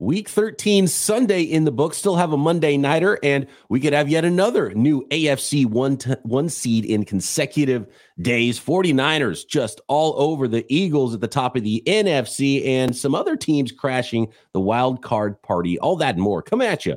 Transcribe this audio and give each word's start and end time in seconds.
Week 0.00 0.28
13 0.28 0.88
Sunday 0.88 1.42
in 1.42 1.64
the 1.64 1.70
book. 1.70 1.94
Still 1.94 2.16
have 2.16 2.32
a 2.32 2.36
Monday 2.36 2.76
nighter, 2.76 3.16
and 3.22 3.46
we 3.68 3.78
could 3.78 3.92
have 3.92 4.08
yet 4.08 4.24
another 4.24 4.74
new 4.74 5.06
AFC 5.12 5.66
one, 5.66 5.98
t- 5.98 6.16
one 6.24 6.48
seed 6.48 6.84
in 6.84 7.04
consecutive 7.04 7.86
days. 8.20 8.58
49ers 8.58 9.46
just 9.46 9.80
all 9.86 10.20
over 10.20 10.48
the 10.48 10.66
Eagles 10.68 11.14
at 11.14 11.20
the 11.20 11.28
top 11.28 11.54
of 11.54 11.62
the 11.62 11.80
NFC, 11.86 12.66
and 12.66 12.96
some 12.96 13.14
other 13.14 13.36
teams 13.36 13.70
crashing 13.70 14.32
the 14.52 14.60
wild 14.60 15.00
card 15.00 15.40
party. 15.42 15.78
All 15.78 15.94
that 15.96 16.16
and 16.16 16.24
more. 16.24 16.42
Come 16.42 16.60
at 16.60 16.84
you 16.84 16.96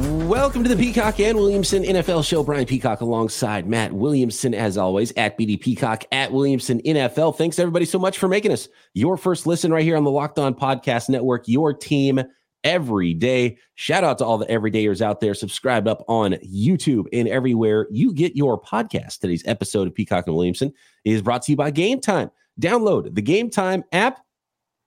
Welcome 0.00 0.62
to 0.62 0.70
the 0.70 0.76
Peacock 0.76 1.20
and 1.20 1.36
Williamson 1.36 1.82
NFL 1.82 2.24
show. 2.24 2.42
Brian 2.42 2.64
Peacock 2.64 3.02
alongside 3.02 3.66
Matt 3.66 3.92
Williamson, 3.92 4.54
as 4.54 4.78
always, 4.78 5.12
at 5.18 5.36
BD 5.38 5.60
Peacock, 5.60 6.04
at 6.10 6.32
Williamson 6.32 6.80
NFL. 6.80 7.36
Thanks 7.36 7.58
everybody 7.58 7.84
so 7.84 7.98
much 7.98 8.16
for 8.16 8.26
making 8.26 8.50
us 8.50 8.66
your 8.94 9.18
first 9.18 9.46
listen 9.46 9.70
right 9.70 9.84
here 9.84 9.98
on 9.98 10.04
the 10.04 10.10
Locked 10.10 10.38
On 10.38 10.54
Podcast 10.54 11.10
Network, 11.10 11.46
your 11.48 11.74
team 11.74 12.22
every 12.64 13.12
day. 13.12 13.58
Shout 13.74 14.02
out 14.02 14.16
to 14.18 14.24
all 14.24 14.38
the 14.38 14.46
everydayers 14.46 15.02
out 15.02 15.20
there. 15.20 15.34
Subscribe 15.34 15.86
up 15.86 16.02
on 16.08 16.32
YouTube 16.34 17.04
and 17.12 17.28
everywhere 17.28 17.86
you 17.90 18.14
get 18.14 18.34
your 18.34 18.58
podcast. 18.58 19.18
Today's 19.18 19.46
episode 19.46 19.86
of 19.86 19.94
Peacock 19.94 20.26
and 20.26 20.34
Williamson 20.34 20.72
is 21.04 21.20
brought 21.20 21.42
to 21.42 21.52
you 21.52 21.56
by 21.56 21.70
Game 21.70 22.00
Time. 22.00 22.30
Download 22.58 23.14
the 23.14 23.22
Game 23.22 23.50
Time 23.50 23.84
app 23.92 24.24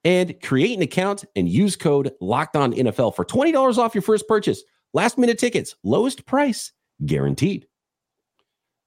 and 0.04 0.42
create 0.42 0.76
an 0.76 0.82
account 0.82 1.24
and 1.36 1.48
use 1.48 1.76
code 1.76 2.12
Locked 2.20 2.56
On 2.56 2.74
NFL 2.74 3.16
for 3.16 3.24
$20 3.24 3.78
off 3.78 3.94
your 3.94 4.02
first 4.02 4.28
purchase. 4.28 4.64
Last 4.96 5.18
minute 5.18 5.40
tickets, 5.40 5.76
lowest 5.84 6.28
price 6.28 6.72
guaranteed. 7.04 7.66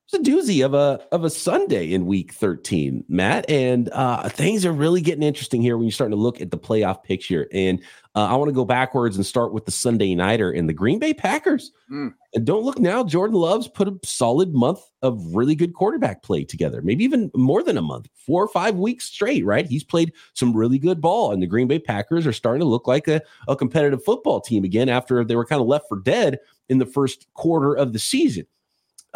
It's 0.08 0.28
a 0.28 0.30
doozy 0.30 0.64
of 0.64 0.72
a 0.72 1.04
of 1.10 1.24
a 1.24 1.30
Sunday 1.30 1.92
in 1.92 2.06
Week 2.06 2.32
13, 2.32 3.02
Matt, 3.08 3.50
and 3.50 3.88
uh, 3.88 4.28
things 4.28 4.64
are 4.64 4.72
really 4.72 5.00
getting 5.00 5.24
interesting 5.24 5.60
here 5.60 5.76
when 5.76 5.86
you're 5.86 5.92
starting 5.92 6.16
to 6.16 6.22
look 6.22 6.40
at 6.40 6.52
the 6.52 6.58
playoff 6.58 7.02
picture. 7.02 7.48
And 7.52 7.82
uh, 8.14 8.26
I 8.26 8.36
want 8.36 8.48
to 8.48 8.54
go 8.54 8.64
backwards 8.64 9.16
and 9.16 9.26
start 9.26 9.52
with 9.52 9.64
the 9.64 9.72
Sunday 9.72 10.14
nighter 10.14 10.52
and 10.52 10.68
the 10.68 10.72
Green 10.72 11.00
Bay 11.00 11.12
Packers. 11.12 11.72
Mm. 11.90 12.14
And 12.34 12.46
don't 12.46 12.62
look 12.62 12.78
now, 12.78 13.02
Jordan 13.02 13.34
Love's 13.34 13.66
put 13.66 13.88
a 13.88 13.98
solid 14.04 14.54
month 14.54 14.78
of 15.02 15.34
really 15.34 15.56
good 15.56 15.74
quarterback 15.74 16.22
play 16.22 16.44
together, 16.44 16.82
maybe 16.82 17.02
even 17.02 17.28
more 17.34 17.64
than 17.64 17.76
a 17.76 17.82
month, 17.82 18.08
four 18.14 18.44
or 18.44 18.48
five 18.48 18.76
weeks 18.76 19.06
straight. 19.06 19.44
Right? 19.44 19.66
He's 19.66 19.82
played 19.82 20.12
some 20.34 20.56
really 20.56 20.78
good 20.78 21.00
ball, 21.00 21.32
and 21.32 21.42
the 21.42 21.48
Green 21.48 21.66
Bay 21.66 21.80
Packers 21.80 22.28
are 22.28 22.32
starting 22.32 22.60
to 22.60 22.66
look 22.66 22.86
like 22.86 23.08
a, 23.08 23.22
a 23.48 23.56
competitive 23.56 24.04
football 24.04 24.40
team 24.40 24.62
again 24.62 24.88
after 24.88 25.24
they 25.24 25.34
were 25.34 25.46
kind 25.46 25.60
of 25.60 25.66
left 25.66 25.86
for 25.88 25.98
dead 25.98 26.38
in 26.68 26.78
the 26.78 26.86
first 26.86 27.26
quarter 27.34 27.74
of 27.74 27.92
the 27.92 27.98
season. 27.98 28.46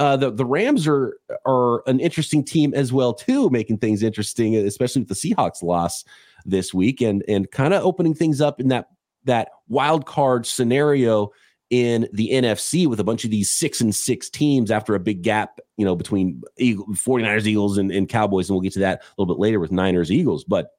Uh, 0.00 0.16
the 0.16 0.30
the 0.30 0.46
Rams 0.46 0.88
are 0.88 1.18
are 1.44 1.82
an 1.86 2.00
interesting 2.00 2.42
team 2.42 2.72
as 2.74 2.90
well 2.90 3.12
too, 3.12 3.50
making 3.50 3.78
things 3.78 4.02
interesting, 4.02 4.56
especially 4.56 5.02
with 5.02 5.10
the 5.10 5.14
Seahawks 5.14 5.62
loss 5.62 6.04
this 6.46 6.72
week, 6.72 7.02
and 7.02 7.22
and 7.28 7.50
kind 7.50 7.74
of 7.74 7.84
opening 7.84 8.14
things 8.14 8.40
up 8.40 8.60
in 8.60 8.68
that 8.68 8.88
that 9.24 9.50
wild 9.68 10.06
card 10.06 10.46
scenario 10.46 11.30
in 11.68 12.08
the 12.14 12.30
NFC 12.30 12.86
with 12.86 12.98
a 12.98 13.04
bunch 13.04 13.24
of 13.26 13.30
these 13.30 13.50
six 13.50 13.82
and 13.82 13.94
six 13.94 14.30
teams 14.30 14.70
after 14.70 14.94
a 14.94 15.00
big 15.00 15.20
gap, 15.20 15.60
you 15.76 15.84
know, 15.84 15.94
between 15.94 16.42
Eagle, 16.56 16.86
49ers, 16.86 17.46
Eagles, 17.46 17.76
and, 17.76 17.92
and 17.92 18.08
Cowboys. 18.08 18.48
And 18.48 18.54
we'll 18.54 18.62
get 18.62 18.72
to 18.72 18.80
that 18.80 19.02
a 19.02 19.04
little 19.18 19.32
bit 19.32 19.40
later 19.40 19.60
with 19.60 19.70
Niners, 19.70 20.10
Eagles. 20.10 20.44
But 20.44 20.70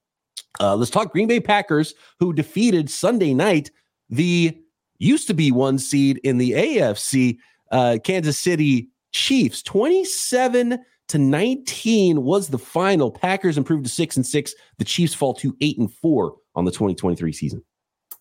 uh, 0.59 0.75
let's 0.75 0.91
talk 0.91 1.12
Green 1.12 1.28
Bay 1.28 1.40
Packers, 1.40 1.94
who 2.19 2.34
defeated 2.34 2.90
Sunday 2.90 3.35
night 3.35 3.69
the 4.09 4.57
used 4.97 5.28
to 5.28 5.34
be 5.35 5.51
one 5.51 5.78
seed 5.78 6.19
in 6.23 6.40
the 6.40 6.51
AFC, 6.51 7.38
uh, 7.72 7.97
Kansas 8.03 8.38
City 8.38 8.91
Chiefs 9.11 9.61
27 9.63 10.79
to 11.09 11.17
19 11.17 12.23
was 12.23 12.47
the 12.47 12.57
final. 12.57 13.11
Packers 13.11 13.57
improved 13.57 13.83
to 13.83 13.89
6 13.89 14.16
and 14.17 14.25
6. 14.25 14.55
The 14.77 14.85
Chiefs 14.85 15.13
fall 15.13 15.33
to 15.35 15.55
8 15.59 15.77
and 15.79 15.94
4 15.94 16.35
on 16.55 16.66
the 16.66 16.72
2023 16.72 17.33
season. 17.33 17.63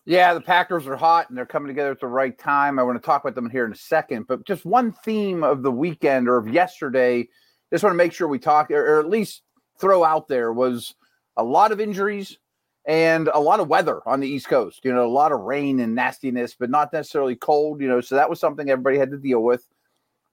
Yeah, 0.05 0.33
the 0.33 0.41
Packers 0.41 0.87
are 0.87 0.95
hot 0.95 1.29
and 1.29 1.37
they're 1.37 1.45
coming 1.45 1.67
together 1.67 1.91
at 1.91 1.99
the 1.99 2.07
right 2.07 2.37
time. 2.37 2.79
I 2.79 2.83
want 2.83 3.01
to 3.01 3.05
talk 3.05 3.23
about 3.23 3.35
them 3.35 3.49
here 3.49 3.65
in 3.65 3.71
a 3.71 3.75
second, 3.75 4.25
but 4.27 4.45
just 4.45 4.65
one 4.65 4.93
theme 5.05 5.43
of 5.43 5.61
the 5.61 5.71
weekend 5.71 6.27
or 6.27 6.37
of 6.37 6.47
yesterday, 6.47 7.27
just 7.71 7.83
want 7.83 7.93
to 7.93 7.97
make 7.97 8.11
sure 8.11 8.27
we 8.27 8.39
talk 8.39 8.71
or, 8.71 8.95
or 8.95 8.99
at 8.99 9.09
least 9.09 9.43
throw 9.79 10.03
out 10.03 10.27
there 10.27 10.51
was 10.51 10.95
a 11.37 11.43
lot 11.43 11.71
of 11.71 11.79
injuries 11.79 12.37
and 12.85 13.29
a 13.33 13.39
lot 13.39 13.59
of 13.59 13.67
weather 13.67 14.01
on 14.07 14.19
the 14.19 14.27
East 14.27 14.47
Coast. 14.47 14.81
You 14.83 14.93
know, 14.93 15.05
a 15.05 15.07
lot 15.07 15.31
of 15.31 15.41
rain 15.41 15.79
and 15.79 15.93
nastiness, 15.93 16.55
but 16.59 16.71
not 16.71 16.91
necessarily 16.91 17.35
cold, 17.35 17.79
you 17.79 17.87
know, 17.87 18.01
so 18.01 18.15
that 18.15 18.29
was 18.29 18.39
something 18.39 18.69
everybody 18.69 18.97
had 18.97 19.11
to 19.11 19.17
deal 19.17 19.43
with. 19.43 19.67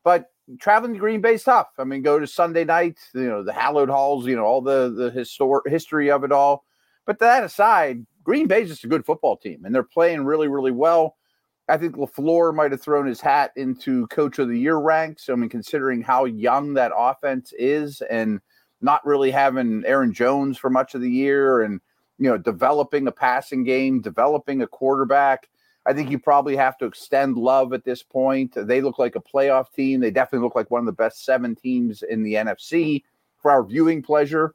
But 0.09 0.31
traveling 0.59 0.95
to 0.95 0.99
Green 0.99 1.21
Bay's 1.21 1.45
tough. 1.45 1.69
I 1.77 1.85
mean, 1.85 2.01
go 2.01 2.19
to 2.19 2.27
Sunday 2.27 2.65
night, 2.65 2.99
you 3.13 3.29
know, 3.29 3.43
the 3.43 3.53
hallowed 3.53 3.91
halls, 3.91 4.27
you 4.27 4.37
know, 4.37 4.45
all 4.47 4.63
the 4.63 4.89
the 4.89 5.11
histor- 5.11 5.61
history 5.67 6.11
of 6.11 6.25
it 6.25 6.33
all. 6.33 6.65
But 7.05 7.19
that 7.19 7.45
aside, 7.45 8.07
Green 8.23 8.47
Bay's 8.47 8.71
just 8.71 8.85
a 8.85 8.89
good 8.89 9.05
football 9.05 9.37
team, 9.37 9.67
and 9.67 9.75
they're 9.75 9.83
playing 9.83 10.25
really, 10.25 10.49
really 10.49 10.71
well. 10.71 11.17
I 11.69 11.77
think 11.77 11.97
LaFleur 11.97 12.55
might 12.55 12.71
have 12.71 12.81
thrown 12.81 13.07
his 13.07 13.21
hat 13.21 13.53
into 13.57 14.07
Coach 14.07 14.39
of 14.39 14.49
the 14.49 14.59
Year 14.59 14.79
ranks. 14.79 15.29
I 15.29 15.35
mean, 15.35 15.51
considering 15.51 16.01
how 16.01 16.25
young 16.25 16.73
that 16.73 16.93
offense 16.97 17.53
is, 17.59 18.01
and 18.09 18.41
not 18.81 19.05
really 19.05 19.31
having 19.31 19.85
Aaron 19.85 20.15
Jones 20.15 20.57
for 20.57 20.71
much 20.71 20.95
of 20.95 21.03
the 21.03 21.11
year, 21.11 21.61
and 21.61 21.83
you 22.17 22.31
know, 22.31 22.39
developing 22.39 23.07
a 23.09 23.13
passing 23.13 23.63
game, 23.63 24.01
developing 24.01 24.63
a 24.63 24.67
quarterback. 24.67 25.51
I 25.89 25.95
think 25.95 26.11
you 26.11 26.19
probably 26.19 26.55
have 26.55 26.77
to 26.79 26.85
extend 26.85 27.39
love 27.39 27.73
at 27.73 27.83
this 27.83 28.03
point. 28.03 28.53
They 28.55 28.83
look 28.83 28.99
like 28.99 29.17
a 29.17 29.21
playoff 29.21 29.73
team. 29.73 30.01
They 30.01 30.11
definitely 30.11 30.45
look 30.45 30.55
like 30.55 30.71
one 30.71 30.81
of 30.81 30.87
the 30.87 30.93
best 30.93 31.25
seven 31.25 31.55
teams 31.55 32.03
in 32.03 32.23
the 32.23 32.35
NFC 32.35 33.05
for 33.41 33.51
our 33.51 33.65
viewing 33.65 34.03
pleasure. 34.03 34.55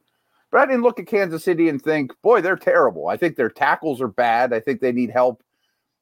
But 0.51 0.61
I 0.61 0.67
didn't 0.67 0.83
look 0.83 0.99
at 0.99 1.07
Kansas 1.07 1.43
City 1.43 1.69
and 1.69 1.81
think, 1.81 2.11
boy, 2.21 2.41
they're 2.41 2.55
terrible. 2.55 3.07
I 3.07 3.17
think 3.17 3.35
their 3.35 3.49
tackles 3.49 3.99
are 3.99 4.07
bad. 4.07 4.53
I 4.53 4.59
think 4.59 4.79
they 4.79 4.91
need 4.91 5.09
help 5.09 5.41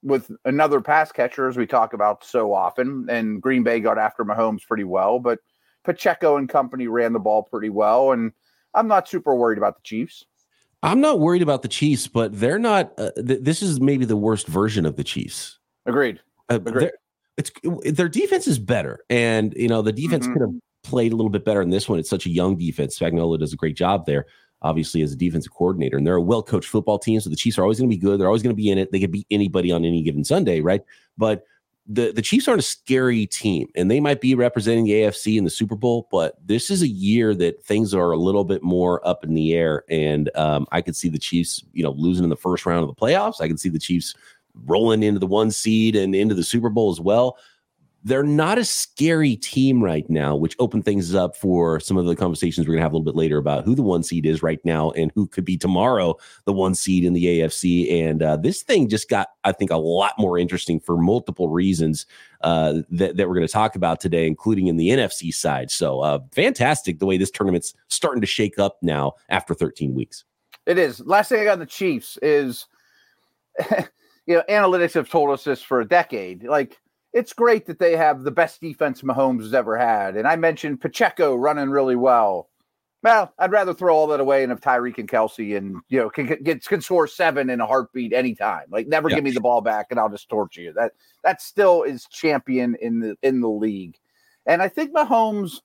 with 0.04 0.30
another 0.44 0.82
pass 0.82 1.14
catcher, 1.14 1.48
as 1.48 1.56
we 1.56 1.66
talk 1.66 1.94
about 1.94 2.26
so 2.26 2.54
often. 2.54 3.08
And 3.10 3.42
Green 3.42 3.64
Bay 3.64 3.80
got 3.80 3.98
after 3.98 4.26
Mahomes 4.26 4.68
pretty 4.68 4.84
well, 4.84 5.18
but 5.20 5.40
Pacheco 5.86 6.36
and 6.36 6.50
company 6.50 6.88
ran 6.88 7.14
the 7.14 7.20
ball 7.20 7.44
pretty 7.44 7.70
well. 7.70 8.12
And 8.12 8.34
I'm 8.74 8.90
not 8.90 9.08
super 9.08 9.34
worried 9.34 9.58
about 9.58 9.78
the 9.78 9.84
Chiefs. 9.84 10.26
I'm 10.84 11.02
not 11.02 11.20
worried 11.20 11.42
about 11.42 11.62
the 11.62 11.68
Chiefs, 11.68 12.08
but 12.08 12.38
they're 12.40 12.60
not. 12.60 12.94
Uh, 12.98 13.12
th- 13.12 13.42
this 13.42 13.62
is 13.62 13.80
maybe 13.80 14.06
the 14.06 14.18
worst 14.18 14.48
version 14.48 14.86
of 14.86 14.96
the 14.96 15.04
Chiefs. 15.04 15.60
Agreed. 15.86 16.20
Uh, 16.50 16.56
Agreed. 16.56 16.92
It's 17.38 17.52
their 17.98 18.10
defense 18.10 18.48
is 18.48 18.60
better, 18.60 19.00
and 19.10 19.54
you 19.56 19.68
know 19.68 19.82
the 19.82 19.94
defense 19.94 20.26
mm-hmm. 20.26 20.34
could 20.34 20.42
have 20.42 20.54
played 20.84 21.14
a 21.14 21.16
little 21.16 21.30
bit 21.30 21.46
better 21.46 21.62
in 21.62 21.70
this 21.70 21.88
one. 21.88 22.00
It's 22.00 22.10
such 22.10 22.26
a 22.26 22.30
young 22.30 22.58
defense. 22.58 22.98
Spagnuolo 22.98 23.40
does 23.40 23.54
a 23.54 23.58
great 23.58 23.76
job 23.76 24.06
there, 24.06 24.26
obviously 24.62 25.02
as 25.02 25.14
a 25.14 25.16
defensive 25.16 25.54
coordinator, 25.54 25.98
and 25.98 26.06
they're 26.06 26.16
a 26.16 26.22
well 26.22 26.44
coached 26.44 26.70
football 26.70 27.00
team. 27.00 27.20
So 27.20 27.30
the 27.30 27.36
Chiefs 27.36 27.58
are 27.58 27.64
always 27.64 27.80
going 27.80 27.90
to 27.90 27.96
be 27.96 28.00
good. 28.00 28.20
They're 28.20 28.28
always 28.28 28.44
going 28.44 28.56
to 28.56 28.62
be 28.62 28.70
in 28.70 28.78
it. 28.78 28.92
They 28.92 29.00
could 29.00 29.12
beat 29.12 29.28
anybody 29.32 29.72
on 29.72 29.86
any 29.86 30.02
given 30.02 30.24
Sunday, 30.24 30.62
right? 30.62 30.82
But 31.18 31.44
the 31.88 32.12
the 32.12 32.22
Chiefs 32.22 32.48
aren't 32.48 32.62
a 32.62 32.64
scary 32.64 33.26
team, 33.26 33.68
and 33.76 33.90
they 33.90 34.00
might 34.00 34.22
be 34.22 34.36
representing 34.36 34.86
the 34.86 34.92
AFC 34.92 35.38
in 35.38 35.44
the 35.44 35.50
Super 35.50 35.76
Bowl, 35.76 36.08
but 36.12 36.36
this 36.46 36.70
is 36.70 36.82
a 36.82 36.88
year 36.88 37.34
that 37.36 37.64
things 37.64 37.94
are 37.94 38.12
a 38.12 38.18
little 38.18 38.44
bit 38.44 38.64
more 38.64 39.06
up 39.08 39.24
in 39.24 39.34
the 39.34 39.54
air, 39.54 39.84
and 39.90 40.30
um, 40.36 40.68
I 40.72 40.82
could 40.82 40.96
see 40.96 41.10
the 41.10 41.20
Chiefs, 41.20 41.64
you 41.74 41.84
know, 41.84 41.92
losing 41.92 42.24
in 42.24 42.30
the 42.30 42.36
first 42.36 42.66
round 42.66 42.84
of 42.84 42.88
the 42.88 43.00
playoffs. 43.00 43.42
I 43.42 43.48
can 43.48 43.58
see 43.58 43.70
the 43.70 43.80
Chiefs 43.80 44.14
rolling 44.66 45.02
into 45.02 45.20
the 45.20 45.28
one 45.28 45.50
seed 45.50 45.96
and 45.96 46.14
into 46.14 46.36
the 46.36 46.44
Super 46.44 46.70
Bowl 46.70 46.92
as 46.92 47.00
well 47.00 47.38
they're 48.04 48.24
not 48.24 48.58
a 48.58 48.66
scary 48.66 49.36
team 49.36 49.84
right 49.84 50.10
now, 50.10 50.36
which 50.36 50.56
open 50.60 50.82
things 50.82 51.14
up 51.14 51.36
for 51.36 51.80
some 51.80 51.98
of 51.98 52.06
the 52.06 52.16
conversations 52.16 52.68
we're 52.68 52.74
going 52.74 52.80
to 52.80 52.84
have 52.84 52.94
a 52.94 52.98
little 52.98 53.12
bit 53.12 53.18
later 53.18 53.38
about 53.38 53.64
who 53.64 53.76
the 53.76 53.84
one 53.84 54.02
seed 54.02 54.26
is 54.26 54.42
right 54.42 54.60
now 54.66 54.90
and 54.92 55.12
who 55.14 55.28
could 55.28 55.46
be 55.46 55.56
tomorrow 55.58 56.16
the 56.46 56.54
one 56.54 56.74
seed 56.74 57.04
in 57.04 57.14
the 57.14 57.26
AFC. 57.26 57.92
And 58.08 58.24
uh, 58.24 58.38
this 58.38 58.64
thing 58.64 58.90
just 58.90 59.08
got, 59.08 59.30
I 59.44 59.52
think, 59.52 59.70
a 59.70 59.78
lot 59.78 60.14
more 60.18 60.40
interesting 60.40 60.80
for 60.80 60.98
multiple 60.98 61.50
reasons 61.50 62.08
uh, 62.42 62.82
that, 62.90 63.18
that 63.18 63.28
we're 63.28 63.36
going 63.36 63.48
to 63.48 63.54
talk 63.54 63.76
about 63.76 64.00
today, 64.00 64.26
including 64.26 64.68
in 64.68 64.78
the 64.78 64.90
NFC 64.90 65.32
side. 65.32 65.70
So 65.70 66.00
uh, 66.02 66.20
fantastic 66.32 66.98
the 66.98 67.06
way 67.06 67.18
this 67.18 67.32
tournament's 67.32 67.76
starting 67.88 68.22
to 68.22 68.28
shake 68.28 68.58
up 68.58 68.78
now 68.82 69.14
after 69.30 69.54
13 69.54 69.94
weeks. 69.94 70.24
It 70.66 70.80
is. 70.80 71.00
Last 71.02 71.30
thing 71.30 71.42
I 71.42 71.44
got 71.44 71.54
on 71.54 71.60
the 71.60 71.66
Chiefs 71.68 72.18
is, 72.22 72.66
you 74.26 74.36
know, 74.36 74.44
analytics 74.50 74.94
have 74.94 75.10
told 75.10 75.30
us 75.30 75.44
this 75.44 75.62
for 75.62 75.82
a 75.82 75.88
decade. 75.88 76.44
Like, 76.44 76.80
it's 77.14 77.34
great 77.34 77.66
that 77.66 77.80
they 77.80 77.96
have 77.96 78.24
the 78.24 78.32
best 78.32 78.62
defense 78.62 79.02
Mahomes 79.02 79.42
has 79.42 79.54
ever 79.54 79.78
had. 79.78 80.16
And 80.16 80.28
I 80.28 80.36
mentioned 80.36 80.82
Pacheco 80.82 81.36
running 81.36 81.70
really 81.70 81.96
well. 81.96 82.50
Well, 83.04 83.34
I'd 83.40 83.52
rather 83.52 83.74
throw 83.74 83.96
all 83.96 84.08
that 84.08 84.20
away 84.20 84.44
and 84.44 84.52
have 84.52 84.62
Tyreek 84.62 85.00
and 85.00 85.10
Kelsey 85.10 85.56
and 85.56 85.78
you 85.90 86.00
know 86.00 86.10
can 86.10 86.28
get 86.44 86.64
can 86.64 86.82
score 86.82 87.08
seven 87.08 87.50
in 87.50 87.60
a 87.60 87.66
heartbeat 87.66 88.14
anytime. 88.14 88.66
Like 88.70 88.88
never 88.88 89.10
yeah. 89.10 89.16
give 89.16 89.24
me 89.24 89.32
the 89.32 89.42
ball 89.42 89.62
back 89.62 89.88
and 89.90 90.00
I'll 90.00 90.10
just 90.10 90.30
torture 90.30 90.62
you. 90.62 90.74
That 90.74 90.92
that 91.24 91.42
still 91.42 91.82
is 91.84 92.06
champion 92.12 92.76
in 92.80 93.00
the 93.00 93.18
in 93.24 93.42
the 93.42 93.50
league. 93.50 93.98
And 94.46 94.62
I 94.62 94.68
think 94.68 94.94
Mahomes 94.94 95.62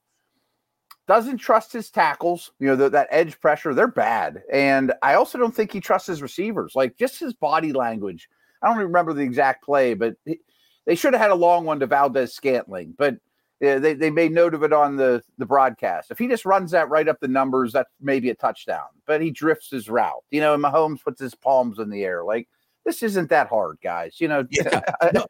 doesn't 1.06 1.38
trust 1.38 1.72
his 1.72 1.90
tackles. 1.90 2.52
You 2.58 2.68
know, 2.68 2.76
the, 2.76 2.88
that 2.90 3.08
edge 3.10 3.38
pressure, 3.38 3.74
they're 3.74 3.86
bad. 3.86 4.42
And 4.52 4.92
I 5.02 5.14
also 5.14 5.38
don't 5.38 5.54
think 5.54 5.72
he 5.72 5.80
trusts 5.80 6.08
his 6.08 6.22
receivers. 6.22 6.72
Like 6.74 6.96
just 6.96 7.20
his 7.20 7.34
body 7.34 7.72
language. 7.72 8.28
I 8.62 8.68
don't 8.68 8.78
remember 8.78 9.12
the 9.12 9.22
exact 9.22 9.62
play, 9.62 9.94
but 9.94 10.14
he, 10.24 10.40
they 10.86 10.94
should 10.94 11.12
have 11.12 11.20
had 11.20 11.30
a 11.30 11.36
long 11.36 11.64
one 11.64 11.80
to 11.80 11.86
Valdes-Scantling. 11.86 12.94
But 12.96 13.16
they, 13.60 13.94
they 13.94 14.10
made 14.10 14.32
note 14.32 14.54
of 14.54 14.62
it 14.62 14.72
on 14.72 14.96
the, 14.96 15.22
the 15.38 15.46
broadcast. 15.46 16.10
If 16.10 16.18
he 16.18 16.28
just 16.28 16.44
runs 16.44 16.70
that 16.72 16.88
right 16.88 17.08
up 17.08 17.20
the 17.20 17.28
numbers, 17.28 17.72
that's 17.72 17.90
maybe 18.00 18.30
a 18.30 18.34
touchdown. 18.34 18.86
But 19.06 19.20
he 19.20 19.30
drifts 19.30 19.70
his 19.70 19.88
route. 19.88 20.24
You 20.30 20.40
know, 20.40 20.54
and 20.54 20.62
Mahomes 20.62 21.02
puts 21.02 21.20
his 21.20 21.34
palms 21.34 21.78
in 21.78 21.90
the 21.90 22.04
air. 22.04 22.22
Like, 22.22 22.48
this 22.84 23.02
isn't 23.02 23.30
that 23.30 23.48
hard, 23.48 23.78
guys. 23.82 24.20
You 24.20 24.28
know, 24.28 24.46
yeah. 24.50 24.80
no, 25.12 25.26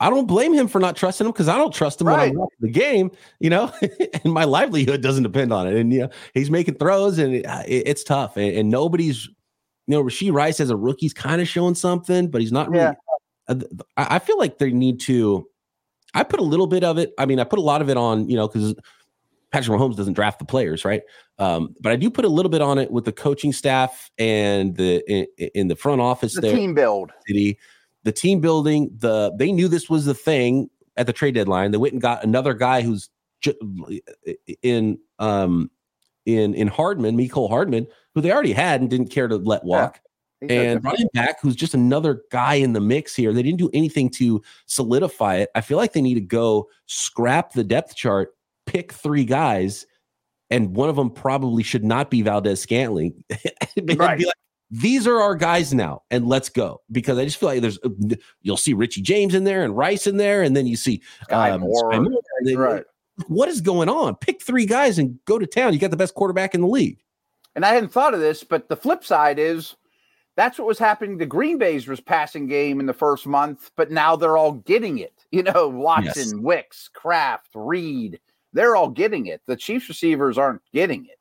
I 0.00 0.10
don't 0.10 0.26
blame 0.26 0.52
him 0.52 0.68
for 0.68 0.80
not 0.80 0.96
trusting 0.96 1.24
him 1.24 1.32
because 1.32 1.48
I 1.48 1.56
don't 1.56 1.72
trust 1.72 2.00
him 2.00 2.08
right. 2.08 2.18
when 2.18 2.30
I'm 2.30 2.34
watching 2.36 2.58
the 2.60 2.70
game. 2.70 3.10
You 3.38 3.50
know, 3.50 3.72
and 4.24 4.32
my 4.32 4.44
livelihood 4.44 5.00
doesn't 5.00 5.22
depend 5.22 5.52
on 5.52 5.68
it. 5.68 5.76
And 5.76 5.92
you 5.92 6.00
know, 6.00 6.10
he's 6.34 6.50
making 6.50 6.74
throws, 6.74 7.18
and 7.18 7.46
uh, 7.46 7.62
it, 7.66 7.84
it's 7.86 8.04
tough. 8.04 8.36
And, 8.36 8.56
and, 8.56 8.70
nobody's, 8.70 9.26
you 9.86 9.96
know, 9.96 10.02
Rashee 10.02 10.32
Rice 10.32 10.60
as 10.60 10.70
a 10.70 10.76
rookie's 10.76 11.14
kind 11.14 11.40
of 11.40 11.46
showing 11.46 11.74
something, 11.74 12.28
but 12.28 12.40
he's 12.40 12.52
not 12.52 12.68
really. 12.70 12.84
Yeah. 12.84 12.94
Uh, 13.50 13.56
I 13.96 14.18
feel 14.18 14.38
like 14.38 14.58
they 14.58 14.70
need 14.70 15.00
to 15.00 15.46
I 16.14 16.22
put 16.22 16.40
a 16.40 16.44
little 16.44 16.66
bit 16.66 16.84
of 16.84 16.98
it. 16.98 17.12
I 17.18 17.26
mean, 17.26 17.38
I 17.38 17.44
put 17.44 17.58
a 17.58 17.62
lot 17.62 17.82
of 17.82 17.88
it 17.88 17.96
on, 17.96 18.28
you 18.28 18.36
know, 18.36 18.48
because 18.48 18.74
Patrick 19.52 19.78
Mahomes 19.78 19.96
doesn't 19.96 20.14
draft 20.14 20.38
the 20.38 20.44
players, 20.44 20.84
right? 20.84 21.02
Um, 21.38 21.74
but 21.80 21.92
I 21.92 21.96
do 21.96 22.10
put 22.10 22.24
a 22.24 22.28
little 22.28 22.50
bit 22.50 22.60
on 22.60 22.78
it 22.78 22.90
with 22.90 23.04
the 23.04 23.12
coaching 23.12 23.52
staff 23.52 24.10
and 24.18 24.76
the 24.76 25.02
in, 25.10 25.26
in 25.54 25.68
the 25.68 25.76
front 25.76 26.00
office. 26.00 26.34
The 26.34 26.40
there, 26.40 26.54
team 26.54 26.74
build, 26.74 27.12
city, 27.26 27.58
the 28.04 28.12
team 28.12 28.40
building. 28.40 28.90
The 28.96 29.32
they 29.36 29.52
knew 29.52 29.68
this 29.68 29.88
was 29.88 30.04
the 30.04 30.14
thing 30.14 30.70
at 30.96 31.06
the 31.06 31.12
trade 31.12 31.34
deadline. 31.34 31.70
They 31.70 31.78
went 31.78 31.92
and 31.92 32.02
got 32.02 32.24
another 32.24 32.54
guy 32.54 32.82
who's 32.82 33.08
in 34.62 34.98
um 35.18 35.70
in 36.26 36.54
in 36.54 36.68
Hardman, 36.68 37.16
Mecole 37.16 37.48
Hardman, 37.48 37.86
who 38.14 38.20
they 38.20 38.32
already 38.32 38.52
had 38.52 38.80
and 38.80 38.90
didn't 38.90 39.08
care 39.08 39.28
to 39.28 39.36
let 39.36 39.64
walk 39.64 40.00
and 40.48 40.82
running 40.82 41.08
back, 41.12 41.40
who's 41.40 41.56
just 41.56 41.74
another 41.74 42.22
guy 42.30 42.54
in 42.54 42.72
the 42.72 42.80
mix 42.80 43.14
here. 43.14 43.32
They 43.32 43.42
didn't 43.42 43.58
do 43.58 43.70
anything 43.74 44.08
to 44.10 44.42
solidify 44.66 45.36
it. 45.36 45.50
I 45.54 45.60
feel 45.60 45.76
like 45.76 45.92
they 45.92 46.00
need 46.00 46.14
to 46.14 46.20
go 46.20 46.68
scrap 46.86 47.52
the 47.52 47.64
depth 47.64 47.94
chart, 47.94 48.34
pick 48.66 48.92
three 48.92 49.24
guys, 49.24 49.86
and 50.48 50.74
one 50.74 50.88
of 50.88 50.96
them 50.96 51.10
probably 51.10 51.62
should 51.62 51.84
not 51.84 52.10
be 52.10 52.22
Valdes 52.22 52.60
Scantling. 52.60 53.22
right. 53.96 54.18
Like, 54.18 54.34
these 54.70 55.06
are 55.06 55.20
our 55.20 55.34
guys 55.34 55.74
now, 55.74 56.02
and 56.10 56.28
let's 56.28 56.48
go. 56.48 56.80
Because 56.92 57.18
I 57.18 57.24
just 57.24 57.38
feel 57.38 57.48
like 57.48 57.60
there's 57.60 57.78
you'll 58.42 58.56
see 58.56 58.72
Richie 58.72 59.02
James 59.02 59.34
in 59.34 59.44
there 59.44 59.64
and 59.64 59.76
Rice 59.76 60.06
in 60.06 60.16
there, 60.16 60.42
and 60.42 60.56
then 60.56 60.66
you 60.66 60.76
see 60.76 61.02
um, 61.30 61.64
then, 62.44 62.56
right. 62.56 62.84
What 63.26 63.48
is 63.48 63.60
going 63.60 63.88
on? 63.88 64.14
Pick 64.16 64.42
three 64.42 64.66
guys 64.66 64.98
and 64.98 65.18
go 65.26 65.38
to 65.38 65.46
town. 65.46 65.72
You 65.72 65.78
got 65.78 65.90
the 65.90 65.96
best 65.96 66.14
quarterback 66.14 66.54
in 66.54 66.62
the 66.62 66.68
league. 66.68 67.02
And 67.54 67.64
I 67.64 67.74
hadn't 67.74 67.92
thought 67.92 68.14
of 68.14 68.20
this, 68.20 68.44
but 68.44 68.68
the 68.68 68.76
flip 68.76 69.04
side 69.04 69.38
is 69.38 69.74
that's 70.40 70.58
what 70.58 70.66
was 70.66 70.78
happening 70.78 71.18
to 71.18 71.26
Green 71.26 71.58
Bay's 71.58 71.86
was 71.86 72.00
passing 72.00 72.46
game 72.46 72.80
in 72.80 72.86
the 72.86 72.94
first 72.94 73.26
month, 73.26 73.70
but 73.76 73.90
now 73.90 74.16
they're 74.16 74.38
all 74.38 74.52
getting 74.52 74.98
it. 74.98 75.12
You 75.32 75.44
know, 75.44 75.68
Watson, 75.68 76.24
yes. 76.24 76.34
Wicks, 76.34 76.88
Kraft, 76.92 77.50
Reed, 77.54 78.18
they're 78.52 78.74
all 78.74 78.88
getting 78.88 79.26
it. 79.26 79.40
The 79.46 79.54
Chiefs 79.54 79.88
receivers 79.88 80.36
aren't 80.36 80.60
getting 80.72 81.04
it. 81.04 81.20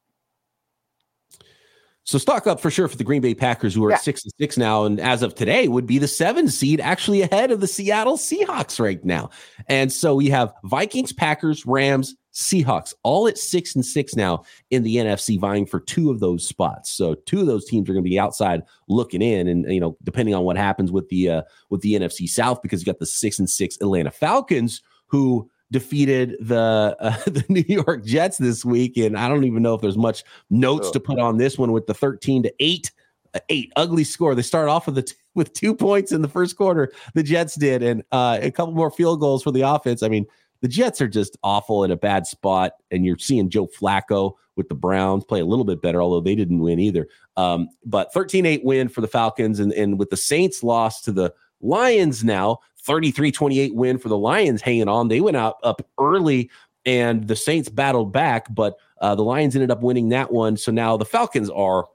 So 2.05 2.17
stock 2.17 2.47
up 2.47 2.59
for 2.59 2.71
sure 2.71 2.87
for 2.87 2.97
the 2.97 3.03
Green 3.03 3.21
Bay 3.21 3.35
Packers, 3.35 3.75
who 3.75 3.85
are 3.85 3.91
yeah. 3.91 3.97
at 3.97 4.01
six 4.01 4.23
and 4.23 4.33
six 4.39 4.57
now, 4.57 4.85
and 4.85 4.99
as 4.99 5.21
of 5.21 5.35
today 5.35 5.67
would 5.67 5.85
be 5.85 5.99
the 5.99 6.07
seven 6.07 6.49
seed, 6.49 6.81
actually 6.81 7.21
ahead 7.21 7.51
of 7.51 7.59
the 7.59 7.67
Seattle 7.67 8.17
Seahawks 8.17 8.79
right 8.79 9.05
now. 9.05 9.29
And 9.67 9.93
so 9.93 10.15
we 10.15 10.27
have 10.31 10.51
Vikings, 10.63 11.13
Packers, 11.13 11.67
Rams, 11.67 12.15
Seahawks, 12.39 12.93
all 13.03 13.27
at 13.27 13.37
six 13.37 13.75
and 13.75 13.85
six 13.85 14.15
now 14.15 14.43
in 14.71 14.83
the 14.83 14.95
NFC, 14.95 15.37
vying 15.37 15.65
for 15.65 15.81
two 15.81 16.09
of 16.09 16.21
those 16.21 16.47
spots. 16.47 16.89
So 16.89 17.15
two 17.25 17.41
of 17.41 17.47
those 17.47 17.65
teams 17.65 17.89
are 17.89 17.93
going 17.93 18.03
to 18.03 18.09
be 18.09 18.17
outside 18.17 18.63
looking 18.87 19.21
in, 19.21 19.49
and 19.49 19.69
you 19.71 19.81
know, 19.81 19.97
depending 20.03 20.33
on 20.33 20.43
what 20.43 20.55
happens 20.55 20.89
with 20.89 21.09
the 21.09 21.29
uh, 21.29 21.41
with 21.69 21.81
the 21.81 21.95
NFC 21.95 22.29
South, 22.29 22.61
because 22.61 22.81
you 22.81 22.85
got 22.85 22.99
the 22.99 23.05
six 23.05 23.39
and 23.39 23.49
six 23.49 23.75
Atlanta 23.81 24.09
Falcons 24.09 24.81
who 25.07 25.49
defeated 25.69 26.37
the 26.39 26.95
uh, 26.99 27.17
the 27.25 27.43
New 27.49 27.65
York 27.67 28.05
Jets 28.05 28.37
this 28.37 28.63
week, 28.63 28.95
and 28.95 29.17
I 29.17 29.27
don't 29.27 29.43
even 29.43 29.61
know 29.61 29.73
if 29.73 29.81
there's 29.81 29.97
much 29.97 30.23
notes 30.49 30.87
oh. 30.87 30.93
to 30.93 30.99
put 31.01 31.19
on 31.19 31.37
this 31.37 31.57
one 31.57 31.73
with 31.73 31.87
the 31.87 31.93
thirteen 31.93 32.43
to 32.43 32.53
eight. 32.59 32.91
Uh, 33.35 33.39
eight 33.49 33.71
ugly 33.75 34.03
score. 34.03 34.33
They 34.33 34.41
start 34.41 34.69
off 34.69 34.87
with 34.87 34.95
the 34.95 35.03
t- 35.03 35.13
with 35.35 35.53
two 35.53 35.75
points 35.75 36.11
in 36.11 36.23
the 36.23 36.27
first 36.27 36.57
quarter. 36.57 36.91
The 37.13 37.21
Jets 37.21 37.53
did, 37.53 37.83
and 37.83 38.01
uh, 38.11 38.39
a 38.41 38.49
couple 38.49 38.73
more 38.73 38.89
field 38.89 39.19
goals 39.19 39.43
for 39.43 39.51
the 39.51 39.61
offense. 39.61 40.01
I 40.01 40.07
mean, 40.07 40.25
the 40.61 40.67
Jets 40.67 41.01
are 41.01 41.07
just 41.07 41.37
awful 41.43 41.83
in 41.83 41.91
a 41.91 41.97
bad 41.97 42.27
spot, 42.27 42.73
and 42.91 43.05
you're 43.05 43.17
seeing 43.17 43.49
Joe 43.49 43.67
Flacco 43.67 44.33
with 44.55 44.67
the 44.67 44.75
Browns 44.75 45.23
play 45.23 45.39
a 45.39 45.45
little 45.45 45.65
bit 45.65 45.81
better, 45.81 46.01
although 46.01 46.19
they 46.19 46.35
didn't 46.35 46.59
win 46.59 46.79
either. 46.79 47.07
Um, 47.37 47.69
but 47.85 48.13
13-8 48.13 48.63
win 48.63 48.89
for 48.89 49.01
the 49.01 49.07
Falcons, 49.07 49.59
and, 49.59 49.71
and 49.73 49.97
with 49.97 50.09
the 50.09 50.17
Saints 50.17 50.63
lost 50.63 51.05
to 51.05 51.11
the 51.11 51.33
Lions 51.61 52.23
now, 52.23 52.59
33-28 52.85 53.73
win 53.73 53.97
for 53.97 54.09
the 54.09 54.17
Lions 54.17 54.61
hanging 54.61 54.89
on. 54.89 55.07
They 55.07 55.21
went 55.21 55.37
out 55.37 55.57
up 55.63 55.81
early, 55.97 56.49
and 56.85 57.27
the 57.27 57.35
Saints 57.35 57.69
battled 57.69 58.11
back, 58.11 58.47
but 58.53 58.75
uh, 59.01 59.15
the 59.15 59.23
Lions 59.23 59.55
ended 59.55 59.71
up 59.71 59.81
winning 59.81 60.09
that 60.09 60.31
one. 60.31 60.57
So 60.57 60.71
now 60.71 60.97
the 60.97 61.05
Falcons 61.05 61.49
are 61.49 61.87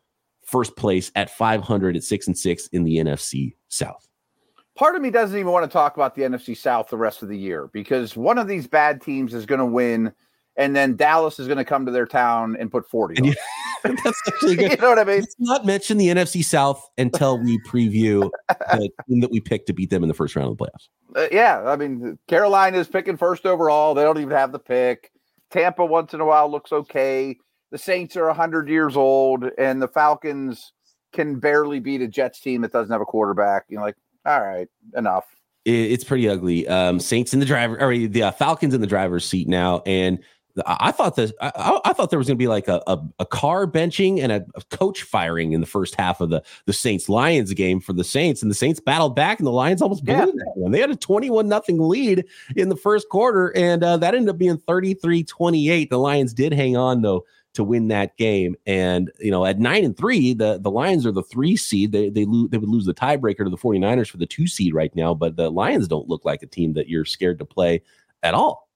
first 0.46 0.76
place 0.76 1.10
at 1.14 1.30
500 1.30 1.96
at 1.96 2.04
six 2.04 2.26
and 2.26 2.36
six 2.36 2.66
in 2.68 2.84
the 2.84 2.96
NFC 2.96 3.54
South 3.68 4.08
part 4.76 4.96
of 4.96 5.02
me 5.02 5.10
doesn't 5.10 5.38
even 5.38 5.52
want 5.52 5.64
to 5.64 5.72
talk 5.72 5.96
about 5.96 6.14
the 6.14 6.22
NFC 6.22 6.56
South 6.56 6.88
the 6.88 6.96
rest 6.96 7.22
of 7.22 7.28
the 7.28 7.38
year 7.38 7.68
because 7.72 8.16
one 8.16 8.38
of 8.38 8.48
these 8.48 8.66
bad 8.66 9.00
teams 9.00 9.34
is 9.34 9.46
going 9.46 9.60
to 9.60 9.66
win, 9.66 10.12
and 10.56 10.74
then 10.74 10.96
Dallas 10.96 11.38
is 11.38 11.46
going 11.46 11.58
to 11.58 11.64
come 11.64 11.86
to 11.86 11.92
their 11.92 12.06
town 12.06 12.56
and 12.58 12.70
put 12.70 12.88
40. 12.88 13.16
And 13.16 13.26
you, 13.26 13.34
that's 13.84 14.22
actually 14.28 14.56
good. 14.56 14.70
you 14.72 14.76
know 14.78 14.88
what 14.88 14.98
I 14.98 15.04
mean? 15.04 15.20
Let's 15.20 15.36
not 15.38 15.66
mention 15.66 15.98
the 15.98 16.08
NFC 16.08 16.44
South 16.44 16.88
until 16.98 17.38
we 17.38 17.58
preview 17.66 18.30
the 18.48 18.90
team 19.08 19.20
that 19.20 19.30
we 19.30 19.40
picked 19.40 19.66
to 19.68 19.72
beat 19.72 19.90
them 19.90 20.02
in 20.02 20.08
the 20.08 20.14
first 20.14 20.36
round 20.36 20.50
of 20.50 20.58
the 20.58 20.64
playoffs. 20.64 20.88
Uh, 21.16 21.28
yeah. 21.30 21.62
I 21.64 21.76
mean, 21.76 22.18
Carolina 22.28 22.78
is 22.78 22.88
picking 22.88 23.16
first 23.16 23.46
overall. 23.46 23.94
They 23.94 24.02
don't 24.02 24.18
even 24.18 24.30
have 24.30 24.52
the 24.52 24.58
pick. 24.58 25.10
Tampa 25.50 25.84
once 25.84 26.14
in 26.14 26.20
a 26.20 26.24
while 26.24 26.50
looks 26.50 26.72
okay. 26.72 27.36
The 27.70 27.78
Saints 27.78 28.16
are 28.16 28.26
100 28.26 28.68
years 28.68 28.96
old, 28.96 29.44
and 29.58 29.80
the 29.80 29.88
Falcons 29.88 30.72
can 31.12 31.38
barely 31.38 31.80
beat 31.80 32.02
a 32.02 32.08
Jets 32.08 32.40
team 32.40 32.62
that 32.62 32.72
doesn't 32.72 32.92
have 32.92 33.00
a 33.00 33.04
quarterback. 33.04 33.64
You 33.68 33.78
know, 33.78 33.84
like 33.84 33.96
all 34.26 34.40
right, 34.40 34.68
enough. 34.96 35.24
It's 35.64 36.04
pretty 36.04 36.28
ugly. 36.28 36.68
Um, 36.68 37.00
Saints 37.00 37.32
in 37.32 37.40
the 37.40 37.46
driver, 37.46 37.80
or 37.80 37.96
the 37.96 38.24
uh, 38.24 38.30
Falcons 38.32 38.74
in 38.74 38.82
the 38.82 38.86
driver's 38.86 39.24
seat 39.24 39.48
now, 39.48 39.82
and 39.86 40.18
I 40.66 40.92
thought 40.92 41.16
this. 41.16 41.32
I, 41.40 41.80
I, 41.84 41.92
thought 41.92 42.10
there 42.10 42.18
was 42.18 42.28
going 42.28 42.36
to 42.36 42.42
be 42.42 42.46
like 42.46 42.68
a, 42.68 42.80
a, 42.86 42.98
a, 43.18 43.26
Carr 43.26 43.66
benching 43.66 44.22
and 44.22 44.30
a, 44.30 44.46
a, 44.54 44.62
coach 44.70 45.02
firing 45.02 45.52
in 45.52 45.60
the 45.60 45.66
first 45.66 45.96
half 45.96 46.20
of 46.20 46.30
the 46.30 46.42
the 46.66 46.72
Saints 46.72 47.08
Lions 47.08 47.52
game 47.54 47.80
for 47.80 47.92
the 47.92 48.04
Saints, 48.04 48.40
and 48.40 48.50
the 48.50 48.54
Saints 48.54 48.78
battled 48.78 49.16
back, 49.16 49.40
and 49.40 49.46
the 49.46 49.52
Lions 49.52 49.82
almost 49.82 50.04
blew 50.04 50.14
yeah. 50.14 50.26
that 50.26 50.52
one. 50.54 50.70
They 50.70 50.80
had 50.80 50.90
a 50.90 50.96
twenty 50.96 51.28
one 51.28 51.48
nothing 51.48 51.80
lead 51.80 52.24
in 52.54 52.68
the 52.68 52.76
first 52.76 53.08
quarter, 53.08 53.56
and 53.56 53.82
uh, 53.82 53.96
that 53.96 54.14
ended 54.14 54.30
up 54.30 54.38
being 54.38 54.58
33-28. 54.58 55.90
The 55.90 55.98
Lions 55.98 56.32
did 56.32 56.52
hang 56.52 56.76
on 56.76 57.02
though 57.02 57.24
to 57.54 57.64
win 57.64 57.88
that 57.88 58.16
game. 58.16 58.56
And, 58.66 59.10
you 59.20 59.30
know, 59.30 59.46
at 59.46 59.58
nine 59.58 59.84
and 59.84 59.96
three, 59.96 60.34
the, 60.34 60.58
the 60.60 60.70
Lions 60.70 61.06
are 61.06 61.12
the 61.12 61.22
three 61.22 61.56
seed. 61.56 61.92
They, 61.92 62.10
they, 62.10 62.24
lo- 62.24 62.48
they 62.48 62.58
would 62.58 62.68
lose 62.68 62.84
the 62.84 62.94
tiebreaker 62.94 63.44
to 63.44 63.50
the 63.50 63.56
49ers 63.56 64.10
for 64.10 64.18
the 64.18 64.26
two 64.26 64.46
seed 64.46 64.74
right 64.74 64.94
now, 64.94 65.14
but 65.14 65.36
the 65.36 65.50
Lions 65.50 65.88
don't 65.88 66.08
look 66.08 66.24
like 66.24 66.42
a 66.42 66.46
team 66.46 66.74
that 66.74 66.88
you're 66.88 67.04
scared 67.04 67.38
to 67.38 67.44
play 67.44 67.82
at 68.22 68.34
all. 68.34 68.68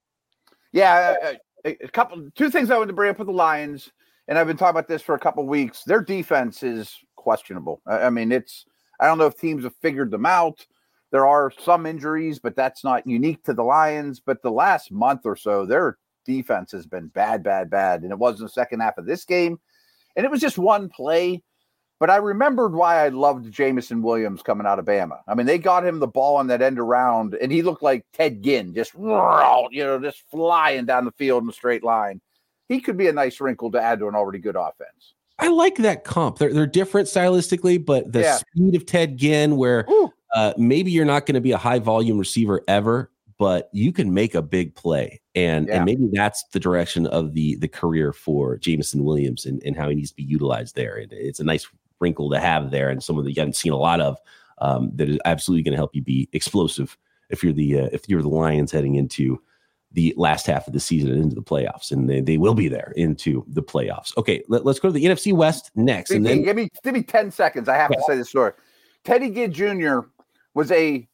Yeah. 0.73 1.35
A, 1.64 1.70
a 1.85 1.88
couple, 1.88 2.30
two 2.35 2.50
things 2.50 2.70
I 2.70 2.76
wanted 2.76 2.88
to 2.88 2.92
bring 2.92 3.11
up 3.11 3.18
with 3.18 3.26
the 3.26 3.32
Lions, 3.32 3.90
and 4.28 4.38
I've 4.38 4.47
been 4.47 4.56
talking 4.56 4.70
about 4.70 4.88
this 4.88 5.02
for 5.02 5.14
a 5.14 5.20
couple 5.20 5.47
weeks. 5.47 5.82
Their 5.85 6.00
defense 6.00 6.62
is 6.62 6.97
questionable. 7.16 7.82
I, 7.87 8.02
I 8.02 8.11
mean, 8.11 8.30
it's, 8.30 8.64
I 9.00 9.06
don't 9.06 9.18
know 9.18 9.26
if 9.26 9.37
teams 9.37 9.64
have 9.64 9.75
figured 9.82 10.11
them 10.11 10.26
out. 10.26 10.64
There 11.11 11.26
are 11.26 11.50
some 11.50 11.87
injuries, 11.87 12.38
but 12.38 12.54
that's 12.54 12.85
not 12.85 13.06
unique 13.06 13.42
to 13.44 13.54
the 13.54 13.62
Lions. 13.62 14.20
But 14.20 14.42
the 14.42 14.50
last 14.50 14.92
month 14.92 15.23
or 15.25 15.37
so, 15.37 15.66
they're 15.66 15.97
defense 16.28 16.70
has 16.70 16.87
been 16.87 17.08
bad, 17.08 17.42
bad, 17.42 17.70
bad. 17.70 18.02
And 18.02 18.12
it 18.12 18.18
was 18.18 18.38
in 18.38 18.44
the 18.44 18.50
second 18.50 18.80
half 18.80 18.99
of 18.99 19.06
this 19.06 19.25
game. 19.25 19.58
And 20.14 20.25
it 20.25 20.30
was 20.30 20.40
just 20.40 20.58
one 20.58 20.88
play. 20.88 21.42
But 21.99 22.11
I 22.11 22.16
remembered 22.16 22.75
why 22.75 23.04
I 23.04 23.08
loved 23.08 23.50
Jameson 23.50 24.02
Williams 24.02 24.42
coming 24.42 24.66
out 24.68 24.78
of 24.78 24.85
Bama. 24.85 25.18
I 25.26 25.35
mean, 25.35 25.47
they 25.47 25.58
got 25.58 25.85
him 25.85 25.99
the 25.99 26.06
ball 26.06 26.37
on 26.37 26.47
that 26.47 26.62
end 26.62 26.78
around, 26.78 27.35
and 27.35 27.50
he 27.50 27.62
looked 27.62 27.82
like 27.82 28.06
Ted 28.12 28.40
Ginn, 28.40 28.73
just 28.73 28.94
you 28.94 29.00
know, 29.08 29.99
just 30.00 30.23
flying 30.30 30.87
down 30.87 31.06
the 31.06 31.12
field 31.12 31.42
in 31.42 31.49
a 31.49 31.52
straight 31.52 31.82
line. 31.82 32.20
He 32.68 32.80
could 32.80 32.97
be 32.97 33.08
a 33.08 33.12
nice 33.12 33.40
wrinkle 33.40 33.73
to 33.73 33.80
add 33.80 33.99
to 33.99 34.06
an 34.06 34.14
already 34.14 34.38
good 34.38 34.54
offense. 34.54 35.14
I 35.40 35.49
like 35.49 35.76
that 35.78 36.04
comp. 36.04 36.38
They're 36.38 36.52
they're 36.52 36.66
different 36.68 37.08
stylistically, 37.08 37.85
but 37.85 38.12
the 38.12 38.20
yeah. 38.20 38.37
speed 38.37 38.76
of 38.76 38.87
Ted 38.87 39.16
Ginn, 39.16 39.56
where 39.56 39.85
uh, 40.37 40.52
maybe 40.56 40.92
you're 40.92 41.04
not 41.04 41.26
going 41.26 41.35
to 41.35 41.40
be 41.40 41.52
a 41.52 41.58
high 41.58 41.80
volume 41.80 42.18
receiver 42.18 42.62
ever, 42.68 43.11
but 43.38 43.68
you 43.73 43.92
can 43.92 44.12
make 44.12 44.35
a 44.35 44.42
big 44.42 44.75
play. 44.75 45.21
And 45.35 45.68
Yeah. 45.68 45.76
and 45.76 45.85
maybe 45.85 46.09
that's 46.12 46.45
the 46.52 46.61
direction 46.61 47.07
of 47.07 47.35
the 47.35 47.57
the 47.57 47.68
career 47.68 48.12
for 48.12 48.57
Jameson 48.57 49.04
Williams 49.04 49.47
and, 49.47 49.62
and 49.64 49.76
how 49.76 49.88
he 49.88 49.95
needs 49.95 50.11
to 50.11 50.16
be 50.16 50.25
utilized 50.25 50.75
there. 50.75 50.97
It, 50.99 51.12
it's 51.12 51.40
a 51.40 51.45
nice 51.45 51.66
wrinkle 52.00 52.30
to 52.30 52.40
have 52.40 52.71
there 52.71 52.90
and 52.90 53.02
someone 53.02 53.25
that 53.25 53.33
you 53.33 53.40
haven't 53.40 53.57
seen 53.57 53.73
a 53.73 53.76
lot 53.76 54.00
of 54.00 54.18
um, 54.61 54.90
that 54.95 55.09
is 55.09 55.18
absolutely 55.25 55.62
going 55.62 55.73
to 55.73 55.78
help 55.78 55.95
you 55.95 56.02
be 56.02 56.28
explosive 56.33 56.97
if 57.30 57.42
you're 57.42 57.52
the 57.52 57.80
uh, 57.80 57.88
if 57.92 58.09
you're 58.09 58.23
the 58.23 58.28
Lions 58.28 58.73
heading 58.73 58.97
into 58.97 59.40
the 59.92 60.12
last 60.16 60.47
half 60.47 60.66
of 60.66 60.73
the 60.73 60.80
season 60.80 61.11
and 61.11 61.23
into 61.23 61.35
the 61.35 61.42
playoffs, 61.42 61.90
and 61.90 62.11
they, 62.11 62.21
they 62.21 62.37
will 62.37 62.54
be 62.54 62.68
there 62.68 62.92
into 62.97 63.45
the 63.49 63.62
playoffs. 63.62 64.14
Okay, 64.18 64.42
let, 64.49 64.66
us 64.66 64.78
go 64.78 64.88
to 64.88 64.92
the 64.92 65.04
NFC 65.04 65.33
West 65.33 65.71
next, 65.76 66.11
and 66.11 66.26
then 66.26 66.42
give 66.42 66.57
me 66.57 66.68
give 66.85 66.95
me 66.95 67.02
10 67.02 67.30
seconds. 67.30 67.68
I 67.68 67.76
have 67.76 67.90
to 67.90 68.02
say 68.07 68.16
this 68.16 68.28
story. 68.28 68.52
Teddy 69.04 69.30
Ginn 69.30 69.52
Jr. 69.52 70.00
was 70.54 70.71
a 70.73 71.07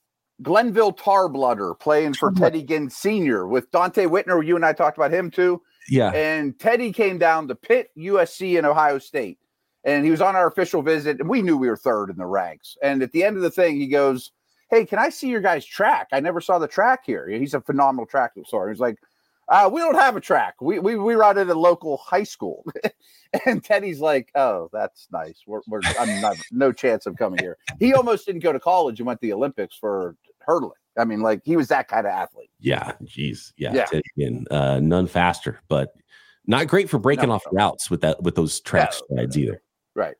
Glenville 0.42 0.92
Tarblooder 0.92 1.78
playing 1.78 2.14
for 2.14 2.32
Teddy 2.32 2.62
Ginn 2.62 2.90
Sr. 2.90 3.46
with 3.46 3.70
Donte 3.70 4.08
Whitner. 4.08 4.44
You 4.44 4.56
and 4.56 4.64
I 4.64 4.72
talked 4.72 4.98
about 4.98 5.12
him 5.12 5.30
too. 5.30 5.62
yeah, 5.88 6.10
And 6.10 6.58
Teddy 6.58 6.92
came 6.92 7.18
down 7.18 7.48
to 7.48 7.54
Pitt, 7.54 7.90
USC, 7.96 8.58
and 8.58 8.66
Ohio 8.66 8.98
State. 8.98 9.38
And 9.84 10.04
he 10.04 10.10
was 10.10 10.22
on 10.22 10.34
our 10.34 10.48
official 10.48 10.82
visit, 10.82 11.20
and 11.20 11.28
we 11.28 11.42
knew 11.42 11.56
we 11.58 11.68
were 11.68 11.76
third 11.76 12.08
in 12.10 12.16
the 12.16 12.26
ranks. 12.26 12.76
And 12.82 13.02
at 13.02 13.12
the 13.12 13.22
end 13.22 13.36
of 13.36 13.42
the 13.42 13.50
thing, 13.50 13.76
he 13.76 13.86
goes, 13.86 14.32
Hey, 14.70 14.86
can 14.86 14.98
I 14.98 15.10
see 15.10 15.28
your 15.28 15.42
guys' 15.42 15.66
track? 15.66 16.08
I 16.10 16.20
never 16.20 16.40
saw 16.40 16.58
the 16.58 16.66
track 16.66 17.02
here. 17.04 17.28
He's 17.28 17.54
a 17.54 17.60
phenomenal 17.60 18.06
track 18.06 18.32
sorry. 18.48 18.72
He's 18.72 18.80
like, 18.80 18.98
uh, 19.48 19.68
we 19.72 19.80
don't 19.80 19.94
have 19.96 20.16
a 20.16 20.20
track. 20.20 20.54
We 20.60 20.78
we 20.78 20.96
we 20.96 21.14
run 21.14 21.38
at 21.38 21.48
a 21.48 21.54
local 21.54 21.96
high 21.98 22.22
school. 22.24 22.64
and 23.46 23.62
Teddy's 23.64 24.00
like, 24.00 24.30
Oh, 24.34 24.68
that's 24.72 25.08
nice. 25.12 25.42
We're, 25.46 25.60
we're 25.66 25.80
I'm 25.98 26.20
not 26.20 26.36
no 26.52 26.72
chance 26.72 27.06
of 27.06 27.16
coming 27.16 27.38
here. 27.40 27.58
He 27.78 27.92
almost 27.94 28.26
didn't 28.26 28.42
go 28.42 28.52
to 28.52 28.60
college 28.60 29.00
and 29.00 29.06
went 29.06 29.20
to 29.20 29.26
the 29.26 29.32
Olympics 29.32 29.76
for 29.76 30.16
hurdling. 30.40 30.72
I 30.98 31.04
mean, 31.04 31.20
like 31.20 31.40
he 31.44 31.56
was 31.56 31.68
that 31.68 31.88
kind 31.88 32.06
of 32.06 32.12
athlete. 32.12 32.50
yeah, 32.60 32.92
jeez, 33.04 33.52
yeah, 33.56 33.72
Yeah. 33.74 33.84
Teddy 33.86 34.02
again, 34.16 34.44
uh, 34.50 34.78
none 34.80 35.06
faster, 35.08 35.58
but 35.68 35.92
not 36.46 36.68
great 36.68 36.88
for 36.88 36.98
breaking 36.98 37.28
No. 37.30 37.34
off 37.34 37.42
routes 37.52 37.90
with 37.90 38.00
that 38.02 38.22
with 38.22 38.36
those 38.36 38.60
track 38.60 38.92
No. 38.92 39.16
strides 39.16 39.36
either. 39.38 39.60
Right. 39.96 40.14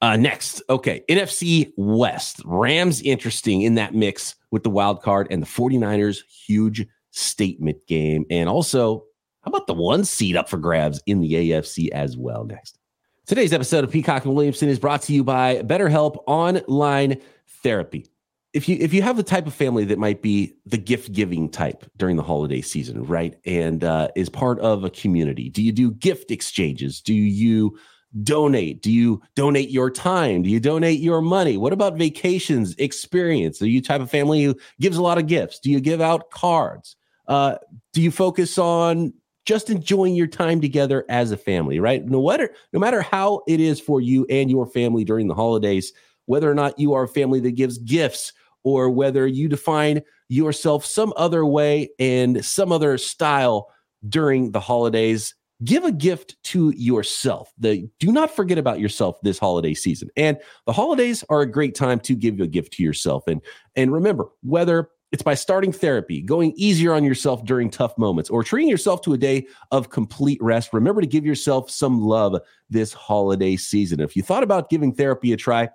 Uh, 0.00 0.16
next, 0.16 0.62
okay, 0.70 1.02
NFC 1.08 1.72
West. 1.76 2.40
Rams 2.44 3.00
interesting 3.02 3.62
in 3.62 3.74
that 3.74 3.94
mix 3.94 4.34
with 4.50 4.62
the 4.62 4.70
wild 4.70 5.02
card 5.02 5.26
and 5.30 5.42
the 5.42 5.46
49ers 5.46 6.18
huge 6.46 6.86
statement 7.16 7.86
game. 7.86 8.24
And 8.30 8.48
also, 8.48 9.04
how 9.42 9.50
about 9.50 9.66
the 9.66 9.74
one 9.74 10.04
seed 10.04 10.36
up 10.36 10.48
for 10.48 10.58
grabs 10.58 11.02
in 11.06 11.20
the 11.20 11.32
AFC 11.32 11.88
as 11.90 12.16
well 12.16 12.44
next? 12.44 12.78
Today's 13.26 13.52
episode 13.52 13.82
of 13.84 13.90
Peacock 13.90 14.24
and 14.24 14.34
Williamson 14.34 14.68
is 14.68 14.78
brought 14.78 15.02
to 15.02 15.12
you 15.12 15.24
by 15.24 15.62
BetterHelp 15.62 16.22
Online 16.26 17.20
Therapy. 17.62 18.06
If 18.52 18.68
you 18.68 18.76
if 18.80 18.94
you 18.94 19.02
have 19.02 19.16
the 19.16 19.22
type 19.22 19.46
of 19.46 19.54
family 19.54 19.84
that 19.86 19.98
might 19.98 20.22
be 20.22 20.54
the 20.64 20.78
gift 20.78 21.12
giving 21.12 21.48
type 21.48 21.84
during 21.96 22.16
the 22.16 22.22
holiday 22.22 22.60
season, 22.60 23.04
right, 23.04 23.36
and 23.44 23.82
uh, 23.82 24.08
is 24.14 24.28
part 24.28 24.60
of 24.60 24.84
a 24.84 24.90
community, 24.90 25.50
do 25.50 25.62
you 25.62 25.72
do 25.72 25.90
gift 25.90 26.30
exchanges? 26.30 27.00
Do 27.00 27.12
you 27.12 27.76
donate? 28.22 28.82
Do 28.82 28.90
you 28.90 29.20
donate 29.34 29.70
your 29.70 29.90
time? 29.90 30.42
Do 30.42 30.50
you 30.50 30.60
donate 30.60 31.00
your 31.00 31.20
money? 31.20 31.56
What 31.56 31.72
about 31.72 31.96
vacations, 31.96 32.74
experience? 32.76 33.60
Are 33.60 33.68
you 33.68 33.82
type 33.82 34.00
of 34.00 34.10
family 34.10 34.44
who 34.44 34.54
gives 34.80 34.96
a 34.96 35.02
lot 35.02 35.18
of 35.18 35.26
gifts? 35.26 35.58
Do 35.58 35.70
you 35.70 35.80
give 35.80 36.00
out 36.00 36.30
cards? 36.30 36.96
Uh, 37.28 37.56
do 37.92 38.02
you 38.02 38.10
focus 38.10 38.58
on 38.58 39.12
just 39.44 39.70
enjoying 39.70 40.14
your 40.14 40.26
time 40.26 40.60
together 40.60 41.04
as 41.08 41.30
a 41.30 41.36
family, 41.36 41.80
right? 41.80 42.04
No 42.04 42.26
matter 42.26 42.50
no 42.72 42.80
matter 42.80 43.00
how 43.00 43.42
it 43.46 43.60
is 43.60 43.80
for 43.80 44.00
you 44.00 44.26
and 44.28 44.50
your 44.50 44.66
family 44.66 45.04
during 45.04 45.28
the 45.28 45.34
holidays, 45.34 45.92
whether 46.26 46.50
or 46.50 46.54
not 46.54 46.78
you 46.78 46.92
are 46.92 47.04
a 47.04 47.08
family 47.08 47.40
that 47.40 47.52
gives 47.52 47.78
gifts 47.78 48.32
or 48.64 48.90
whether 48.90 49.26
you 49.26 49.48
define 49.48 50.02
yourself 50.28 50.84
some 50.84 51.12
other 51.16 51.46
way 51.46 51.88
and 51.98 52.44
some 52.44 52.72
other 52.72 52.98
style 52.98 53.70
during 54.08 54.50
the 54.50 54.60
holidays, 54.60 55.34
give 55.64 55.84
a 55.84 55.92
gift 55.92 56.36
to 56.42 56.70
yourself. 56.76 57.52
The, 57.58 57.88
do 58.00 58.12
not 58.12 58.34
forget 58.34 58.58
about 58.58 58.80
yourself 58.80 59.18
this 59.22 59.38
holiday 59.38 59.74
season. 59.74 60.10
And 60.16 60.38
the 60.66 60.72
holidays 60.72 61.24
are 61.30 61.40
a 61.40 61.50
great 61.50 61.74
time 61.74 62.00
to 62.00 62.14
give 62.14 62.40
a 62.40 62.46
gift 62.46 62.72
to 62.74 62.82
yourself. 62.82 63.24
And 63.26 63.40
and 63.74 63.92
remember, 63.92 64.26
whether 64.42 64.90
it's 65.16 65.22
by 65.22 65.32
starting 65.32 65.72
therapy, 65.72 66.20
going 66.20 66.52
easier 66.56 66.92
on 66.92 67.02
yourself 67.02 67.42
during 67.42 67.70
tough 67.70 67.96
moments, 67.96 68.28
or 68.28 68.44
treating 68.44 68.68
yourself 68.68 69.00
to 69.00 69.14
a 69.14 69.16
day 69.16 69.46
of 69.70 69.88
complete 69.88 70.36
rest. 70.42 70.74
Remember 70.74 71.00
to 71.00 71.06
give 71.06 71.24
yourself 71.24 71.70
some 71.70 72.02
love 72.02 72.38
this 72.68 72.92
holiday 72.92 73.56
season. 73.56 73.98
If 73.98 74.14
you 74.14 74.22
thought 74.22 74.42
about 74.42 74.68
giving 74.68 74.92
therapy 74.92 75.32
a 75.32 75.38
try, 75.38 75.70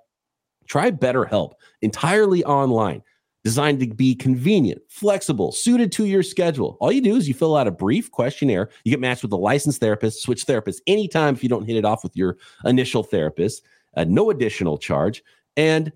try 0.67 0.91
BetterHelp 0.91 1.53
entirely 1.81 2.43
online. 2.43 3.01
Designed 3.43 3.79
to 3.79 3.87
be 3.87 4.13
convenient, 4.13 4.79
flexible, 4.89 5.51
suited 5.51 5.91
to 5.93 6.05
your 6.05 6.21
schedule. 6.21 6.77
All 6.79 6.91
you 6.91 7.01
do 7.01 7.15
is 7.15 7.27
you 7.27 7.33
fill 7.33 7.55
out 7.55 7.65
a 7.65 7.71
brief 7.71 8.11
questionnaire. 8.11 8.69
You 8.83 8.91
get 8.91 8.99
matched 8.99 9.23
with 9.23 9.31
a 9.31 9.37
licensed 9.37 9.79
therapist, 9.79 10.21
switch 10.21 10.45
therapists 10.45 10.81
anytime 10.85 11.33
if 11.33 11.41
you 11.41 11.49
don't 11.49 11.65
hit 11.65 11.77
it 11.77 11.83
off 11.83 12.03
with 12.03 12.15
your 12.15 12.37
initial 12.65 13.01
therapist, 13.01 13.63
uh, 13.97 14.03
no 14.03 14.29
additional 14.29 14.77
charge. 14.77 15.23
And 15.57 15.91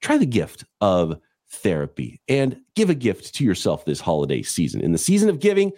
try 0.00 0.18
the 0.18 0.24
gift 0.24 0.64
of 0.80 1.18
therapy 1.50 2.20
and 2.28 2.60
give 2.74 2.90
a 2.90 2.94
gift 2.94 3.34
to 3.34 3.44
yourself 3.44 3.84
this 3.84 4.00
holiday 4.00 4.42
season. 4.42 4.80
In 4.80 4.92
the 4.92 4.98
season 4.98 5.28
of 5.28 5.40
giving, 5.40 5.72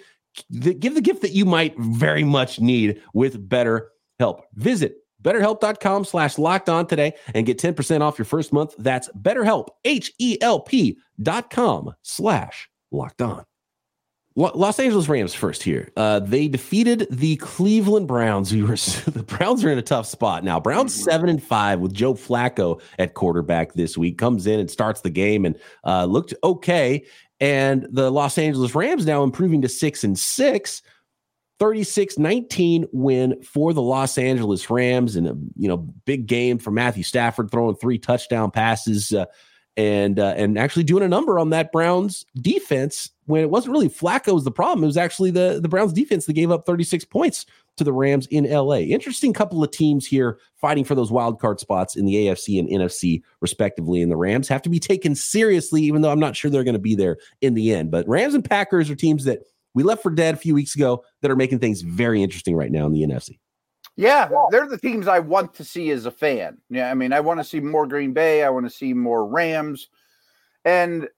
give 0.51 0.95
the 0.95 1.01
gift 1.01 1.23
that 1.23 1.33
you 1.33 1.45
might 1.45 1.79
very 1.79 2.25
much 2.25 2.61
need 2.61 3.03
with 3.15 3.49
better 3.49 3.91
help. 4.19 4.45
Visit 4.55 4.97
betterhelp.com 5.23 6.05
slash 6.05 6.39
locked 6.39 6.69
on 6.69 6.87
today 6.87 7.15
and 7.35 7.47
get 7.47 7.59
10% 7.59 8.01
off 8.01 8.19
your 8.19 8.25
first 8.25 8.53
month. 8.53 8.75
That's 8.79 9.09
betterhelp, 9.21 9.69
H-E-L-P 9.85 10.99
dot 11.23 11.51
com 11.51 11.95
slash 12.03 12.71
locked 12.91 13.23
on. 13.23 13.45
Lo- 14.41 14.53
Los 14.55 14.81
Angeles 14.81 15.07
Rams 15.07 15.35
first 15.35 15.63
here. 15.63 15.91
Uh, 15.99 16.19
they 16.19 16.49
defeated 16.49 17.07
the 17.11 17.37
Cleveland 17.37 18.09
Browns. 18.09 18.51
who 18.51 18.67
were 18.67 18.77
the 19.11 19.23
Browns 19.27 19.63
are 19.65 19.71
in 19.71 19.77
a 19.77 19.83
tough 19.83 20.07
spot 20.07 20.45
now. 20.45 20.59
Browns 20.59 20.95
seven 20.95 21.29
and 21.29 21.43
five 21.43 21.81
with 21.81 21.93
Joe 21.93 22.15
Flacco 22.15 22.81
at 22.99 23.13
quarterback 23.13 23.75
this 23.75 23.99
week. 23.99 24.17
Comes 24.17 24.47
in 24.47 24.59
and 24.59 24.71
starts 24.71 25.03
the 25.03 25.11
game 25.11 25.45
and 25.45 25.59
uh, 25.85 26.07
looked 26.07 26.33
okay. 26.43 27.05
And 27.39 27.87
the 27.91 28.11
Los 28.11 28.39
Angeles 28.39 28.75
Rams 28.75 29.05
now 29.05 29.23
improving 29.23 29.61
to 29.61 29.69
six 29.69 30.05
and 30.05 30.19
six. 30.19 30.81
36-19 31.61 32.87
win 32.91 33.43
for 33.43 33.75
the 33.75 33.83
Los 33.83 34.17
Angeles 34.17 34.71
Rams 34.71 35.15
and 35.15 35.29
a 35.29 35.37
you 35.57 35.69
know 35.69 35.77
big 36.07 36.27
game 36.27 36.57
for 36.57 36.71
Matthew 36.71 37.03
Stafford 37.03 37.51
throwing 37.51 37.77
three 37.77 37.99
touchdown 37.99 38.51
passes 38.51 39.13
uh, 39.13 39.27
and 39.77 40.19
uh, 40.19 40.35
and 40.37 40.59
actually 40.59 40.85
doing 40.85 41.03
a 41.03 41.09
number 41.09 41.39
on 41.39 41.51
that 41.51 41.73
Browns 41.73 42.27
defense 42.41 43.11
when 43.27 43.43
it 43.43 43.51
wasn't 43.51 43.73
really 43.73 43.89
Flacco 43.89 44.35
was 44.35 44.45
the 44.45 44.51
problem 44.51 44.83
it 44.83 44.87
was 44.89 44.97
actually 44.97 45.31
the 45.31 45.61
the 45.63 45.69
Browns 45.69 45.93
defense 45.93 46.27
that 46.27 46.33
gave 46.33 46.51
up 46.51 46.67
36 46.67 47.05
points 47.07 47.47
to 47.77 47.85
the 47.85 47.93
Rams 47.93 48.27
in 48.27 48.51
LA. 48.51 48.79
Interesting 48.79 49.33
couple 49.33 49.63
of 49.63 49.71
teams 49.71 50.07
here 50.07 50.39
fighting 50.57 50.85
for 50.85 50.95
those 50.95 51.11
wild 51.11 51.41
card 51.41 51.61
spots 51.61 51.97
in 51.97 52.05
the 52.05 52.15
AFC 52.15 52.59
and 52.59 52.69
NFC 52.69 53.23
respectively 53.41 54.03
and 54.03 54.11
the 54.11 54.17
Rams 54.17 54.49
have 54.49 54.63
to 54.63 54.71
be 54.71 54.81
taken 54.81 55.15
seriously 55.15 55.83
even 55.83 56.03
though 56.03 56.11
I'm 56.11 56.21
not 56.21 56.37
sure 56.37 56.51
they're 56.51 56.65
going 56.65 56.75
to 56.75 56.79
be 56.79 56.95
there 56.95 57.17
in 57.41 57.55
the 57.55 57.73
end. 57.73 57.91
But 57.91 58.09
Rams 58.09 58.35
and 58.35 58.45
Packers 58.45 58.91
are 58.91 58.97
teams 58.97 59.25
that 59.25 59.41
we 59.75 59.83
left 59.83 60.03
for 60.03 60.11
dead 60.11 60.35
a 60.35 60.39
few 60.39 60.55
weeks 60.55 60.75
ago 60.75 61.05
that 61.23 61.31
are 61.31 61.37
making 61.37 61.61
things 61.61 61.83
very 61.83 62.23
interesting 62.23 62.57
right 62.57 62.73
now 62.73 62.87
in 62.87 62.93
the 62.93 63.03
NFC. 63.03 63.39
Yeah, 64.01 64.29
they're 64.51 64.67
the 64.67 64.79
teams 64.79 65.07
I 65.09 65.19
want 65.19 65.55
to 65.55 65.65
see 65.65 65.91
as 65.91 66.07
a 66.07 66.11
fan. 66.11 66.59
Yeah, 66.71 66.91
I 66.91 66.95
mean, 66.95 67.13
I 67.13 67.21
want 67.21 67.39
to 67.41 67.45
see 67.45 67.61
more 67.61 67.87
Green 67.87 68.13
Bay. 68.13 68.43
I 68.43 68.51
want 68.51 68.67
to 68.67 68.71
see 68.71 68.95
more 68.95 69.27
Rams, 69.27 69.89
and 70.65 71.09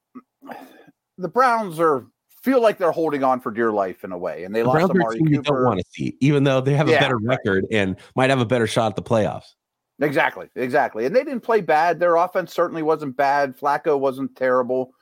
the 1.16 1.28
Browns 1.28 1.78
are 1.78 2.06
feel 2.42 2.60
like 2.60 2.78
they're 2.78 2.92
holding 2.92 3.22
on 3.22 3.40
for 3.40 3.52
dear 3.52 3.70
life 3.70 4.02
in 4.02 4.12
a 4.12 4.18
way. 4.18 4.44
And 4.44 4.54
they 4.54 4.62
The 4.62 4.66
lost 4.66 4.76
Browns 4.76 4.90
Amari 4.90 5.18
team 5.18 5.28
you 5.28 5.42
don't 5.42 5.64
want 5.64 5.78
to 5.78 5.84
see, 5.90 6.16
even 6.20 6.44
though 6.44 6.60
they 6.60 6.74
have 6.74 6.88
a 6.88 6.92
Yeah, 6.92 7.00
better 7.00 7.16
right. 7.18 7.38
record 7.38 7.66
and 7.70 7.96
might 8.16 8.30
have 8.30 8.40
a 8.40 8.44
better 8.44 8.66
shot 8.66 8.90
at 8.90 8.96
the 8.96 9.02
playoffs. 9.02 9.54
Exactly, 10.00 10.48
exactly. 10.56 11.06
And 11.06 11.14
they 11.14 11.22
didn't 11.22 11.42
play 11.42 11.60
bad. 11.60 12.00
Their 12.00 12.16
offense 12.16 12.52
certainly 12.52 12.82
wasn't 12.82 13.16
bad. 13.16 13.56
Flacco 13.56 13.98
wasn't 13.98 14.34
terrible. 14.34 14.92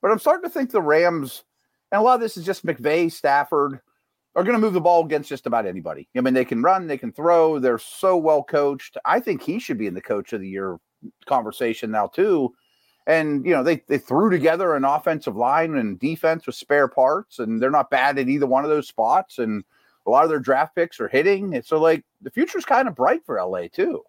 But 0.00 0.12
I'm 0.12 0.20
starting 0.20 0.48
to 0.48 0.50
think 0.50 0.70
the 0.70 0.80
Rams, 0.82 1.42
and 1.90 2.00
a 2.00 2.02
lot 2.02 2.14
of 2.14 2.20
this 2.20 2.36
is 2.36 2.44
just 2.44 2.64
McVay, 2.64 3.10
Stafford, 3.10 3.80
are 4.36 4.42
going 4.42 4.54
to 4.54 4.60
move 4.60 4.72
the 4.72 4.80
ball 4.80 5.04
against 5.04 5.28
just 5.28 5.46
about 5.46 5.66
anybody. 5.66 6.08
I 6.16 6.20
mean, 6.20 6.34
they 6.34 6.44
can 6.44 6.62
run, 6.62 6.86
they 6.86 6.98
can 6.98 7.12
throw. 7.12 7.58
They're 7.58 7.78
so 7.78 8.16
well 8.16 8.42
coached. 8.42 8.96
I 9.04 9.20
think 9.20 9.42
he 9.42 9.58
should 9.58 9.78
be 9.78 9.86
in 9.86 9.94
the 9.94 10.00
coach 10.00 10.32
of 10.32 10.40
the 10.40 10.48
year 10.48 10.78
conversation 11.26 11.90
now, 11.90 12.08
too. 12.08 12.54
And, 13.06 13.44
you 13.44 13.52
know, 13.52 13.62
they, 13.62 13.82
they 13.86 13.98
threw 13.98 14.30
together 14.30 14.74
an 14.74 14.84
offensive 14.84 15.36
line 15.36 15.76
and 15.76 15.98
defense 15.98 16.46
with 16.46 16.56
spare 16.56 16.88
parts, 16.88 17.38
and 17.38 17.60
they're 17.60 17.70
not 17.70 17.90
bad 17.90 18.18
at 18.18 18.28
either 18.28 18.46
one 18.46 18.64
of 18.64 18.70
those 18.70 18.88
spots. 18.88 19.38
And 19.38 19.62
a 20.06 20.10
lot 20.10 20.24
of 20.24 20.30
their 20.30 20.40
draft 20.40 20.74
picks 20.74 20.98
are 21.00 21.08
hitting. 21.08 21.54
And 21.54 21.64
so, 21.64 21.78
like, 21.78 22.04
the 22.22 22.30
future's 22.30 22.64
kind 22.64 22.88
of 22.88 22.94
bright 22.94 23.24
for 23.26 23.40
LA, 23.40 23.68
too. 23.70 24.02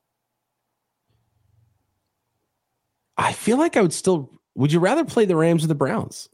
I 3.17 3.34
feel 3.34 3.58
like 3.58 3.77
I 3.77 3.82
would 3.82 3.94
still. 3.94 4.32
Would 4.55 4.72
you 4.72 4.79
rather 4.79 5.03
play 5.03 5.25
the 5.25 5.36
Rams 5.36 5.65
or 5.65 5.67
the 5.67 5.75
Browns? 5.75 6.29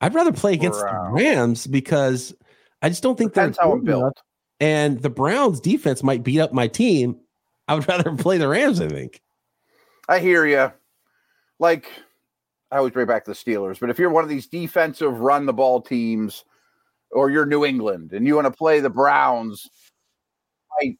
I'd 0.00 0.14
rather 0.14 0.32
play 0.32 0.54
against 0.54 0.80
the 0.80 1.08
Rams 1.10 1.66
because 1.66 2.34
I 2.82 2.88
just 2.88 3.02
don't 3.02 3.18
think 3.18 3.34
that's 3.34 3.58
how 3.58 3.74
it 3.74 3.84
built. 3.84 4.20
And 4.58 5.00
the 5.00 5.10
Browns 5.10 5.60
defense 5.60 6.02
might 6.02 6.22
beat 6.22 6.40
up 6.40 6.52
my 6.52 6.68
team. 6.68 7.16
I 7.68 7.74
would 7.74 7.88
rather 7.88 8.14
play 8.16 8.38
the 8.38 8.48
Rams. 8.48 8.80
I 8.80 8.88
think. 8.88 9.20
I 10.08 10.18
hear 10.18 10.46
you. 10.46 10.72
Like, 11.58 11.90
I 12.70 12.78
always 12.78 12.92
bring 12.92 13.06
back 13.06 13.24
the 13.24 13.32
Steelers, 13.32 13.78
but 13.78 13.90
if 13.90 13.98
you're 13.98 14.10
one 14.10 14.24
of 14.24 14.30
these 14.30 14.46
defensive 14.46 15.20
run 15.20 15.46
the 15.46 15.52
ball 15.52 15.80
teams, 15.80 16.44
or 17.10 17.30
you're 17.30 17.46
New 17.46 17.64
England 17.64 18.12
and 18.12 18.26
you 18.26 18.34
want 18.34 18.46
to 18.46 18.52
play 18.52 18.80
the 18.80 18.90
Browns, 18.90 19.68
like 20.80 20.96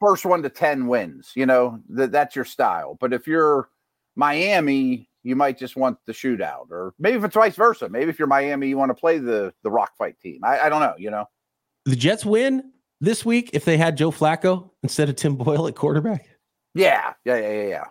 first 0.00 0.26
one 0.26 0.42
to 0.42 0.50
ten 0.50 0.86
wins, 0.86 1.32
you 1.34 1.46
know 1.46 1.78
that 1.90 2.12
that's 2.12 2.36
your 2.36 2.44
style. 2.44 2.96
But 3.00 3.12
if 3.12 3.26
you're 3.26 3.68
Miami, 4.16 5.08
you 5.22 5.36
might 5.36 5.58
just 5.58 5.76
want 5.76 5.98
the 6.06 6.12
shootout, 6.12 6.70
or 6.70 6.94
maybe 6.98 7.16
if 7.16 7.24
it's 7.24 7.34
vice 7.34 7.56
versa. 7.56 7.88
Maybe 7.88 8.10
if 8.10 8.18
you're 8.18 8.28
Miami, 8.28 8.68
you 8.68 8.76
want 8.76 8.90
to 8.90 8.94
play 8.94 9.18
the 9.18 9.52
the 9.62 9.70
rock 9.70 9.96
fight 9.96 10.18
team. 10.20 10.40
I, 10.44 10.60
I 10.60 10.68
don't 10.68 10.80
know. 10.80 10.94
You 10.98 11.10
know, 11.10 11.26
the 11.84 11.96
Jets 11.96 12.24
win 12.24 12.72
this 13.00 13.24
week 13.24 13.50
if 13.52 13.64
they 13.64 13.76
had 13.76 13.96
Joe 13.96 14.10
Flacco 14.10 14.70
instead 14.82 15.08
of 15.08 15.16
Tim 15.16 15.36
Boyle 15.36 15.66
at 15.66 15.74
quarterback. 15.74 16.26
Yeah, 16.74 17.12
yeah, 17.24 17.36
yeah, 17.36 17.52
yeah. 17.52 17.68
yeah. 17.68 17.84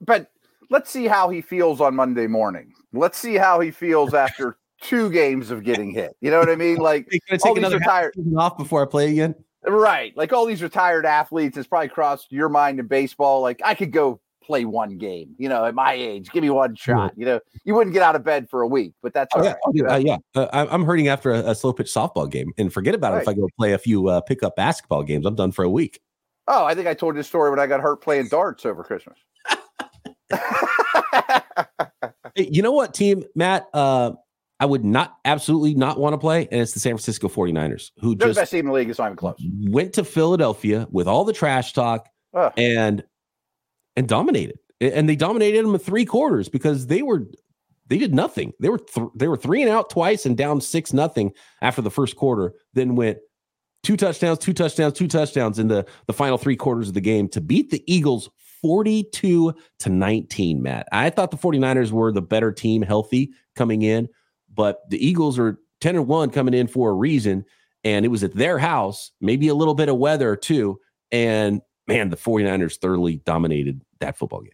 But 0.00 0.30
let's 0.70 0.90
see 0.90 1.06
how 1.06 1.28
he 1.28 1.40
feels 1.40 1.80
on 1.80 1.94
Monday 1.94 2.26
morning. 2.26 2.72
Let's 2.92 3.18
see 3.18 3.34
how 3.34 3.60
he 3.60 3.70
feels 3.70 4.14
after 4.14 4.58
two 4.80 5.10
games 5.10 5.50
of 5.50 5.64
getting 5.64 5.90
hit. 5.90 6.16
You 6.20 6.30
know 6.30 6.38
what 6.38 6.50
I 6.50 6.56
mean? 6.56 6.76
Like 6.76 7.08
all 7.44 7.54
these 7.54 7.72
retired 7.72 8.14
off 8.36 8.56
before 8.56 8.82
I 8.82 8.90
play 8.90 9.10
again. 9.12 9.34
Right. 9.66 10.16
Like 10.16 10.32
all 10.32 10.46
these 10.46 10.62
retired 10.62 11.06
athletes, 11.06 11.56
it's 11.56 11.66
probably 11.66 11.88
crossed 11.88 12.30
your 12.30 12.48
mind 12.48 12.78
in 12.78 12.86
baseball. 12.86 13.40
Like 13.40 13.60
I 13.64 13.74
could 13.74 13.90
go 13.90 14.20
play 14.46 14.64
one 14.64 14.96
game, 14.96 15.34
you 15.38 15.48
know, 15.48 15.64
at 15.64 15.74
my 15.74 15.92
age, 15.92 16.30
give 16.30 16.42
me 16.42 16.50
one 16.50 16.74
shot. 16.76 17.12
You 17.16 17.26
know, 17.26 17.40
you 17.64 17.74
wouldn't 17.74 17.92
get 17.92 18.02
out 18.02 18.14
of 18.14 18.24
bed 18.24 18.48
for 18.48 18.62
a 18.62 18.66
week, 18.66 18.92
but 19.02 19.12
that's 19.12 19.34
oh, 19.34 19.42
yeah. 19.42 19.54
Right. 19.82 19.92
Uh, 19.92 19.96
yeah. 19.96 20.16
Uh, 20.34 20.66
I'm 20.70 20.84
hurting 20.84 21.08
after 21.08 21.32
a, 21.32 21.50
a, 21.50 21.54
slow 21.54 21.72
pitch 21.72 21.92
softball 21.92 22.30
game 22.30 22.52
and 22.56 22.72
forget 22.72 22.94
about 22.94 23.12
right. 23.12 23.18
it. 23.18 23.22
If 23.22 23.28
I 23.28 23.34
go 23.34 23.48
play 23.58 23.72
a 23.72 23.78
few 23.78 24.08
uh, 24.08 24.20
pickup 24.20 24.56
basketball 24.56 25.02
games, 25.02 25.26
I'm 25.26 25.34
done 25.34 25.52
for 25.52 25.64
a 25.64 25.70
week. 25.70 26.00
Oh, 26.48 26.64
I 26.64 26.74
think 26.74 26.86
I 26.86 26.94
told 26.94 27.14
you 27.14 27.20
this 27.20 27.26
story 27.26 27.50
when 27.50 27.58
I 27.58 27.66
got 27.66 27.80
hurt 27.80 28.00
playing 28.02 28.28
darts 28.28 28.64
over 28.64 28.84
Christmas. 28.84 29.18
you 32.36 32.62
know 32.62 32.72
what 32.72 32.94
team, 32.94 33.24
Matt? 33.34 33.66
Uh, 33.74 34.12
I 34.58 34.66
would 34.66 34.84
not 34.84 35.16
absolutely 35.24 35.74
not 35.74 35.98
want 35.98 36.14
to 36.14 36.18
play, 36.18 36.48
and 36.50 36.60
it's 36.60 36.72
the 36.72 36.80
San 36.80 36.92
Francisco 36.92 37.28
49ers 37.28 37.90
who 37.98 38.14
They're 38.14 38.28
just 38.28 38.36
the 38.36 38.42
best 38.42 38.50
team 38.52 38.60
in 38.60 38.66
the 38.66 38.72
league. 38.72 38.88
Not 38.88 39.06
even 39.06 39.16
close. 39.16 39.36
Went 39.64 39.92
to 39.94 40.04
Philadelphia 40.04 40.86
with 40.90 41.06
all 41.06 41.24
the 41.24 41.32
trash 41.32 41.72
talk 41.72 42.08
Ugh. 42.34 42.52
and 42.56 43.04
and 43.96 44.08
dominated, 44.08 44.58
and 44.80 45.08
they 45.08 45.16
dominated 45.16 45.64
them 45.64 45.74
in 45.74 45.80
three 45.80 46.04
quarters 46.04 46.48
because 46.48 46.86
they 46.86 47.02
were 47.02 47.24
they 47.88 47.98
did 47.98 48.14
nothing. 48.14 48.52
They 48.60 48.68
were 48.68 48.78
th- 48.78 49.08
they 49.14 49.28
were 49.28 49.36
three 49.36 49.62
and 49.62 49.70
out 49.70 49.90
twice 49.90 50.26
and 50.26 50.36
down 50.36 50.60
six 50.60 50.92
nothing 50.92 51.32
after 51.62 51.82
the 51.82 51.90
first 51.90 52.16
quarter. 52.16 52.54
Then 52.74 52.96
went 52.96 53.18
two 53.82 53.96
touchdowns, 53.96 54.38
two 54.38 54.52
touchdowns, 54.52 54.94
two 54.94 55.08
touchdowns 55.08 55.58
in 55.58 55.68
the 55.68 55.86
the 56.06 56.12
final 56.12 56.38
three 56.38 56.56
quarters 56.56 56.88
of 56.88 56.94
the 56.94 57.00
game 57.00 57.28
to 57.28 57.40
beat 57.40 57.70
the 57.70 57.82
Eagles 57.92 58.28
42 58.62 59.54
to 59.80 59.88
19, 59.88 60.62
Matt. 60.62 60.88
I 60.90 61.10
thought 61.10 61.30
the 61.30 61.36
49ers 61.36 61.92
were 61.92 62.10
the 62.10 62.22
better 62.22 62.50
team 62.50 62.82
healthy 62.82 63.30
coming 63.54 63.82
in, 63.82 64.08
but 64.52 64.80
the 64.90 65.04
Eagles 65.04 65.38
are 65.38 65.58
10 65.80 65.96
and 65.96 66.08
1 66.08 66.30
coming 66.30 66.54
in 66.54 66.66
for 66.66 66.90
a 66.90 66.94
reason. 66.94 67.44
And 67.84 68.04
it 68.04 68.08
was 68.08 68.24
at 68.24 68.34
their 68.34 68.58
house, 68.58 69.12
maybe 69.20 69.48
a 69.48 69.54
little 69.54 69.74
bit 69.74 69.88
of 69.88 69.98
weather 69.98 70.34
too. 70.34 70.80
And 71.12 71.60
man, 71.86 72.10
the 72.10 72.16
49ers 72.16 72.78
thoroughly 72.78 73.16
dominated 73.16 73.80
that 74.00 74.16
football 74.16 74.40
game. 74.40 74.52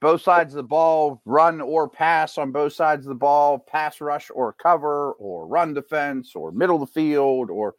Both 0.00 0.22
sides 0.22 0.54
of 0.54 0.56
the 0.56 0.62
ball, 0.62 1.20
run 1.24 1.60
or 1.60 1.88
pass 1.88 2.38
on 2.38 2.50
both 2.50 2.72
sides 2.72 3.06
of 3.06 3.10
the 3.10 3.14
ball, 3.14 3.58
pass 3.58 4.00
rush 4.00 4.30
or 4.34 4.52
cover 4.52 5.12
or 5.12 5.46
run 5.46 5.74
defense 5.74 6.34
or 6.34 6.50
middle 6.50 6.82
of 6.82 6.88
the 6.88 6.92
field 6.92 7.50
or 7.50 7.74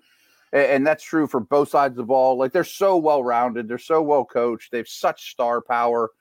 and 0.54 0.86
that's 0.86 1.04
true 1.04 1.26
for 1.26 1.40
both 1.40 1.70
sides 1.70 1.94
of 1.94 1.98
the 1.98 2.04
ball. 2.04 2.38
Like 2.38 2.52
they're 2.52 2.64
so 2.64 2.96
well 2.96 3.24
rounded, 3.24 3.68
they're 3.68 3.80
so 3.80 4.02
well 4.04 4.24
coached, 4.24 4.72
they 4.72 4.78
have 4.78 4.88
such 4.88 5.32
star 5.32 5.62
power. 5.62 6.12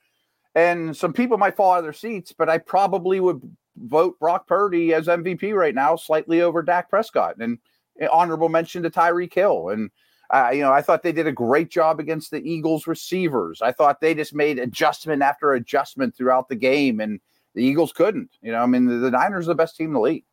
And 0.55 0.97
some 0.97 1.13
people 1.13 1.39
might 1.39 1.57
fall 1.57 1.73
out 1.73 1.79
of 1.79 1.85
their 1.85 1.93
seats, 1.93 2.33
but 2.33 2.49
I 2.49 2.59
probably 2.59 3.21
would 3.21 3.43
vote 3.77 4.19
Brock 4.19 4.47
Purdy 4.47 4.95
as 4.95 5.07
MVP 5.07 5.55
right 5.55 5.75
now, 5.75 5.97
slightly 5.97 6.41
over 6.41 6.63
Dak 6.63 6.89
Prescott. 6.89 7.37
And 7.41 7.59
eh, 8.01 8.09
honorable 8.11 8.49
mention 8.49 8.83
to 8.83 8.91
Tyreek 8.91 9.33
Hill. 9.33 9.69
And 9.69 9.91
uh, 10.33 10.51
you 10.53 10.63
know, 10.63 10.73
I 10.73 10.81
thought 10.81 11.03
they 11.03 11.13
did 11.13 11.27
a 11.27 11.33
great 11.33 11.71
job 11.71 12.01
against 12.01 12.31
the 12.31 12.41
Eagles 12.43 12.87
receivers. 12.87 13.61
I 13.61 13.71
thought 13.71 14.01
they 14.01 14.15
just 14.15 14.35
made 14.35 14.59
adjustment 14.59 15.23
after 15.23 15.53
adjustment 15.53 16.17
throughout 16.17 16.49
the 16.49 16.57
game, 16.57 17.01
and 17.01 17.21
the 17.55 17.63
Eagles 17.63 17.93
couldn't. 17.93 18.31
You 18.41 18.53
know, 18.53 18.63
I 18.63 18.67
mean, 18.67 18.87
the, 18.87 18.97
the 18.97 19.11
Niners 19.11 19.47
are 19.47 19.51
the 19.51 19.55
best 19.55 19.77
team 19.77 19.89
in 19.89 19.93
the 19.93 20.01
league. 20.01 20.25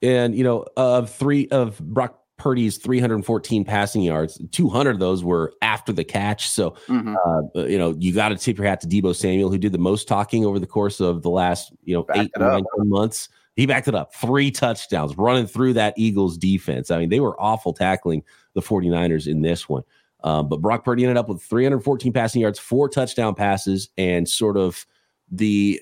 And 0.00 0.34
you 0.34 0.44
know, 0.44 0.64
of 0.76 1.10
three 1.10 1.48
of 1.48 1.78
Brock 1.78 2.18
Purdy's 2.38 2.78
314 2.78 3.64
passing 3.64 4.02
yards, 4.02 4.40
200 4.50 4.90
of 4.90 4.98
those 4.98 5.22
were 5.22 5.52
after 5.62 5.92
the 5.92 6.04
catch. 6.04 6.48
So, 6.48 6.70
mm-hmm. 6.88 7.14
uh, 7.24 7.64
you 7.64 7.78
know, 7.78 7.94
you 7.98 8.12
got 8.12 8.30
to 8.30 8.36
tip 8.36 8.58
your 8.58 8.66
hat 8.66 8.80
to 8.80 8.88
Deebo 8.88 9.14
Samuel, 9.14 9.50
who 9.50 9.58
did 9.58 9.72
the 9.72 9.78
most 9.78 10.08
talking 10.08 10.44
over 10.44 10.58
the 10.58 10.66
course 10.66 11.00
of 11.00 11.22
the 11.22 11.30
last, 11.30 11.72
you 11.84 11.94
know, 11.94 12.02
Back 12.02 12.16
eight, 12.16 12.30
nine, 12.38 12.64
months. 12.78 13.28
He 13.54 13.66
backed 13.66 13.88
it 13.88 13.94
up. 13.94 14.14
Three 14.14 14.50
touchdowns 14.50 15.16
running 15.16 15.46
through 15.46 15.74
that 15.74 15.94
Eagles 15.96 16.36
defense. 16.36 16.90
I 16.90 16.98
mean, 16.98 17.08
they 17.08 17.20
were 17.20 17.40
awful 17.40 17.72
tackling 17.72 18.24
the 18.54 18.60
49ers 18.62 19.26
in 19.26 19.42
this 19.42 19.68
one. 19.68 19.82
Um, 20.24 20.48
but 20.48 20.60
Brock 20.60 20.84
Purdy 20.84 21.04
ended 21.04 21.18
up 21.18 21.28
with 21.28 21.42
314 21.42 22.12
passing 22.12 22.40
yards, 22.40 22.58
four 22.58 22.88
touchdown 22.88 23.34
passes, 23.34 23.90
and 23.98 24.28
sort 24.28 24.56
of 24.56 24.86
the 25.30 25.80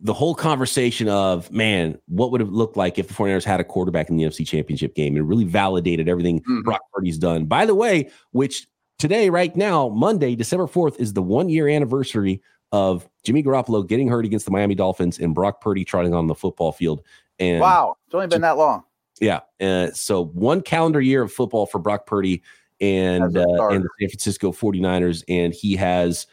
the 0.00 0.12
whole 0.12 0.34
conversation 0.34 1.08
of 1.08 1.50
man, 1.50 1.98
what 2.08 2.30
would 2.30 2.42
it 2.42 2.48
look 2.48 2.76
like 2.76 2.98
if 2.98 3.08
the 3.08 3.14
49ers 3.14 3.44
had 3.44 3.60
a 3.60 3.64
quarterback 3.64 4.10
in 4.10 4.16
the 4.16 4.24
NFC 4.24 4.46
Championship 4.46 4.94
game? 4.94 5.16
It 5.16 5.20
really 5.20 5.44
validated 5.44 6.08
everything 6.08 6.40
mm-hmm. 6.40 6.60
Brock 6.62 6.82
Purdy's 6.92 7.16
done. 7.16 7.46
By 7.46 7.64
the 7.64 7.74
way, 7.74 8.10
which 8.32 8.66
today, 8.98 9.30
right 9.30 9.54
now, 9.56 9.88
Monday, 9.88 10.34
December 10.34 10.66
4th, 10.66 10.98
is 10.98 11.12
the 11.14 11.22
one 11.22 11.48
year 11.48 11.68
anniversary 11.68 12.42
of 12.74 13.08
Jimmy 13.22 13.40
Garoppolo 13.40 13.86
getting 13.86 14.08
hurt 14.08 14.24
against 14.24 14.46
the 14.46 14.50
Miami 14.50 14.74
Dolphins 14.74 15.20
and 15.20 15.32
Brock 15.32 15.60
Purdy 15.60 15.84
trotting 15.84 16.12
on 16.12 16.26
the 16.26 16.34
football 16.34 16.72
field. 16.72 17.02
And 17.38 17.60
wow, 17.60 17.96
it's 18.04 18.14
only 18.16 18.26
been 18.26 18.40
that 18.40 18.58
long. 18.58 18.82
Yeah. 19.20 19.42
Uh, 19.60 19.92
so 19.92 20.24
one 20.24 20.60
calendar 20.60 21.00
year 21.00 21.22
of 21.22 21.32
football 21.32 21.66
for 21.66 21.78
Brock 21.78 22.04
Purdy 22.04 22.42
and 22.80 23.36
uh, 23.36 23.68
and 23.68 23.84
the 23.84 23.88
San 24.00 24.08
Francisco 24.08 24.50
49ers. 24.50 25.22
And 25.28 25.54
he 25.54 25.76
has 25.76 26.26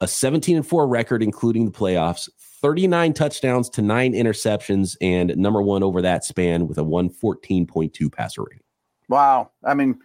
a 0.00 0.08
17 0.08 0.56
and 0.56 0.66
4 0.66 0.88
record, 0.88 1.22
including 1.22 1.66
the 1.66 1.70
playoffs, 1.70 2.28
39 2.60 3.12
touchdowns 3.12 3.70
to 3.70 3.80
nine 3.80 4.14
interceptions, 4.14 4.96
and 5.00 5.36
number 5.36 5.62
one 5.62 5.84
over 5.84 6.02
that 6.02 6.24
span 6.24 6.66
with 6.66 6.76
a 6.76 6.84
114.2 6.84 8.12
passer 8.12 8.42
rating. 8.42 8.64
Wow. 9.08 9.52
I 9.62 9.74
mean, 9.74 10.00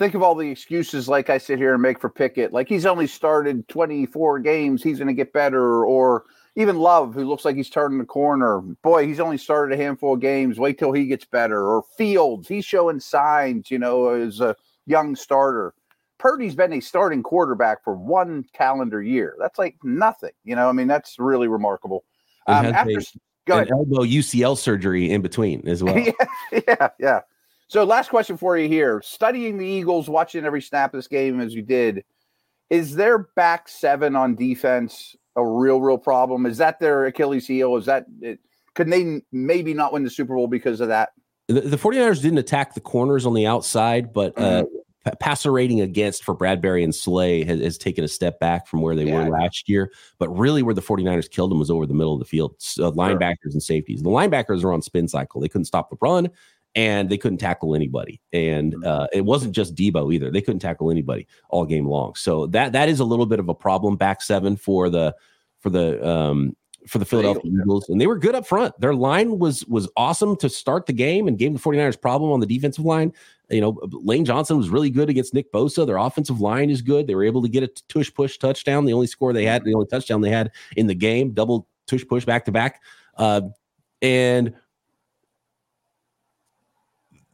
think 0.00 0.14
of 0.14 0.22
all 0.22 0.34
the 0.34 0.50
excuses 0.50 1.08
like 1.08 1.28
I 1.28 1.36
sit 1.36 1.58
here 1.58 1.74
and 1.74 1.82
make 1.82 2.00
for 2.00 2.08
Pickett. 2.08 2.54
Like 2.54 2.70
he's 2.70 2.86
only 2.86 3.06
started 3.06 3.68
24 3.68 4.38
games, 4.38 4.82
he's 4.82 4.96
going 4.96 5.08
to 5.08 5.14
get 5.14 5.34
better. 5.34 5.84
Or 5.84 6.24
even 6.56 6.78
Love, 6.78 7.12
who 7.12 7.28
looks 7.28 7.44
like 7.44 7.54
he's 7.54 7.68
turning 7.68 7.98
the 7.98 8.06
corner. 8.06 8.62
Boy, 8.82 9.06
he's 9.06 9.20
only 9.20 9.36
started 9.36 9.78
a 9.78 9.82
handful 9.82 10.14
of 10.14 10.20
games. 10.20 10.58
Wait 10.58 10.78
till 10.78 10.92
he 10.92 11.04
gets 11.04 11.26
better. 11.26 11.70
Or 11.70 11.84
Fields, 11.98 12.48
he's 12.48 12.64
showing 12.64 12.98
signs, 12.98 13.70
you 13.70 13.78
know, 13.78 14.08
as 14.08 14.40
a 14.40 14.56
young 14.86 15.14
starter. 15.14 15.74
Purdy's 16.18 16.54
been 16.54 16.72
a 16.72 16.80
starting 16.80 17.22
quarterback 17.22 17.84
for 17.84 17.94
one 17.94 18.46
calendar 18.54 19.02
year. 19.02 19.36
That's 19.38 19.58
like 19.58 19.76
nothing. 19.84 20.32
You 20.44 20.56
know, 20.56 20.70
I 20.70 20.72
mean, 20.72 20.88
that's 20.88 21.18
really 21.18 21.46
remarkable. 21.46 22.04
Um, 22.46 22.66
after 22.66 22.98
a, 22.98 23.52
elbow 23.52 24.02
UCL 24.04 24.56
surgery 24.56 25.10
in 25.10 25.20
between 25.20 25.68
as 25.68 25.84
well. 25.84 25.98
yeah, 25.98 26.12
yeah, 26.66 26.88
yeah. 26.98 27.20
So, 27.70 27.84
last 27.84 28.10
question 28.10 28.36
for 28.36 28.58
you 28.58 28.66
here: 28.66 29.00
studying 29.00 29.56
the 29.56 29.64
Eagles, 29.64 30.10
watching 30.10 30.44
every 30.44 30.60
snap 30.60 30.92
of 30.92 30.98
this 30.98 31.06
game 31.06 31.38
as 31.38 31.54
you 31.54 31.62
did, 31.62 32.02
is 32.68 32.96
their 32.96 33.18
back 33.36 33.68
seven 33.68 34.16
on 34.16 34.34
defense 34.34 35.14
a 35.36 35.46
real, 35.46 35.80
real 35.80 35.96
problem? 35.96 36.46
Is 36.46 36.58
that 36.58 36.80
their 36.80 37.06
Achilles 37.06 37.46
heel? 37.46 37.76
Is 37.76 37.86
that 37.86 38.06
it, 38.20 38.40
could 38.74 38.90
they 38.90 39.22
maybe 39.30 39.72
not 39.72 39.92
win 39.92 40.02
the 40.02 40.10
Super 40.10 40.34
Bowl 40.34 40.48
because 40.48 40.80
of 40.80 40.88
that? 40.88 41.10
The, 41.46 41.60
the 41.60 41.76
49ers 41.76 42.20
didn't 42.20 42.38
attack 42.38 42.74
the 42.74 42.80
corners 42.80 43.24
on 43.24 43.34
the 43.34 43.46
outside, 43.46 44.12
but 44.12 44.36
uh, 44.36 44.64
mm-hmm 44.64 44.76
passer 45.18 45.50
rating 45.50 45.80
against 45.80 46.24
for 46.24 46.36
Bradberry 46.36 46.84
and 46.84 46.94
Slay 46.94 47.42
has, 47.44 47.60
has, 47.60 47.78
taken 47.78 48.04
a 48.04 48.08
step 48.08 48.38
back 48.38 48.66
from 48.66 48.82
where 48.82 48.94
they 48.94 49.04
yeah. 49.04 49.24
were 49.24 49.30
last 49.30 49.68
year. 49.68 49.90
But 50.18 50.28
really, 50.28 50.62
where 50.62 50.74
the 50.74 50.82
49ers 50.82 51.30
killed 51.30 51.50
them 51.50 51.58
was 51.58 51.70
over 51.70 51.86
the 51.86 51.94
middle 51.94 52.12
of 52.12 52.18
the 52.18 52.26
field, 52.26 52.56
uh, 52.78 52.90
linebackers 52.90 53.42
sure. 53.42 53.52
and 53.52 53.62
safeties. 53.62 54.02
The 54.02 54.10
linebackers 54.10 54.62
are 54.62 54.72
on 54.72 54.82
spin 54.82 55.08
cycle. 55.08 55.40
They 55.40 55.48
couldn't 55.48 55.64
stop 55.64 55.90
the 55.90 55.96
run 56.02 56.28
and 56.74 57.10
they 57.10 57.18
couldn't 57.18 57.38
tackle 57.38 57.74
anybody. 57.74 58.20
And 58.32 58.74
mm-hmm. 58.74 58.86
uh, 58.86 59.06
it 59.12 59.22
wasn't 59.22 59.54
just 59.54 59.74
Deebo 59.74 60.12
either. 60.14 60.30
They 60.30 60.40
couldn't 60.40 60.60
tackle 60.60 60.90
anybody 60.90 61.26
all 61.48 61.64
game 61.64 61.86
long. 61.86 62.14
So 62.14 62.46
that 62.48 62.72
that 62.72 62.88
is 62.88 63.00
a 63.00 63.04
little 63.04 63.26
bit 63.26 63.40
of 63.40 63.48
a 63.48 63.54
problem 63.54 63.96
back 63.96 64.22
seven 64.22 64.56
for 64.56 64.90
the 64.90 65.14
for 65.58 65.70
the 65.70 66.06
um, 66.06 66.56
for 66.86 66.98
the 66.98 67.04
Philadelphia 67.04 67.42
Eagles, 67.44 67.88
and 67.88 68.00
they 68.00 68.06
were 68.06 68.18
good 68.18 68.34
up 68.34 68.46
front. 68.46 68.78
Their 68.80 68.94
line 68.94 69.38
was 69.38 69.66
was 69.66 69.88
awesome 69.96 70.36
to 70.36 70.48
start 70.48 70.86
the 70.86 70.92
game 70.92 71.28
and 71.28 71.38
gave 71.38 71.52
the 71.52 71.58
49ers 71.58 72.00
problem 72.00 72.32
on 72.32 72.40
the 72.40 72.46
defensive 72.46 72.84
line. 72.84 73.12
You 73.50 73.60
know, 73.60 73.78
Lane 73.90 74.24
Johnson 74.24 74.56
was 74.56 74.70
really 74.70 74.90
good 74.90 75.10
against 75.10 75.34
Nick 75.34 75.52
Bosa. 75.52 75.86
Their 75.86 75.96
offensive 75.96 76.40
line 76.40 76.70
is 76.70 76.82
good. 76.82 77.06
They 77.06 77.14
were 77.14 77.24
able 77.24 77.42
to 77.42 77.48
get 77.48 77.64
a 77.64 77.68
tush 77.88 78.12
push 78.14 78.38
touchdown. 78.38 78.84
The 78.84 78.92
only 78.92 79.08
score 79.08 79.32
they 79.32 79.44
had, 79.44 79.64
the 79.64 79.74
only 79.74 79.88
touchdown 79.88 80.20
they 80.20 80.30
had 80.30 80.52
in 80.76 80.86
the 80.86 80.94
game, 80.94 81.32
double 81.32 81.66
tush 81.86 82.06
push 82.06 82.24
back 82.24 82.44
to 82.44 82.52
back. 82.52 82.80
Uh, 83.16 83.42
and 84.02 84.54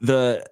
the 0.01 0.47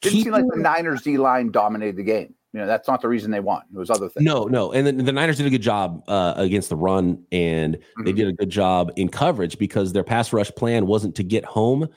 didn't 0.00 0.22
seem 0.22 0.32
like 0.32 0.44
the 0.48 0.60
Niners 0.60 1.02
D 1.02 1.16
line 1.16 1.50
dominated 1.50 1.96
the 1.96 2.02
game. 2.02 2.34
You 2.52 2.60
know, 2.60 2.66
that's 2.66 2.86
not 2.86 3.00
the 3.00 3.08
reason 3.08 3.30
they 3.30 3.40
won. 3.40 3.62
It 3.72 3.78
was 3.78 3.88
other 3.88 4.10
things. 4.10 4.26
No, 4.26 4.44
no. 4.44 4.72
And 4.72 4.86
the, 4.86 4.92
the 4.92 5.12
Niners 5.12 5.38
did 5.38 5.46
a 5.46 5.50
good 5.50 5.62
job 5.62 6.02
uh, 6.06 6.34
against 6.36 6.68
the 6.68 6.76
run, 6.76 7.24
and 7.32 7.76
mm-hmm. 7.76 8.04
they 8.04 8.12
did 8.12 8.28
a 8.28 8.32
good 8.32 8.50
job 8.50 8.92
in 8.96 9.08
coverage 9.08 9.56
because 9.58 9.92
their 9.92 10.04
pass 10.04 10.32
rush 10.32 10.50
plan 10.50 10.86
wasn't 10.86 11.14
to 11.14 11.22
get 11.22 11.44
home 11.46 11.88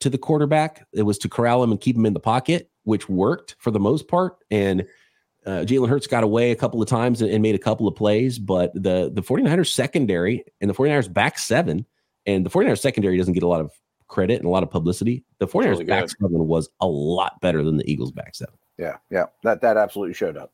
to 0.00 0.08
the 0.08 0.16
quarterback. 0.16 0.86
It 0.94 1.02
was 1.02 1.18
to 1.18 1.28
corral 1.28 1.62
him 1.62 1.72
and 1.72 1.80
keep 1.80 1.94
him 1.94 2.06
in 2.06 2.14
the 2.14 2.20
pocket, 2.20 2.70
which 2.84 3.08
worked 3.08 3.56
for 3.58 3.70
the 3.70 3.80
most 3.80 4.08
part. 4.08 4.36
And 4.50 4.86
uh, 5.44 5.64
Jalen 5.66 5.88
Hurts 5.88 6.06
got 6.06 6.24
away 6.24 6.52
a 6.52 6.56
couple 6.56 6.80
of 6.80 6.88
times 6.88 7.20
and, 7.20 7.30
and, 7.30 7.42
made 7.42 7.54
a 7.54 7.58
couple 7.58 7.86
of 7.86 7.94
plays, 7.94 8.38
but 8.38 8.72
the, 8.74 9.10
the 9.12 9.22
49ers 9.22 9.72
secondary 9.72 10.44
and 10.60 10.70
the 10.70 10.74
49ers 10.74 11.12
back 11.12 11.38
seven, 11.38 11.86
and 12.26 12.46
the 12.46 12.50
49ers 12.50 12.80
secondary 12.80 13.16
doesn't 13.18 13.34
get 13.34 13.42
a 13.42 13.48
lot 13.48 13.60
of 13.60 13.72
credit 14.08 14.38
and 14.38 14.46
a 14.46 14.50
lot 14.50 14.62
of 14.62 14.70
publicity. 14.70 15.24
The 15.38 15.46
49ers 15.46 15.70
really 15.70 15.84
back 15.84 16.08
seven 16.08 16.46
was 16.46 16.68
a 16.80 16.86
lot 16.86 17.40
better 17.40 17.62
than 17.62 17.76
the 17.76 17.90
Eagles 17.90 18.12
back 18.12 18.34
seven. 18.34 18.54
Yeah, 18.78 18.96
yeah, 19.10 19.26
that 19.42 19.60
that 19.60 19.76
absolutely 19.76 20.14
showed 20.14 20.36
up. 20.36 20.52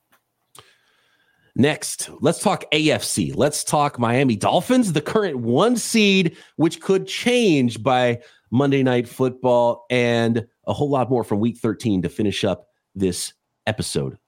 Next, 1.56 2.10
let's 2.20 2.40
talk 2.40 2.64
AFC. 2.72 3.32
Let's 3.34 3.62
talk 3.62 3.98
Miami 3.98 4.34
Dolphins, 4.34 4.92
the 4.92 5.00
current 5.00 5.38
one 5.38 5.76
seed, 5.76 6.36
which 6.56 6.80
could 6.80 7.06
change 7.06 7.80
by 7.80 8.20
Monday 8.50 8.82
Night 8.82 9.08
Football, 9.08 9.86
and 9.88 10.46
a 10.66 10.72
whole 10.72 10.90
lot 10.90 11.10
more 11.10 11.22
from 11.22 11.38
Week 11.38 11.56
13 11.56 12.02
to 12.02 12.08
finish 12.08 12.42
up 12.44 12.66
this 12.94 13.32
episode 13.66 14.18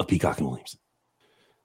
of 0.00 0.08
Peacock 0.08 0.38
and 0.38 0.48
Williams. 0.48 0.76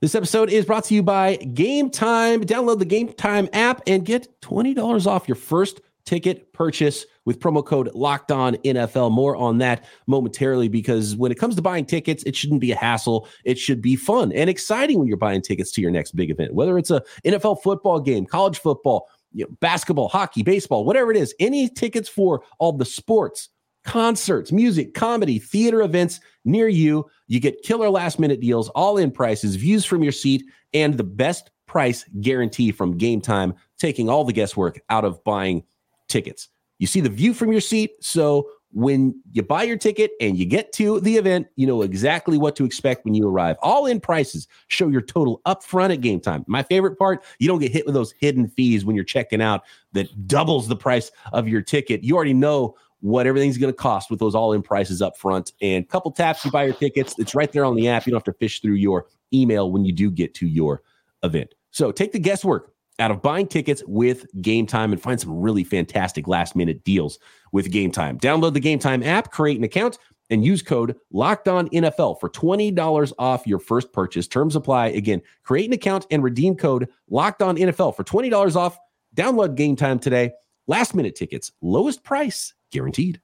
This 0.01 0.15
episode 0.15 0.49
is 0.49 0.65
brought 0.65 0.85
to 0.85 0.95
you 0.95 1.03
by 1.03 1.35
Game 1.35 1.89
Time. 1.89 2.43
Download 2.43 2.79
the 2.79 2.85
Game 2.85 3.11
Time 3.13 3.49
app 3.51 3.81
and 3.85 4.05
get 4.05 4.41
$20 4.41 5.07
off 5.07 5.27
your 5.27 5.35
first 5.35 5.81
ticket 6.09 6.51
purchase 6.53 7.05
with 7.25 7.39
promo 7.39 7.63
code 7.63 7.93
locked 7.93 8.31
on 8.31 8.55
NFL. 8.65 9.11
More 9.11 9.35
on 9.35 9.59
that 9.59 9.85
momentarily 10.07 10.67
because 10.67 11.15
when 11.15 11.31
it 11.31 11.37
comes 11.37 11.55
to 11.55 11.61
buying 11.61 11.85
tickets, 11.85 12.23
it 12.23 12.35
shouldn't 12.35 12.61
be 12.61 12.71
a 12.71 12.75
hassle. 12.75 13.27
It 13.45 13.59
should 13.59 13.79
be 13.79 13.95
fun 13.95 14.31
and 14.31 14.49
exciting 14.49 14.97
when 14.97 15.07
you're 15.07 15.17
buying 15.17 15.43
tickets 15.43 15.71
to 15.73 15.81
your 15.81 15.91
next 15.91 16.15
big 16.15 16.31
event, 16.31 16.55
whether 16.55 16.79
it's 16.79 16.89
a 16.89 17.03
NFL 17.23 17.61
football 17.61 17.99
game, 17.99 18.25
college 18.25 18.57
football, 18.57 19.07
you 19.33 19.45
know, 19.45 19.55
basketball, 19.61 20.07
hockey, 20.07 20.41
baseball, 20.41 20.83
whatever 20.83 21.11
it 21.11 21.17
is, 21.17 21.35
any 21.39 21.69
tickets 21.69 22.09
for 22.09 22.41
all 22.57 22.71
the 22.71 22.85
sports, 22.85 23.49
concerts, 23.85 24.51
music, 24.51 24.95
comedy, 24.95 25.37
theater 25.37 25.83
events 25.83 26.19
near 26.43 26.67
you. 26.67 27.05
You 27.27 27.39
get 27.39 27.61
killer 27.61 27.91
last 27.91 28.17
minute 28.17 28.41
deals, 28.41 28.69
all 28.69 28.97
in 28.97 29.11
prices, 29.11 29.57
views 29.57 29.85
from 29.85 30.01
your 30.01 30.11
seat, 30.11 30.43
and 30.73 30.97
the 30.97 31.03
best 31.03 31.51
price 31.67 32.03
guarantee 32.19 32.71
from 32.71 32.97
game 32.97 33.21
time, 33.21 33.53
taking 33.77 34.09
all 34.09 34.23
the 34.23 34.33
guesswork 34.33 34.79
out 34.89 35.05
of 35.05 35.23
buying 35.23 35.63
tickets. 36.09 36.49
You 36.79 36.87
see 36.87 37.01
the 37.01 37.09
view 37.09 37.33
from 37.33 37.51
your 37.51 37.61
seat. 37.61 37.91
So 38.01 38.49
when 38.71 39.19
you 39.31 39.41
buy 39.41 39.63
your 39.63 39.77
ticket 39.77 40.11
and 40.21 40.37
you 40.37 40.45
get 40.45 40.71
to 40.73 40.99
the 40.99 41.17
event, 41.17 41.47
you 41.55 41.65
know 41.65 41.81
exactly 41.81 42.37
what 42.37 42.55
to 42.55 42.65
expect 42.65 43.03
when 43.03 43.15
you 43.15 43.27
arrive. 43.27 43.57
All 43.61 43.85
in 43.85 43.99
prices 43.99 44.47
show 44.67 44.87
your 44.87 45.01
total 45.01 45.41
upfront 45.45 45.91
at 45.91 46.01
game 46.01 46.19
time. 46.19 46.45
My 46.47 46.63
favorite 46.63 46.97
part, 46.97 47.23
you 47.39 47.47
don't 47.47 47.59
get 47.59 47.71
hit 47.71 47.85
with 47.85 47.95
those 47.95 48.13
hidden 48.19 48.47
fees 48.47 48.85
when 48.85 48.95
you're 48.95 49.05
checking 49.05 49.41
out 49.41 49.63
that 49.93 50.27
doubles 50.27 50.67
the 50.67 50.75
price 50.75 51.11
of 51.33 51.47
your 51.47 51.61
ticket. 51.61 52.03
You 52.03 52.15
already 52.15 52.33
know 52.33 52.75
what 53.01 53.25
everything's 53.25 53.57
going 53.57 53.73
to 53.73 53.77
cost 53.77 54.11
with 54.11 54.19
those 54.19 54.35
all 54.35 54.53
in 54.53 54.61
prices 54.61 55.01
up 55.01 55.17
front. 55.17 55.53
And 55.61 55.87
couple 55.87 56.11
taps, 56.11 56.45
you 56.45 56.51
buy 56.51 56.65
your 56.65 56.73
tickets. 56.73 57.15
It's 57.17 57.33
right 57.33 57.51
there 57.51 57.65
on 57.65 57.75
the 57.75 57.87
app. 57.87 58.05
You 58.05 58.11
don't 58.11 58.19
have 58.25 58.33
to 58.33 58.37
fish 58.37 58.61
through 58.61 58.73
your 58.73 59.07
email 59.33 59.71
when 59.71 59.85
you 59.85 59.93
do 59.93 60.11
get 60.11 60.33
to 60.35 60.47
your 60.47 60.83
event. 61.23 61.55
So 61.71 61.91
take 61.91 62.11
the 62.11 62.19
guesswork 62.19 62.73
out 62.99 63.11
of 63.11 63.21
buying 63.21 63.47
tickets 63.47 63.83
with 63.87 64.25
Game 64.41 64.65
Time 64.65 64.91
and 64.91 65.01
find 65.01 65.19
some 65.19 65.39
really 65.39 65.63
fantastic 65.63 66.27
last 66.27 66.55
minute 66.55 66.83
deals 66.83 67.19
with 67.51 67.71
Game 67.71 67.91
Time. 67.91 68.17
Download 68.19 68.53
the 68.53 68.59
Game 68.59 68.79
Time 68.79 69.03
app, 69.03 69.31
create 69.31 69.57
an 69.57 69.63
account, 69.63 69.97
and 70.29 70.45
use 70.45 70.61
code 70.61 70.95
Locked 71.11 71.47
On 71.47 71.69
NFL 71.69 72.19
for 72.19 72.29
twenty 72.29 72.71
dollars 72.71 73.13
off 73.17 73.47
your 73.47 73.59
first 73.59 73.91
purchase. 73.93 74.27
Terms 74.27 74.55
apply. 74.55 74.87
Again, 74.87 75.21
create 75.43 75.67
an 75.67 75.73
account 75.73 76.05
and 76.11 76.23
redeem 76.23 76.55
code 76.55 76.87
Locked 77.09 77.41
On 77.41 77.55
NFL 77.57 77.95
for 77.95 78.03
twenty 78.03 78.29
dollars 78.29 78.55
off. 78.55 78.77
Download 79.15 79.55
Game 79.55 79.75
Time 79.75 79.99
today. 79.99 80.31
Last 80.67 80.93
minute 80.93 81.15
tickets, 81.15 81.51
lowest 81.61 82.03
price 82.03 82.53
guaranteed. 82.71 83.19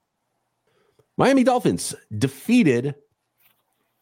Miami 1.18 1.44
Dolphins 1.44 1.94
defeated 2.18 2.96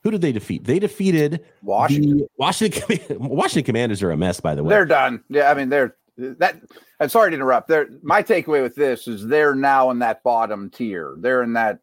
who 0.03 0.11
did 0.11 0.21
they 0.21 0.31
defeat? 0.31 0.65
They 0.65 0.79
defeated 0.79 1.45
Washington. 1.61 2.27
Washington. 2.37 2.99
Washington 3.19 3.63
Commanders 3.63 4.03
are 4.03 4.11
a 4.11 4.17
mess, 4.17 4.39
by 4.39 4.53
the 4.53 4.63
way. 4.63 4.69
They're 4.69 4.85
done. 4.85 5.23
Yeah, 5.29 5.49
I 5.49 5.53
mean 5.53 5.69
they're 5.69 5.95
that. 6.17 6.61
I'm 6.99 7.09
sorry 7.09 7.31
to 7.31 7.35
interrupt. 7.35 7.69
They're 7.69 7.87
my 8.01 8.21
takeaway 8.21 8.61
with 8.61 8.75
this 8.75 9.07
is 9.07 9.25
they're 9.25 9.55
now 9.55 9.89
in 9.91 9.99
that 9.99 10.21
bottom 10.23 10.69
tier. 10.69 11.15
They're 11.17 11.41
in 11.41 11.53
that 11.53 11.79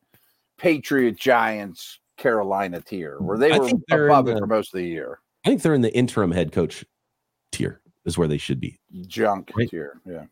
Patriot 0.59 1.17
Giants 1.19 1.99
Carolina 2.19 2.83
tier 2.83 3.19
where 3.19 3.39
they 3.39 3.59
were 3.59 3.71
above 4.07 4.27
the, 4.27 4.37
it 4.37 4.39
for 4.39 4.47
most 4.47 4.75
of 4.75 4.79
the 4.79 4.87
year. 4.87 5.21
I 5.45 5.49
think 5.49 5.63
they're 5.63 5.75
in 5.75 5.81
the 5.81 5.95
interim 5.95 6.31
head 6.31 6.53
coach 6.53 6.85
tier 7.51 7.81
is 8.05 8.19
where 8.19 8.29
they 8.29 8.39
should 8.39 8.61
be. 8.61 8.79
Junk 9.07 9.51
right? 9.57 9.69
tier. 9.71 10.01
Yeah. 10.05 10.25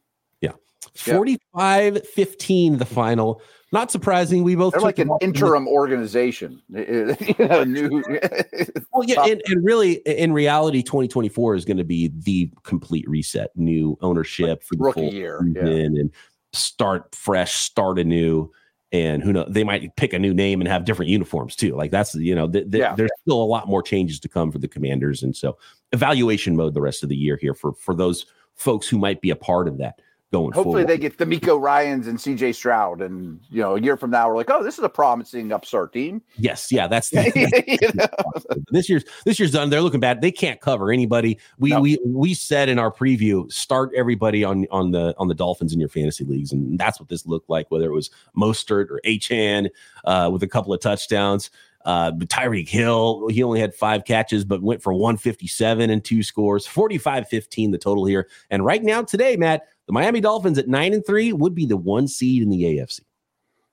Yeah. 0.43 0.53
45 0.95 2.07
15 2.07 2.79
the 2.79 2.85
final. 2.85 3.43
Not 3.71 3.91
surprising. 3.91 4.45
We 4.45 4.55
both 4.55 4.73
they're 4.73 4.81
like 4.81 4.99
an 4.99 5.11
interim 5.21 5.67
the- 5.67 5.71
organization. 5.71 6.63
you 6.69 7.15
know, 7.39 7.65
new. 7.65 8.03
well, 8.93 9.05
yeah, 9.05 9.25
and, 9.25 9.43
and, 9.47 9.65
really, 9.65 9.95
in 10.07 10.33
reality, 10.33 10.83
2024 10.83 11.55
is 11.55 11.65
going 11.67 11.77
to 11.77 11.85
be 11.85 12.09
the 12.09 12.51
complete 12.63 13.07
reset, 13.09 13.51
new 13.57 13.99
ownership 14.01 14.63
for 14.63 14.77
the 14.77 14.83
rookie 14.83 15.09
year, 15.09 15.47
yeah. 15.55 15.67
and 15.67 16.11
start 16.53 17.15
fresh, 17.15 17.55
start 17.55 17.99
anew. 17.99 18.51
And 18.91 19.23
who 19.23 19.35
knows? 19.35 19.49
They 19.51 19.65
might 19.65 19.95
pick 19.97 20.15
a 20.15 20.19
new 20.19 20.33
name 20.33 20.63
and 20.63 20.69
have 20.69 20.87
different 20.87 21.11
uniforms 21.11 21.55
too. 21.55 21.77
Like 21.77 21.91
that's 21.91 22.15
you 22.15 22.35
know, 22.35 22.49
th- 22.49 22.71
th- 22.71 22.81
yeah. 22.81 22.95
there's 22.95 23.11
still 23.21 23.43
a 23.43 23.45
lot 23.45 23.69
more 23.69 23.83
changes 23.83 24.19
to 24.21 24.31
come 24.31 24.51
for 24.51 24.59
the 24.59 24.69
Commanders, 24.69 25.23
and 25.23 25.37
so 25.37 25.59
evaluation 25.93 26.57
mode 26.57 26.73
the 26.73 26.81
rest 26.81 27.03
of 27.03 27.11
the 27.11 27.17
year 27.17 27.37
here 27.37 27.53
for 27.53 27.75
for 27.75 27.95
those 27.95 28.25
folks 28.55 28.89
who 28.89 28.97
might 28.97 29.21
be 29.21 29.29
a 29.29 29.37
part 29.37 29.69
of 29.69 29.77
that 29.77 30.01
going 30.31 30.53
Hopefully 30.53 30.83
forward. 30.83 30.89
they 30.89 30.99
get 30.99 31.17
DeMeco 31.17 31.61
Ryans 31.61 32.07
and 32.07 32.19
CJ 32.19 32.55
Stroud. 32.55 33.01
And, 33.01 33.41
you 33.51 33.63
know, 33.63 33.77
a 33.77 33.81
year 33.81 33.97
from 33.97 34.11
now, 34.11 34.29
we're 34.29 34.37
like, 34.37 34.51
oh, 34.51 34.63
this 34.63 34.77
is 34.77 34.85
a 34.85 34.89
promising 34.89 35.53
upstart 35.53 35.93
team. 35.93 36.23
Yes. 36.37 36.71
Yeah. 36.71 36.87
That's, 36.87 37.09
that's 37.11 37.33
this 38.71 38.89
year's, 38.89 39.05
this 39.25 39.39
year's 39.39 39.53
done. 39.53 39.71
They're 39.71 39.81
looking 39.81 40.01
bad. 40.01 40.21
They 40.21 40.31
can't 40.31 40.61
cover 40.61 40.93
anybody. 40.93 41.39
We, 41.59 41.71
no. 41.71 41.81
we, 41.81 41.99
we 42.05 42.35
said 42.35 42.69
in 42.69 42.79
our 42.79 42.93
preview, 42.93 43.51
start 43.51 43.91
everybody 43.97 44.45
on, 44.45 44.67
on 44.71 44.91
the, 44.91 45.15
on 45.19 45.29
the 45.29 45.35
Dolphins 45.35 45.73
in 45.73 45.81
your 45.81 45.89
fantasy 45.89 46.25
leagues. 46.25 46.53
And 46.53 46.79
that's 46.79 47.01
what 47.01 47.09
this 47.09 47.27
looked 47.27 47.49
like, 47.49 47.71
whether 47.71 47.87
it 47.87 47.95
was 47.95 48.11
Mostert 48.37 48.91
or 48.91 49.01
Achane 49.07 49.69
uh, 50.05 50.29
with 50.33 50.43
a 50.43 50.49
couple 50.49 50.75
of 50.75 50.81
touchdowns. 50.81 51.51
Uh, 51.85 52.13
Tyreek 52.13 52.69
Hill, 52.69 53.29
he 53.29 53.43
only 53.43 53.61
had 53.61 53.75
five 53.75 54.05
catches, 54.05 54.45
but 54.45 54.63
went 54.63 54.83
for 54.83 54.93
157 54.93 55.89
and 55.89 56.05
two 56.05 56.23
scores, 56.23 56.67
45 56.67 57.27
15 57.29 57.71
the 57.71 57.79
total 57.79 58.05
here. 58.05 58.29
And 58.51 58.63
right 58.63 58.83
now, 58.83 59.03
today, 59.03 59.37
Matt, 59.37 59.63
the 59.89 59.95
Miami 59.95 60.21
Dolphins 60.21 60.59
at 60.59 60.69
nine 60.69 60.93
and 60.93 61.05
three 61.05 61.33
would 61.33 61.55
be 61.55 61.65
the 61.67 61.77
one 61.77 62.07
seed 62.07 62.43
in 62.43 62.51
the 62.51 62.63
AFC. 62.63 63.01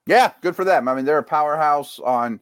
Yeah, 0.08 0.32
good 0.42 0.56
for 0.56 0.64
them. 0.64 0.88
I 0.88 0.96
mean, 0.96 1.04
they're 1.04 1.18
a 1.18 1.24
powerhouse 1.24 2.00
on. 2.00 2.40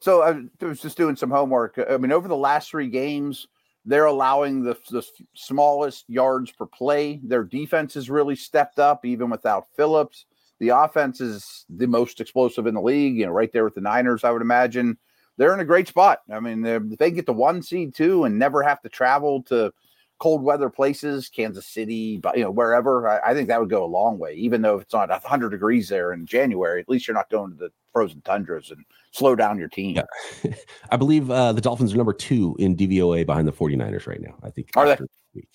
So 0.00 0.22
uh, 0.22 0.40
I 0.62 0.64
was 0.64 0.80
just 0.80 0.96
doing 0.96 1.16
some 1.16 1.30
homework. 1.30 1.80
I 1.90 1.96
mean, 1.96 2.12
over 2.12 2.28
the 2.28 2.36
last 2.36 2.70
three 2.70 2.88
games, 2.88 3.48
they're 3.84 4.04
allowing 4.04 4.62
the, 4.62 4.78
the 4.90 5.02
smallest 5.34 6.04
yards 6.08 6.52
per 6.52 6.66
play. 6.66 7.20
Their 7.24 7.42
defense 7.42 7.94
has 7.94 8.08
really 8.08 8.36
stepped 8.36 8.78
up, 8.78 9.04
even 9.04 9.30
without 9.30 9.66
Phillips. 9.74 10.26
The 10.60 10.68
offense 10.68 11.20
is 11.20 11.64
the 11.68 11.86
most 11.86 12.20
explosive 12.20 12.68
in 12.68 12.74
the 12.74 12.80
league, 12.80 13.16
you 13.16 13.26
know, 13.26 13.32
right 13.32 13.52
there 13.52 13.64
with 13.64 13.74
the 13.74 13.80
Niners, 13.80 14.22
I 14.22 14.30
would 14.30 14.42
imagine. 14.42 14.96
They're 15.38 15.54
in 15.54 15.60
a 15.60 15.64
great 15.64 15.88
spot. 15.88 16.20
I 16.30 16.38
mean, 16.38 16.64
if 16.64 16.98
they 16.98 17.10
get 17.10 17.26
the 17.26 17.32
one 17.32 17.62
seed 17.62 17.94
too 17.94 18.24
and 18.24 18.38
never 18.38 18.62
have 18.62 18.80
to 18.82 18.88
travel 18.88 19.42
to 19.44 19.72
cold 20.18 20.42
weather 20.42 20.68
places, 20.68 21.28
Kansas 21.28 21.66
City, 21.66 22.18
but 22.18 22.36
you 22.36 22.44
know 22.44 22.50
wherever. 22.50 23.08
I, 23.08 23.30
I, 23.30 23.34
think 23.34 23.48
that 23.48 23.60
would 23.60 23.70
go 23.70 23.84
a 23.84 23.86
long 23.86 24.18
way. 24.18 24.34
Even 24.34 24.62
though 24.62 24.78
it's 24.78 24.92
not 24.92 25.08
100 25.08 25.50
degrees 25.50 25.88
there 25.88 26.12
in 26.12 26.26
January, 26.26 26.80
at 26.80 26.88
least 26.88 27.06
you're 27.06 27.14
not 27.14 27.30
going 27.30 27.50
to 27.52 27.56
the 27.56 27.70
frozen 27.92 28.20
tundras 28.22 28.70
and 28.70 28.84
slow 29.12 29.36
down 29.36 29.58
your 29.58 29.68
team. 29.68 29.96
Yeah. 29.96 30.52
I 30.90 30.96
believe 30.96 31.30
uh, 31.30 31.52
the 31.52 31.60
Dolphins 31.60 31.94
are 31.94 31.96
number 31.96 32.12
two 32.12 32.56
in 32.58 32.76
DVOA 32.76 33.26
behind 33.26 33.46
the 33.46 33.52
49ers 33.52 34.06
right 34.06 34.20
now. 34.20 34.36
I 34.42 34.50
think 34.50 34.70
are 34.76 34.86
they? 34.86 34.98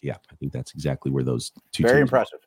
Yeah, 0.02 0.18
I 0.32 0.36
think 0.36 0.54
that's 0.54 0.74
exactly 0.74 1.12
where 1.12 1.24
those 1.24 1.52
two. 1.72 1.84
Very 1.84 2.02
impressive. 2.02 2.40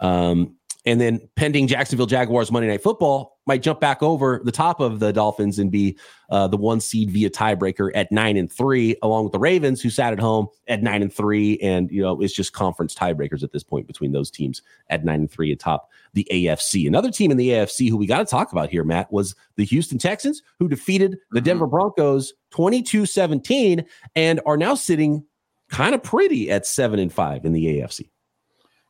Um, 0.00 0.56
and 0.86 1.00
then 1.00 1.20
pending 1.36 1.66
Jacksonville 1.66 2.06
Jaguars 2.06 2.52
Monday 2.52 2.68
Night 2.68 2.82
Football 2.82 3.38
might 3.46 3.62
jump 3.62 3.80
back 3.80 4.02
over 4.02 4.40
the 4.44 4.52
top 4.52 4.80
of 4.80 5.00
the 5.00 5.12
Dolphins 5.12 5.58
and 5.58 5.70
be 5.70 5.98
uh, 6.30 6.46
the 6.46 6.56
one 6.56 6.80
seed 6.80 7.10
via 7.10 7.30
tiebreaker 7.30 7.90
at 7.94 8.10
nine 8.10 8.36
and 8.36 8.50
three, 8.50 8.96
along 9.02 9.24
with 9.24 9.32
the 9.32 9.38
Ravens 9.38 9.80
who 9.80 9.90
sat 9.90 10.12
at 10.12 10.18
home 10.18 10.48
at 10.68 10.82
nine 10.82 11.02
and 11.02 11.12
three, 11.12 11.58
and 11.58 11.90
you 11.90 12.02
know 12.02 12.20
it's 12.20 12.34
just 12.34 12.52
conference 12.52 12.94
tiebreakers 12.94 13.42
at 13.42 13.52
this 13.52 13.62
point 13.62 13.86
between 13.86 14.12
those 14.12 14.30
teams 14.30 14.62
at 14.90 15.04
nine 15.04 15.20
and 15.20 15.30
three 15.30 15.52
atop 15.52 15.90
the 16.12 16.26
AFC. 16.30 16.86
Another 16.86 17.10
team 17.10 17.30
in 17.30 17.36
the 17.36 17.50
AFC 17.50 17.88
who 17.88 17.96
we 17.96 18.06
got 18.06 18.18
to 18.18 18.24
talk 18.24 18.52
about 18.52 18.70
here, 18.70 18.84
Matt, 18.84 19.12
was 19.12 19.34
the 19.56 19.64
Houston 19.64 19.98
Texans 19.98 20.42
who 20.58 20.68
defeated 20.68 21.18
the 21.30 21.40
mm-hmm. 21.40 21.44
Denver 21.44 21.66
Broncos 21.66 22.32
22-17 22.52 23.84
and 24.14 24.40
are 24.46 24.56
now 24.56 24.74
sitting 24.74 25.24
kind 25.70 25.94
of 25.94 26.02
pretty 26.02 26.50
at 26.50 26.66
seven 26.66 27.00
and 27.00 27.12
five 27.12 27.44
in 27.44 27.52
the 27.52 27.66
AFC. 27.66 28.08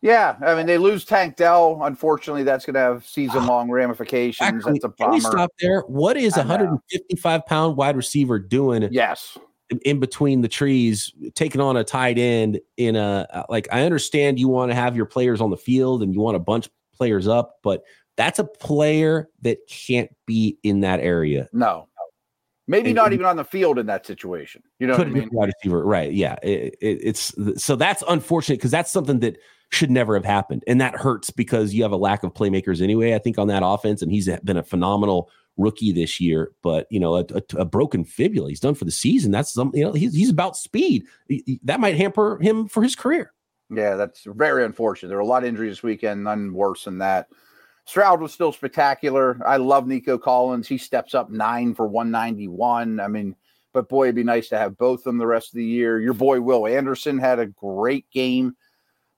Yeah, 0.04 0.36
I 0.42 0.54
mean 0.54 0.66
they 0.66 0.76
lose 0.76 1.06
Tank 1.06 1.36
Dell. 1.36 1.80
Unfortunately, 1.82 2.42
that's 2.42 2.66
going 2.66 2.74
to 2.74 2.80
have 2.80 3.06
season-long 3.06 3.70
ramifications. 3.70 4.46
Actually, 4.46 4.74
that's 4.74 4.84
a 4.84 4.88
can 4.90 5.10
we 5.12 5.20
stop 5.20 5.50
there? 5.60 5.80
What 5.82 6.18
is 6.18 6.36
a 6.36 6.40
155 6.40 7.46
pound 7.46 7.78
wide 7.78 7.96
receiver 7.96 8.38
doing 8.38 8.86
Yes, 8.92 9.38
in- 9.82 10.00
between 10.00 10.42
the 10.42 10.48
trees, 10.48 11.10
taking 11.34 11.62
on 11.62 11.78
a 11.78 11.84
tight 11.84 12.18
end 12.18 12.60
in 12.76 12.96
a 12.96 13.26
uh, 13.32 13.44
like? 13.48 13.66
I 13.72 13.80
understand 13.86 14.38
you 14.38 14.48
want 14.48 14.70
to 14.70 14.74
have 14.74 14.94
your 14.94 15.06
players 15.06 15.40
on 15.40 15.48
the 15.48 15.56
field 15.56 16.02
and 16.02 16.12
you 16.12 16.20
want 16.20 16.34
to 16.34 16.38
bunch 16.38 16.68
players 16.94 17.26
up, 17.26 17.60
but 17.62 17.82
that's 18.18 18.38
a 18.38 18.44
player 18.44 19.30
that 19.40 19.56
can't 19.70 20.14
be 20.26 20.58
in 20.62 20.80
that 20.80 21.00
area. 21.00 21.48
no, 21.54 21.88
maybe 22.68 22.90
And- 22.90 22.96
not 22.96 23.14
even 23.14 23.24
on 23.24 23.36
the 23.36 23.44
field 23.44 23.78
in 23.78 23.86
that 23.86 24.04
situation. 24.04 24.62
You 24.78 24.86
know 24.86 24.98
what 24.98 25.08
I 25.08 25.10
Could 25.12 25.14
be 25.14 25.28
wide 25.32 25.50
receiver, 25.62 25.82
right? 25.82 26.12
Yeah, 26.12 26.36
it, 26.42 26.76
it, 26.82 27.00
it's 27.02 27.32
so 27.56 27.74
that's 27.74 28.04
unfortunate 28.06 28.58
because 28.58 28.70
that's 28.70 28.92
something 28.92 29.20
that 29.20 29.38
should 29.70 29.90
never 29.90 30.14
have 30.14 30.24
happened, 30.24 30.62
and 30.66 30.80
that 30.80 30.94
hurts 30.94 31.30
because 31.30 31.74
you 31.74 31.82
have 31.82 31.92
a 31.92 31.96
lack 31.96 32.22
of 32.22 32.32
playmakers 32.34 32.80
anyway. 32.80 33.14
I 33.14 33.18
think 33.18 33.38
on 33.38 33.48
that 33.48 33.62
offense, 33.64 34.02
and 34.02 34.10
he's 34.10 34.28
been 34.44 34.56
a 34.56 34.62
phenomenal 34.62 35.30
rookie 35.56 35.92
this 35.92 36.20
year. 36.20 36.52
But 36.62 36.86
you 36.90 37.00
know, 37.00 37.16
a, 37.16 37.24
a, 37.34 37.42
a 37.58 37.64
broken 37.64 38.04
fibula, 38.04 38.48
he's 38.48 38.60
done 38.60 38.74
for 38.74 38.84
the 38.84 38.90
season. 38.90 39.30
That's 39.30 39.52
something. 39.52 39.78
You 39.78 39.86
know, 39.86 39.92
he's 39.92 40.14
he's 40.14 40.30
about 40.30 40.56
speed. 40.56 41.04
That 41.64 41.80
might 41.80 41.96
hamper 41.96 42.38
him 42.40 42.68
for 42.68 42.82
his 42.82 42.96
career. 42.96 43.32
Yeah, 43.70 43.96
that's 43.96 44.24
very 44.24 44.64
unfortunate. 44.64 45.08
There 45.08 45.16
were 45.16 45.22
a 45.22 45.26
lot 45.26 45.42
of 45.42 45.48
injuries 45.48 45.72
this 45.72 45.82
weekend, 45.82 46.24
none 46.24 46.52
worse 46.52 46.84
than 46.84 46.98
that. 46.98 47.28
Stroud 47.86 48.20
was 48.20 48.32
still 48.32 48.52
spectacular. 48.52 49.38
I 49.46 49.56
love 49.56 49.86
Nico 49.86 50.16
Collins. 50.16 50.68
He 50.68 50.78
steps 50.78 51.14
up 51.14 51.30
nine 51.30 51.74
for 51.74 51.86
191. 51.86 53.00
I 53.00 53.08
mean, 53.08 53.36
but 53.72 53.88
boy, 53.88 54.04
it'd 54.04 54.14
be 54.14 54.22
nice 54.22 54.48
to 54.50 54.58
have 54.58 54.78
both 54.78 55.00
of 55.00 55.04
them 55.04 55.18
the 55.18 55.26
rest 55.26 55.48
of 55.48 55.56
the 55.56 55.64
year. 55.64 56.00
Your 56.00 56.14
boy 56.14 56.40
Will 56.40 56.66
Anderson 56.66 57.18
had 57.18 57.38
a 57.38 57.46
great 57.46 58.08
game. 58.10 58.56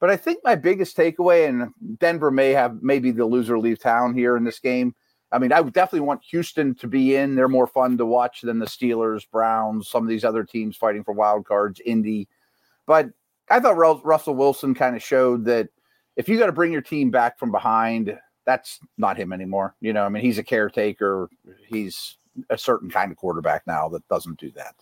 But 0.06 0.12
I 0.12 0.18
think 0.18 0.38
my 0.44 0.54
biggest 0.54 0.96
takeaway, 0.96 1.48
and 1.48 1.98
Denver 1.98 2.30
may 2.30 2.50
have 2.50 2.80
maybe 2.80 3.10
the 3.10 3.26
loser 3.26 3.58
leave 3.58 3.80
town 3.80 4.14
here 4.14 4.36
in 4.36 4.44
this 4.44 4.60
game. 4.60 4.94
I 5.32 5.40
mean, 5.40 5.50
I 5.52 5.60
would 5.60 5.72
definitely 5.72 6.06
want 6.06 6.22
Houston 6.30 6.76
to 6.76 6.86
be 6.86 7.16
in. 7.16 7.34
They're 7.34 7.48
more 7.48 7.66
fun 7.66 7.98
to 7.98 8.06
watch 8.06 8.42
than 8.42 8.60
the 8.60 8.66
Steelers, 8.66 9.28
Browns, 9.28 9.88
some 9.88 10.04
of 10.04 10.08
these 10.08 10.24
other 10.24 10.44
teams 10.44 10.76
fighting 10.76 11.02
for 11.02 11.10
wild 11.10 11.44
cards, 11.44 11.80
Indy. 11.84 12.28
But 12.86 13.10
I 13.50 13.58
thought 13.58 14.04
Russell 14.04 14.36
Wilson 14.36 14.76
kind 14.76 14.94
of 14.94 15.02
showed 15.02 15.44
that 15.46 15.70
if 16.14 16.28
you 16.28 16.38
got 16.38 16.46
to 16.46 16.52
bring 16.52 16.70
your 16.70 16.82
team 16.82 17.10
back 17.10 17.36
from 17.36 17.50
behind, 17.50 18.16
that's 18.44 18.78
not 18.98 19.16
him 19.16 19.32
anymore. 19.32 19.74
You 19.80 19.92
know, 19.92 20.04
I 20.04 20.08
mean, 20.08 20.22
he's 20.22 20.38
a 20.38 20.44
caretaker. 20.44 21.28
He's 21.66 22.16
a 22.48 22.56
certain 22.56 22.90
kind 22.90 23.10
of 23.10 23.18
quarterback 23.18 23.66
now 23.66 23.88
that 23.88 24.06
doesn't 24.06 24.38
do 24.38 24.52
that. 24.52 24.76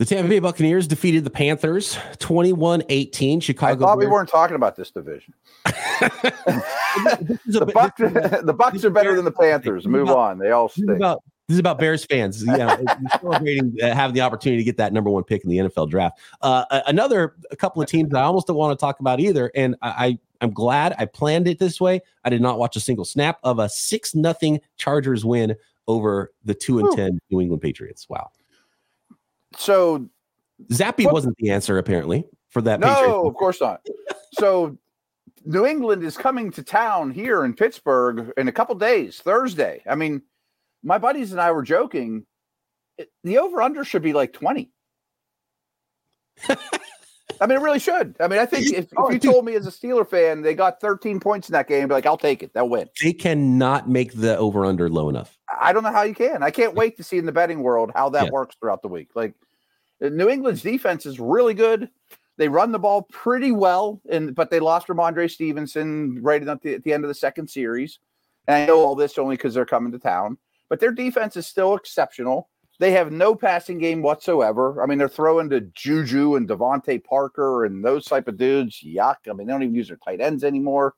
The 0.00 0.06
Tampa 0.06 0.30
Bay 0.30 0.38
Buccaneers 0.38 0.86
defeated 0.86 1.24
the 1.24 1.30
Panthers 1.30 1.96
21-18. 2.20 3.36
I 3.36 3.40
Chicago. 3.40 3.84
thought 3.84 3.98
we 3.98 4.06
weren't 4.06 4.30
talking 4.30 4.56
about 4.56 4.74
this 4.74 4.90
division. 4.90 5.34
This 5.66 7.38
The 7.54 7.66
bit- 7.66 7.74
Bucks, 7.74 8.00
this 8.00 8.10
the 8.42 8.86
are 8.86 8.90
better 8.90 9.14
than 9.14 9.26
the 9.26 9.30
Panthers. 9.30 9.86
Move 9.86 10.08
on. 10.08 10.38
They 10.38 10.50
all 10.52 10.68
This 10.68 10.78
is 10.78 10.84
stink. 10.84 10.96
about 10.96 11.22
this 11.46 11.54
is 11.56 11.58
about 11.60 11.78
Bears 11.78 12.04
fans. 12.06 12.42
Yeah, 12.44 12.76
celebrating 13.20 13.76
uh, 13.82 13.94
having 13.94 14.14
the 14.14 14.22
opportunity 14.22 14.62
to 14.62 14.64
get 14.64 14.78
that 14.78 14.92
number 14.94 15.10
one 15.10 15.22
pick 15.22 15.44
in 15.44 15.50
the 15.50 15.58
NFL 15.58 15.90
draft. 15.90 16.18
Uh, 16.40 16.64
another 16.86 17.36
a 17.50 17.56
couple 17.56 17.80
of 17.82 17.88
teams 17.88 18.08
that 18.10 18.18
I 18.18 18.22
almost 18.24 18.46
don't 18.48 18.56
want 18.56 18.76
to 18.76 18.82
talk 18.82 18.98
about 19.00 19.20
either, 19.20 19.52
and 19.54 19.76
I, 19.82 19.88
I 20.06 20.18
I'm 20.40 20.50
glad 20.50 20.94
I 20.98 21.04
planned 21.04 21.46
it 21.46 21.58
this 21.60 21.78
way. 21.80 22.00
I 22.24 22.30
did 22.30 22.40
not 22.40 22.58
watch 22.58 22.74
a 22.74 22.80
single 22.80 23.04
snap 23.04 23.38
of 23.44 23.58
a 23.60 23.68
six 23.68 24.14
nothing 24.14 24.60
Chargers 24.78 25.24
win 25.24 25.54
over 25.86 26.32
the 26.44 26.54
two 26.54 26.78
and 26.80 26.90
ten 26.96 27.18
New 27.30 27.40
England 27.40 27.62
Patriots. 27.62 28.08
Wow, 28.08 28.30
So 29.56 30.08
Zappe 30.72 31.04
What- 31.04 31.14
wasn't 31.14 31.36
the 31.38 31.50
answer 31.50 31.78
apparently 31.78 32.24
for 32.50 32.62
that. 32.62 32.80
no, 32.80 32.86
Patriots. 32.94 33.26
of 33.26 33.34
course 33.34 33.60
not. 33.60 33.86
So 34.34 34.76
New 35.44 35.64
England 35.66 36.02
is 36.04 36.16
coming 36.16 36.50
to 36.52 36.62
town 36.62 37.10
here 37.10 37.44
in 37.44 37.54
Pittsburgh 37.54 38.32
in 38.36 38.46
a 38.48 38.52
couple 38.52 38.74
days, 38.74 39.20
Thursday. 39.20 39.82
I 39.88 39.94
mean, 39.94 40.22
my 40.82 40.98
buddies 40.98 41.32
and 41.32 41.40
I 41.40 41.50
were 41.52 41.62
joking. 41.62 42.26
it- 42.98 43.10
The 43.24 43.38
over 43.38 43.62
under 43.62 43.84
should 43.84 44.02
be 44.02 44.12
like 44.12 44.32
20. 44.34 44.70
I 47.40 47.46
mean, 47.46 47.58
it 47.58 47.62
really 47.62 47.78
should. 47.78 48.16
I 48.20 48.28
mean, 48.28 48.38
I 48.38 48.46
think 48.46 48.66
if, 48.66 48.88
if 48.92 49.12
you 49.12 49.18
told 49.18 49.46
me 49.46 49.54
as 49.54 49.66
a 49.66 49.70
Steeler 49.70 50.08
fan 50.08 50.42
they 50.42 50.54
got 50.54 50.80
13 50.80 51.20
points 51.20 51.48
in 51.48 51.54
that 51.54 51.68
game, 51.68 51.88
like, 51.88 52.04
I'll 52.04 52.18
take 52.18 52.42
it. 52.42 52.52
They'll 52.52 52.68
win. 52.68 52.88
They 53.02 53.12
cannot 53.14 53.88
make 53.88 54.12
the 54.12 54.36
over 54.36 54.66
under 54.66 54.88
low 54.90 55.08
enough. 55.08 55.38
I 55.60 55.72
don't 55.72 55.82
know 55.82 55.92
how 55.92 56.02
you 56.02 56.14
can. 56.14 56.42
I 56.42 56.50
can't 56.50 56.74
wait 56.74 56.96
to 56.98 57.02
see 57.02 57.16
in 57.18 57.24
the 57.26 57.32
betting 57.32 57.62
world 57.62 57.92
how 57.94 58.10
that 58.10 58.26
Yeah. 58.26 58.30
works 58.30 58.56
throughout 58.60 58.82
the 58.82 58.88
week. 58.88 59.08
Like 59.14 59.34
New 60.00 60.28
England's 60.28 60.62
defense 60.62 61.06
is 61.06 61.18
really 61.18 61.54
good. 61.54 61.88
They 62.36 62.48
run 62.48 62.72
the 62.72 62.78
ball 62.78 63.02
pretty 63.02 63.52
well, 63.52 64.00
and 64.10 64.34
but 64.34 64.50
they 64.50 64.60
lost 64.60 64.86
Rhamondre 64.88 65.30
Stevenson 65.30 66.22
right 66.22 66.46
at 66.46 66.62
the, 66.62 66.74
at 66.74 66.84
the 66.84 66.92
end 66.92 67.04
of 67.04 67.08
the 67.08 67.14
second 67.14 67.48
series. 67.48 67.98
And 68.48 68.56
I 68.62 68.66
know 68.66 68.80
all 68.80 68.94
this 68.94 69.18
only 69.18 69.36
because 69.36 69.54
they're 69.54 69.66
coming 69.66 69.92
to 69.92 69.98
town, 69.98 70.38
but 70.68 70.80
their 70.80 70.92
defense 70.92 71.36
is 71.36 71.46
still 71.46 71.74
exceptional. 71.74 72.48
They 72.80 72.92
have 72.92 73.12
no 73.12 73.34
passing 73.34 73.76
game 73.76 74.00
whatsoever. 74.00 74.82
I 74.82 74.86
mean, 74.86 74.96
they're 74.96 75.06
throwing 75.06 75.50
to 75.50 75.60
Juju 75.60 76.36
and 76.36 76.48
DeVante 76.48 77.04
Parker 77.04 77.66
and 77.66 77.84
those 77.84 78.06
type 78.06 78.26
of 78.26 78.38
dudes. 78.38 78.82
Yuck. 78.82 79.16
I 79.28 79.34
mean, 79.34 79.46
they 79.46 79.52
don't 79.52 79.62
even 79.62 79.74
use 79.74 79.88
their 79.88 79.98
tight 79.98 80.22
ends 80.22 80.42
anymore. 80.42 80.94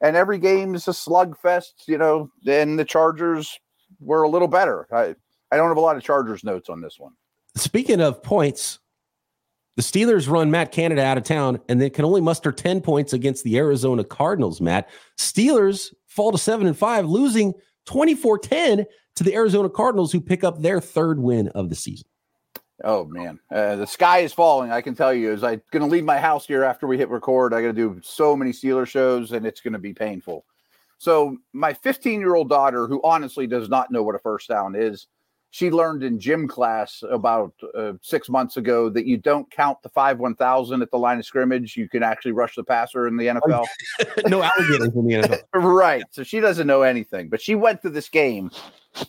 And 0.00 0.14
every 0.14 0.38
game 0.38 0.76
is 0.76 0.86
a 0.86 0.92
slugfest, 0.92 1.88
you 1.88 1.98
know. 1.98 2.30
And 2.46 2.78
the 2.78 2.84
Chargers 2.84 3.58
were 3.98 4.22
a 4.22 4.28
little 4.28 4.46
better. 4.46 4.86
I, 4.92 5.16
I 5.50 5.56
don't 5.56 5.66
have 5.66 5.76
a 5.76 5.80
lot 5.80 5.96
of 5.96 6.04
Chargers 6.04 6.44
notes 6.44 6.68
on 6.68 6.80
this 6.80 6.94
one. 6.96 7.14
Speaking 7.56 8.00
of 8.00 8.22
points, 8.22 8.78
the 9.74 9.82
Steelers 9.82 10.30
run 10.30 10.52
Matt 10.52 10.70
Canada 10.70 11.02
out 11.02 11.18
of 11.18 11.24
town 11.24 11.60
and 11.68 11.80
they 11.80 11.90
can 11.90 12.04
only 12.04 12.20
muster 12.20 12.52
10 12.52 12.82
points 12.82 13.12
against 13.12 13.42
the 13.42 13.58
Arizona 13.58 14.04
Cardinals, 14.04 14.60
Matt. 14.60 14.88
Steelers 15.18 15.92
fall 16.06 16.30
to 16.30 16.38
7 16.38 16.68
and 16.68 16.78
5, 16.78 17.06
losing 17.06 17.52
24-10 17.88 18.86
to 19.16 19.24
the 19.24 19.34
Arizona 19.34 19.68
Cardinals 19.68 20.12
who 20.12 20.20
pick 20.20 20.44
up 20.44 20.60
their 20.62 20.80
third 20.80 21.18
win 21.18 21.48
of 21.48 21.68
the 21.68 21.74
season. 21.74 22.06
Oh 22.84 23.06
man, 23.06 23.40
uh, 23.50 23.76
the 23.76 23.86
sky 23.86 24.18
is 24.18 24.34
falling. 24.34 24.70
I 24.70 24.82
can 24.82 24.94
tell 24.94 25.14
you. 25.14 25.32
As 25.32 25.42
I'm 25.42 25.62
going 25.70 25.82
to 25.82 25.88
leave 25.88 26.04
my 26.04 26.18
house 26.18 26.46
here 26.46 26.62
after 26.62 26.86
we 26.86 26.98
hit 26.98 27.08
record, 27.08 27.54
I 27.54 27.62
got 27.62 27.68
to 27.68 27.72
do 27.72 27.98
so 28.02 28.36
many 28.36 28.52
Steeler 28.52 28.86
shows, 28.86 29.32
and 29.32 29.46
it's 29.46 29.62
going 29.62 29.72
to 29.72 29.78
be 29.78 29.94
painful. 29.94 30.44
So 30.98 31.38
my 31.52 31.72
15 31.72 32.20
year 32.20 32.34
old 32.34 32.50
daughter, 32.50 32.86
who 32.86 33.00
honestly 33.02 33.46
does 33.46 33.68
not 33.68 33.90
know 33.90 34.02
what 34.02 34.14
a 34.14 34.18
first 34.18 34.48
down 34.48 34.74
is, 34.74 35.06
she 35.50 35.70
learned 35.70 36.02
in 36.02 36.20
gym 36.20 36.46
class 36.46 37.02
about 37.10 37.54
uh, 37.74 37.92
six 38.02 38.28
months 38.28 38.58
ago 38.58 38.90
that 38.90 39.06
you 39.06 39.16
don't 39.16 39.50
count 39.50 39.80
the 39.82 39.88
five 39.88 40.18
one 40.18 40.34
thousand 40.34 40.82
at 40.82 40.90
the 40.90 40.98
line 40.98 41.18
of 41.18 41.24
scrimmage. 41.24 41.78
You 41.78 41.88
can 41.88 42.02
actually 42.02 42.32
rush 42.32 42.56
the 42.56 42.64
passer 42.64 43.06
in 43.06 43.16
the 43.16 43.28
NFL. 43.28 43.64
no 44.28 44.42
alligators 44.42 44.94
in 44.94 45.06
the 45.06 45.14
NFL. 45.14 45.40
right. 45.54 46.04
So 46.10 46.22
she 46.22 46.40
doesn't 46.40 46.66
know 46.66 46.82
anything, 46.82 47.30
but 47.30 47.40
she 47.40 47.54
went 47.54 47.80
to 47.82 47.88
this 47.88 48.10
game 48.10 48.50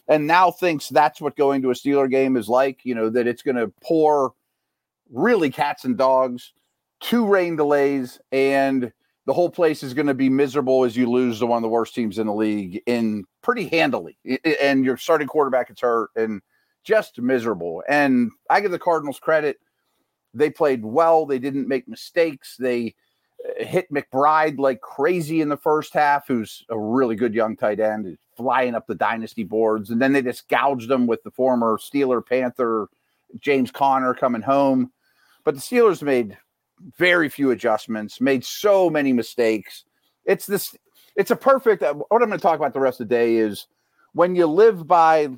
and 0.07 0.27
now 0.27 0.51
thinks 0.51 0.89
that's 0.89 1.21
what 1.21 1.35
going 1.35 1.61
to 1.61 1.71
a 1.71 1.73
Steeler 1.73 2.09
game 2.09 2.37
is 2.37 2.49
like. 2.49 2.83
You 2.83 2.95
know, 2.95 3.09
that 3.09 3.27
it's 3.27 3.43
going 3.43 3.57
to 3.57 3.71
pour 3.81 4.33
really 5.11 5.49
cats 5.49 5.85
and 5.85 5.97
dogs, 5.97 6.53
two 6.99 7.25
rain 7.25 7.55
delays, 7.55 8.19
and 8.31 8.91
the 9.25 9.33
whole 9.33 9.49
place 9.49 9.83
is 9.83 9.93
going 9.93 10.07
to 10.07 10.13
be 10.13 10.29
miserable 10.29 10.85
as 10.85 10.95
you 10.95 11.09
lose 11.09 11.39
to 11.39 11.45
one 11.45 11.57
of 11.57 11.61
the 11.61 11.67
worst 11.67 11.93
teams 11.93 12.17
in 12.17 12.27
the 12.27 12.33
league 12.33 12.81
in 12.85 13.25
pretty 13.41 13.67
handily. 13.67 14.17
And 14.61 14.85
your 14.85 14.95
starting 14.95 15.27
quarterback 15.27 15.69
is 15.69 15.81
hurt 15.81 16.11
and 16.15 16.41
just 16.85 17.19
miserable. 17.19 17.83
And 17.89 18.31
I 18.49 18.61
give 18.61 18.71
the 18.71 18.79
Cardinals 18.79 19.19
credit. 19.19 19.57
They 20.33 20.49
played 20.49 20.85
well. 20.85 21.25
They 21.25 21.39
didn't 21.39 21.67
make 21.67 21.89
mistakes. 21.89 22.55
They 22.57 22.95
uh, 23.45 23.65
hit 23.65 23.91
McBride 23.91 24.59
like 24.59 24.79
crazy 24.79 25.41
in 25.41 25.49
the 25.49 25.57
first 25.57 25.93
half, 25.93 26.25
who's 26.25 26.63
a 26.69 26.79
really 26.79 27.15
good 27.15 27.33
young 27.33 27.57
tight 27.57 27.81
end, 27.81 28.17
flying 28.37 28.75
up 28.75 28.87
the 28.87 28.95
dynasty 28.95 29.43
boards. 29.43 29.89
And 29.89 30.01
then 30.01 30.13
they 30.13 30.21
just 30.21 30.47
gouged 30.47 30.87
them 30.87 31.07
with 31.07 31.23
the 31.23 31.31
former 31.31 31.77
Steeler 31.77 32.25
Panther 32.25 32.87
James 33.39 33.71
Conner 33.71 34.13
coming 34.13 34.41
home. 34.41 34.91
But 35.43 35.55
the 35.55 35.61
Steelers 35.61 36.01
made 36.01 36.37
very 36.97 37.27
few 37.27 37.51
adjustments, 37.51 38.21
made 38.21 38.45
so 38.45 38.89
many 38.89 39.11
mistakes. 39.11 39.83
It's 40.25 40.45
this, 40.45 40.75
it's 41.15 41.31
a 41.31 41.35
perfect. 41.35 41.83
uh, 41.83 41.95
What 41.95 42.21
I'm 42.21 42.29
going 42.29 42.39
to 42.39 42.43
talk 42.43 42.57
about 42.57 42.73
the 42.73 42.79
rest 42.79 43.01
of 43.01 43.09
the 43.09 43.15
day 43.15 43.37
is 43.37 43.67
when 44.13 44.35
you 44.35 44.45
live 44.45 44.87
by 44.87 45.29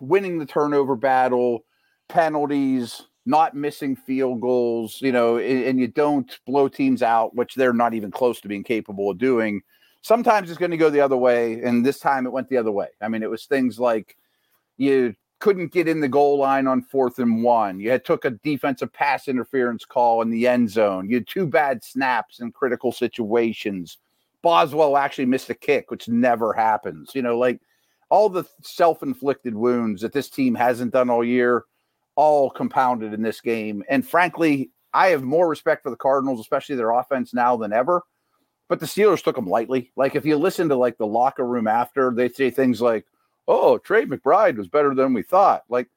winning 0.00 0.38
the 0.38 0.46
turnover 0.46 0.94
battle, 0.94 1.64
penalties, 2.08 3.02
not 3.24 3.54
missing 3.54 3.96
field 3.96 4.40
goals, 4.40 5.00
you 5.00 5.12
know, 5.12 5.36
and, 5.38 5.64
and 5.64 5.80
you 5.80 5.88
don't 5.88 6.38
blow 6.46 6.68
teams 6.68 7.02
out, 7.02 7.34
which 7.34 7.54
they're 7.54 7.72
not 7.72 7.94
even 7.94 8.10
close 8.10 8.40
to 8.40 8.48
being 8.48 8.64
capable 8.64 9.10
of 9.10 9.18
doing. 9.18 9.62
Sometimes 10.02 10.50
it's 10.50 10.58
going 10.58 10.72
to 10.72 10.76
go 10.76 10.90
the 10.90 11.00
other 11.00 11.16
way, 11.16 11.62
and 11.62 11.86
this 11.86 11.98
time 11.98 12.26
it 12.26 12.32
went 12.32 12.48
the 12.48 12.56
other 12.56 12.72
way. 12.72 12.88
I 13.00 13.08
mean, 13.08 13.22
it 13.22 13.30
was 13.30 13.46
things 13.46 13.78
like 13.78 14.16
you 14.76 15.14
couldn't 15.38 15.72
get 15.72 15.88
in 15.88 16.00
the 16.00 16.08
goal 16.08 16.38
line 16.38 16.66
on 16.66 16.82
fourth 16.82 17.18
and 17.18 17.42
one. 17.42 17.80
You 17.80 17.90
had 17.90 18.04
took 18.04 18.24
a 18.24 18.30
defensive 18.30 18.92
pass 18.92 19.26
interference 19.28 19.84
call 19.84 20.22
in 20.22 20.30
the 20.30 20.46
end 20.46 20.70
zone. 20.70 21.08
You 21.08 21.16
had 21.16 21.26
two 21.26 21.46
bad 21.46 21.82
snaps 21.82 22.40
in 22.40 22.52
critical 22.52 22.92
situations. 22.92 23.98
Boswell 24.42 24.96
actually 24.96 25.26
missed 25.26 25.50
a 25.50 25.54
kick, 25.54 25.90
which 25.90 26.08
never 26.08 26.52
happens. 26.52 27.12
You 27.14 27.22
know, 27.22 27.38
like 27.38 27.60
all 28.08 28.28
the 28.28 28.44
self-inflicted 28.60 29.54
wounds 29.54 30.02
that 30.02 30.12
this 30.12 30.28
team 30.28 30.54
hasn't 30.54 30.92
done 30.92 31.10
all 31.10 31.24
year, 31.24 31.64
all 32.16 32.50
compounded 32.50 33.12
in 33.12 33.22
this 33.22 33.40
game. 33.40 33.82
And 33.88 34.06
frankly, 34.06 34.70
I 34.94 35.08
have 35.08 35.22
more 35.22 35.48
respect 35.48 35.82
for 35.82 35.90
the 35.90 35.96
Cardinals, 35.96 36.40
especially 36.40 36.76
their 36.76 36.90
offense 36.90 37.32
now 37.32 37.56
than 37.56 37.72
ever. 37.72 38.02
But 38.72 38.80
the 38.80 38.86
Steelers 38.86 39.22
took 39.22 39.36
them 39.36 39.46
lightly. 39.46 39.92
Like 39.96 40.16
if 40.16 40.24
you 40.24 40.38
listen 40.38 40.70
to 40.70 40.76
like 40.76 40.96
the 40.96 41.06
locker 41.06 41.44
room 41.44 41.68
after, 41.68 42.10
they 42.10 42.30
say 42.30 42.48
things 42.48 42.80
like, 42.80 43.04
"Oh, 43.46 43.76
Trey 43.76 44.06
McBride 44.06 44.56
was 44.56 44.66
better 44.66 44.94
than 44.94 45.12
we 45.12 45.22
thought." 45.22 45.64
Like, 45.68 45.90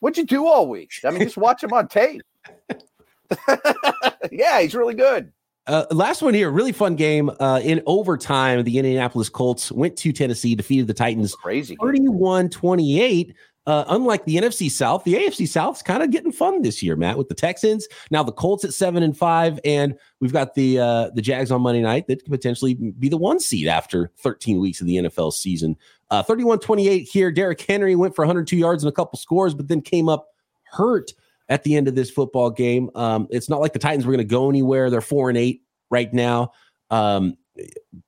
what'd 0.00 0.18
you 0.18 0.26
do 0.26 0.46
all 0.46 0.68
week? 0.68 0.92
I 1.06 1.10
mean, 1.10 1.22
just 1.22 1.38
watch 1.38 1.64
him 1.64 1.72
on 1.72 1.88
tape. 1.88 2.20
yeah, 4.30 4.60
he's 4.60 4.74
really 4.74 4.92
good. 4.92 5.32
Uh, 5.66 5.86
last 5.90 6.20
one 6.20 6.34
here, 6.34 6.50
really 6.50 6.72
fun 6.72 6.96
game. 6.96 7.30
Uh, 7.40 7.62
in 7.64 7.82
overtime, 7.86 8.62
the 8.62 8.76
Indianapolis 8.76 9.30
Colts 9.30 9.72
went 9.72 9.96
to 9.96 10.12
Tennessee, 10.12 10.54
defeated 10.54 10.86
the 10.86 10.92
Titans 10.92 11.34
Crazy. 11.34 11.78
31 11.80 12.50
28. 12.50 13.34
Uh, 13.68 13.84
unlike 13.90 14.24
the 14.24 14.36
NFC 14.36 14.70
South, 14.70 15.04
the 15.04 15.12
AFC 15.12 15.46
South's 15.46 15.82
kind 15.82 16.02
of 16.02 16.10
getting 16.10 16.32
fun 16.32 16.62
this 16.62 16.82
year, 16.82 16.96
Matt, 16.96 17.18
with 17.18 17.28
the 17.28 17.34
Texans. 17.34 17.86
Now 18.10 18.22
the 18.22 18.32
Colts 18.32 18.64
at 18.64 18.72
seven 18.72 19.02
and 19.02 19.14
five, 19.14 19.60
and 19.62 19.94
we've 20.20 20.32
got 20.32 20.54
the 20.54 20.78
uh, 20.78 21.10
the 21.10 21.20
Jags 21.20 21.52
on 21.52 21.60
Monday 21.60 21.82
night 21.82 22.06
that 22.06 22.22
could 22.24 22.32
potentially 22.32 22.72
be 22.72 23.10
the 23.10 23.18
one 23.18 23.38
seed 23.38 23.66
after 23.66 24.10
13 24.20 24.58
weeks 24.58 24.80
of 24.80 24.86
the 24.86 24.96
NFL 24.96 25.34
season. 25.34 25.76
Uh, 26.08 26.22
31 26.22 26.60
28 26.60 27.02
here. 27.02 27.30
Derrick 27.30 27.60
Henry 27.60 27.94
went 27.94 28.16
for 28.16 28.22
102 28.22 28.56
yards 28.56 28.82
and 28.82 28.88
a 28.88 28.94
couple 28.94 29.18
scores, 29.18 29.52
but 29.54 29.68
then 29.68 29.82
came 29.82 30.08
up 30.08 30.28
hurt 30.72 31.12
at 31.50 31.62
the 31.62 31.76
end 31.76 31.88
of 31.88 31.94
this 31.94 32.10
football 32.10 32.48
game. 32.48 32.88
Um, 32.94 33.28
it's 33.30 33.50
not 33.50 33.60
like 33.60 33.74
the 33.74 33.78
Titans 33.78 34.06
were 34.06 34.12
going 34.12 34.26
to 34.26 34.32
go 34.32 34.48
anywhere. 34.48 34.88
They're 34.88 35.02
four 35.02 35.28
and 35.28 35.36
eight 35.36 35.62
right 35.90 36.10
now. 36.14 36.52
Um, 36.88 37.36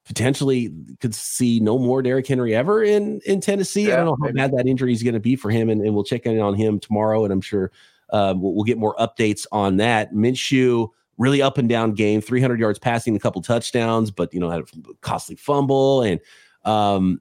potentially 0.04 0.72
could 1.00 1.14
see 1.14 1.60
no 1.60 1.78
more 1.78 2.02
Derrick 2.02 2.26
Henry 2.26 2.54
ever 2.54 2.82
in 2.82 3.20
in 3.26 3.40
Tennessee. 3.40 3.88
Yeah, 3.88 3.94
I 3.94 3.96
don't 3.96 4.06
know 4.06 4.16
how 4.20 4.26
maybe. 4.26 4.38
bad 4.38 4.52
that 4.52 4.66
injury 4.66 4.92
is 4.92 5.02
going 5.02 5.14
to 5.14 5.20
be 5.20 5.36
for 5.36 5.50
him, 5.50 5.70
and, 5.70 5.80
and, 5.80 5.94
we'll 5.94 6.04
check 6.04 6.26
in 6.26 6.38
on 6.40 6.54
him 6.54 6.78
tomorrow, 6.80 7.24
and 7.24 7.32
I'm 7.32 7.40
sure 7.40 7.70
uh, 8.10 8.34
we'll, 8.36 8.54
we'll, 8.54 8.64
get 8.64 8.78
more 8.78 8.94
updates 8.96 9.46
on 9.52 9.76
that. 9.78 10.12
Minshew 10.12 10.88
really 11.18 11.42
up 11.42 11.58
and 11.58 11.68
down 11.68 11.92
game, 11.92 12.20
300 12.20 12.58
yards 12.58 12.78
passing, 12.78 13.14
a 13.14 13.20
couple 13.20 13.42
touchdowns, 13.42 14.10
but 14.10 14.32
you 14.32 14.40
know 14.40 14.50
had 14.50 14.60
a 14.60 14.64
costly 15.00 15.36
fumble, 15.36 16.02
and 16.02 16.20
um, 16.64 17.20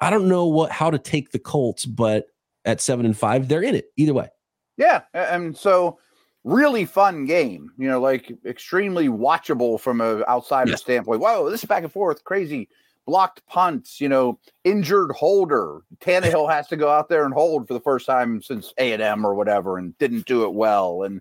I 0.00 0.10
don't 0.10 0.28
know 0.28 0.46
what 0.46 0.70
how 0.70 0.90
to 0.90 0.98
take 0.98 1.32
the 1.32 1.38
Colts, 1.38 1.84
but 1.84 2.26
at 2.64 2.80
seven 2.80 3.06
and 3.06 3.16
five, 3.16 3.48
they're 3.48 3.62
in 3.62 3.74
it 3.74 3.92
either 3.96 4.14
way. 4.14 4.28
Yeah, 4.76 5.02
and 5.14 5.56
so 5.56 5.98
really 6.46 6.84
fun 6.84 7.26
game. 7.26 7.72
You 7.76 7.88
know, 7.88 8.00
like 8.00 8.32
extremely 8.46 9.08
watchable 9.08 9.78
from 9.78 10.00
an 10.00 10.24
outsider 10.28 10.70
yeah. 10.70 10.76
standpoint. 10.76 11.20
Whoa, 11.20 11.50
this 11.50 11.62
is 11.62 11.68
back 11.68 11.82
and 11.82 11.92
forth, 11.92 12.24
crazy 12.24 12.68
blocked 13.04 13.44
punts. 13.46 14.00
You 14.00 14.08
know, 14.08 14.38
injured 14.64 15.10
holder. 15.10 15.80
Tannehill 16.00 16.50
has 16.50 16.68
to 16.68 16.76
go 16.76 16.88
out 16.88 17.10
there 17.10 17.24
and 17.24 17.34
hold 17.34 17.68
for 17.68 17.74
the 17.74 17.80
first 17.80 18.06
time 18.06 18.40
since 18.40 18.72
A 18.78 18.92
and 18.92 19.02
M 19.02 19.26
or 19.26 19.34
whatever, 19.34 19.76
and 19.76 19.98
didn't 19.98 20.26
do 20.26 20.44
it 20.44 20.54
well. 20.54 21.02
And 21.02 21.20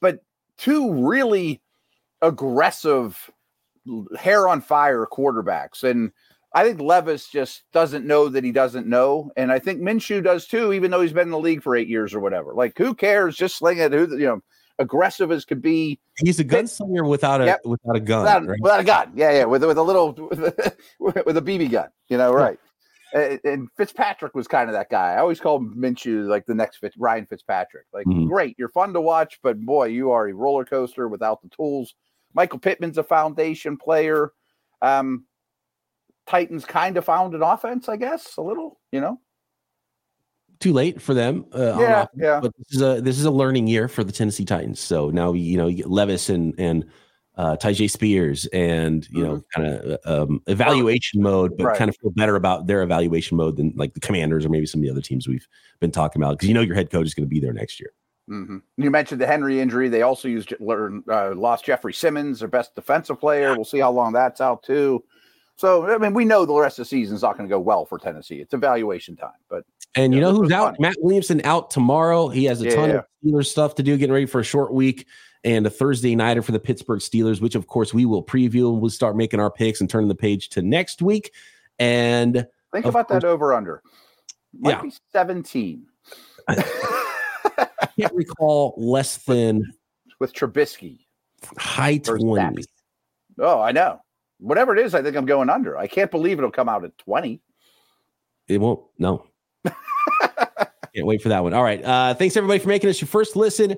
but 0.00 0.22
two 0.58 0.92
really 1.06 1.62
aggressive, 2.20 3.30
hair 4.18 4.48
on 4.48 4.60
fire 4.60 5.06
quarterbacks 5.10 5.84
and 5.84 6.12
I 6.56 6.64
think 6.64 6.80
Levis 6.80 7.28
just 7.28 7.64
doesn't 7.72 8.06
know 8.06 8.30
that 8.30 8.42
he 8.42 8.50
doesn't 8.50 8.86
know, 8.86 9.30
and 9.36 9.52
I 9.52 9.58
think 9.58 9.82
Minshew 9.82 10.24
does 10.24 10.46
too, 10.46 10.72
even 10.72 10.90
though 10.90 11.02
he's 11.02 11.12
been 11.12 11.28
in 11.28 11.30
the 11.30 11.38
league 11.38 11.62
for 11.62 11.76
eight 11.76 11.86
years 11.86 12.14
or 12.14 12.20
whatever. 12.20 12.54
Like, 12.54 12.78
who 12.78 12.94
cares? 12.94 13.36
Just 13.36 13.58
sling 13.58 13.76
it. 13.76 13.92
Who 13.92 14.16
you 14.16 14.24
know, 14.24 14.42
aggressive 14.78 15.30
as 15.30 15.44
could 15.44 15.62
be. 15.62 15.98
He's 16.18 16.40
a 16.40 16.44
gunslinger 16.44 17.08
without 17.08 17.40
a 17.40 17.46
yep. 17.46 17.60
without 17.64 17.96
a 17.96 18.00
gun. 18.00 18.22
Without, 18.22 18.46
right? 18.46 18.60
without, 18.60 18.80
a 18.80 18.84
gun, 18.84 19.12
yeah, 19.14 19.32
yeah, 19.32 19.44
with 19.44 19.64
with 19.64 19.78
a 19.78 19.82
little 19.82 20.12
with 20.30 20.40
a, 20.40 21.22
with 21.24 21.36
a 21.36 21.42
BB 21.42 21.70
gun. 21.70 21.88
You 22.08 22.18
know, 22.18 22.32
right? 22.32 22.58
and, 23.16 23.40
and 23.44 23.68
Fitzpatrick 23.76 24.34
was 24.34 24.48
kind 24.48 24.68
of 24.68 24.74
that 24.74 24.90
guy. 24.90 25.12
I 25.12 25.18
always 25.18 25.40
call 25.40 25.60
Minshew 25.60 26.26
like 26.28 26.46
the 26.46 26.54
next 26.54 26.78
Fitz, 26.78 26.96
Ryan 26.96 27.26
Fitzpatrick. 27.26 27.86
Like, 27.92 28.06
mm-hmm. 28.06 28.26
great, 28.26 28.56
you're 28.58 28.68
fun 28.68 28.92
to 28.92 29.00
watch, 29.00 29.38
but 29.42 29.60
boy, 29.60 29.86
you 29.86 30.10
are 30.10 30.28
a 30.28 30.34
roller 30.34 30.64
coaster 30.64 31.08
without 31.08 31.42
the 31.42 31.48
tools. 31.48 31.94
Michael 32.34 32.58
Pittman's 32.58 32.98
a 32.98 33.04
foundation 33.04 33.76
player. 33.76 34.32
Um, 34.82 35.24
Titans 36.26 36.64
kind 36.64 36.96
of 36.96 37.04
found 37.04 37.34
an 37.34 37.42
offense, 37.42 37.88
I 37.88 37.96
guess, 37.96 38.36
a 38.36 38.42
little, 38.42 38.80
you 38.92 39.00
know. 39.00 39.20
Too 40.58 40.72
late 40.72 41.02
for 41.02 41.12
them. 41.12 41.44
Uh, 41.52 41.78
yeah, 41.78 42.02
offense, 42.02 42.10
yeah. 42.16 42.40
But 42.40 42.52
this 42.56 42.76
is 42.76 42.82
a 42.82 43.00
this 43.00 43.18
is 43.18 43.24
a 43.24 43.30
learning 43.30 43.66
year 43.66 43.88
for 43.88 44.02
the 44.04 44.12
Tennessee 44.12 44.44
Titans. 44.44 44.80
So 44.80 45.10
now 45.10 45.32
you 45.32 45.58
know 45.58 45.66
you 45.66 45.76
get 45.76 45.90
Levis 45.90 46.30
and 46.30 46.54
and 46.58 46.86
uh, 47.36 47.56
Tyjae 47.56 47.90
Spears 47.90 48.46
and 48.46 49.06
you 49.10 49.22
know 49.22 49.36
mm-hmm. 49.36 49.60
kind 49.60 49.74
of 49.74 49.98
um, 50.04 50.42
evaluation 50.46 51.22
mode, 51.22 51.56
but 51.58 51.64
right. 51.64 51.78
kind 51.78 51.90
of 51.90 51.96
feel 51.96 52.10
better 52.10 52.36
about 52.36 52.66
their 52.66 52.82
evaluation 52.82 53.36
mode 53.36 53.56
than 53.56 53.72
like 53.76 53.94
the 53.94 54.00
Commanders 54.00 54.46
or 54.46 54.48
maybe 54.48 54.66
some 54.66 54.80
of 54.80 54.84
the 54.84 54.90
other 54.90 55.02
teams 55.02 55.28
we've 55.28 55.46
been 55.80 55.90
talking 55.90 56.22
about 56.22 56.38
because 56.38 56.48
you 56.48 56.54
know 56.54 56.62
your 56.62 56.74
head 56.74 56.90
coach 56.90 57.06
is 57.06 57.14
going 57.14 57.26
to 57.26 57.30
be 57.30 57.40
there 57.40 57.52
next 57.52 57.78
year. 57.78 57.92
Mm-hmm. 58.30 58.58
You 58.78 58.90
mentioned 58.90 59.20
the 59.20 59.26
Henry 59.26 59.60
injury. 59.60 59.88
They 59.88 60.02
also 60.02 60.28
used 60.28 60.52
uh, 60.52 61.34
lost 61.34 61.64
Jeffery 61.64 61.92
Simmons, 61.92 62.40
their 62.40 62.48
best 62.48 62.74
defensive 62.74 63.20
player. 63.20 63.54
We'll 63.54 63.64
see 63.64 63.78
how 63.78 63.92
long 63.92 64.12
that's 64.12 64.40
out 64.40 64.62
too. 64.62 65.04
So 65.56 65.92
I 65.92 65.98
mean, 65.98 66.12
we 66.12 66.24
know 66.24 66.44
the 66.44 66.54
rest 66.54 66.78
of 66.78 66.84
the 66.84 66.88
season 66.88 67.16
is 67.16 67.22
not 67.22 67.36
going 67.36 67.48
to 67.48 67.52
go 67.52 67.58
well 67.58 67.86
for 67.86 67.98
Tennessee. 67.98 68.36
It's 68.36 68.52
evaluation 68.52 69.16
time, 69.16 69.30
but 69.48 69.64
and 69.94 70.14
you 70.14 70.20
know, 70.20 70.30
know 70.30 70.42
who's 70.42 70.52
out? 70.52 70.76
Funny. 70.76 70.78
Matt 70.80 70.96
Williamson 71.00 71.40
out 71.44 71.70
tomorrow. 71.70 72.28
He 72.28 72.44
has 72.44 72.60
a 72.60 72.66
yeah, 72.66 72.74
ton 72.74 72.88
yeah. 72.90 72.96
of 72.96 73.04
Steelers 73.24 73.46
stuff 73.46 73.74
to 73.76 73.82
do, 73.82 73.96
getting 73.96 74.12
ready 74.12 74.26
for 74.26 74.40
a 74.40 74.44
short 74.44 74.74
week 74.74 75.06
and 75.44 75.66
a 75.66 75.70
Thursday 75.70 76.14
nighter 76.14 76.42
for 76.42 76.52
the 76.52 76.58
Pittsburgh 76.58 77.00
Steelers, 77.00 77.40
which 77.40 77.54
of 77.54 77.68
course 77.68 77.94
we 77.94 78.04
will 78.04 78.22
preview 78.22 78.70
and 78.70 78.82
we'll 78.82 78.90
start 78.90 79.16
making 79.16 79.40
our 79.40 79.50
picks 79.50 79.80
and 79.80 79.88
turning 79.88 80.08
the 80.08 80.14
page 80.14 80.50
to 80.50 80.60
next 80.60 81.00
week. 81.00 81.32
And 81.78 82.46
think 82.72 82.84
about 82.84 83.08
course, 83.08 83.22
that 83.22 83.26
over 83.26 83.54
under. 83.54 83.82
Might 84.58 84.70
yeah. 84.70 84.82
be 84.82 84.92
17. 85.12 85.86
I 86.48 87.68
can't 87.98 88.14
recall 88.14 88.74
less 88.76 89.16
than 89.24 89.72
with 90.20 90.34
Trubisky. 90.34 91.06
High 91.56 91.98
20s. 91.98 92.64
Oh, 93.38 93.60
I 93.60 93.72
know 93.72 94.00
whatever 94.38 94.76
it 94.76 94.84
is, 94.84 94.94
I 94.94 95.02
think 95.02 95.16
I'm 95.16 95.26
going 95.26 95.50
under. 95.50 95.76
I 95.76 95.86
can't 95.86 96.10
believe 96.10 96.38
it'll 96.38 96.50
come 96.50 96.68
out 96.68 96.84
at 96.84 96.96
20. 96.98 97.40
It 98.48 98.58
won't. 98.58 98.80
No. 98.98 99.26
Can't 99.64 101.06
wait 101.06 101.20
for 101.20 101.28
that 101.28 101.42
one. 101.42 101.52
All 101.52 101.62
right. 101.62 101.84
Uh, 101.84 102.14
thanks 102.14 102.36
everybody 102.36 102.58
for 102.58 102.68
making 102.68 102.88
us 102.88 103.00
your 103.00 103.08
first 103.08 103.36
listen. 103.36 103.76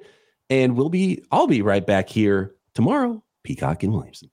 And 0.50 0.76
we'll 0.76 0.88
be, 0.88 1.24
I'll 1.32 1.48
be 1.48 1.62
right 1.62 1.84
back 1.84 2.08
here 2.08 2.54
tomorrow. 2.74 3.22
Peacock 3.42 3.82
and 3.82 3.92
Williamson. 3.92 4.30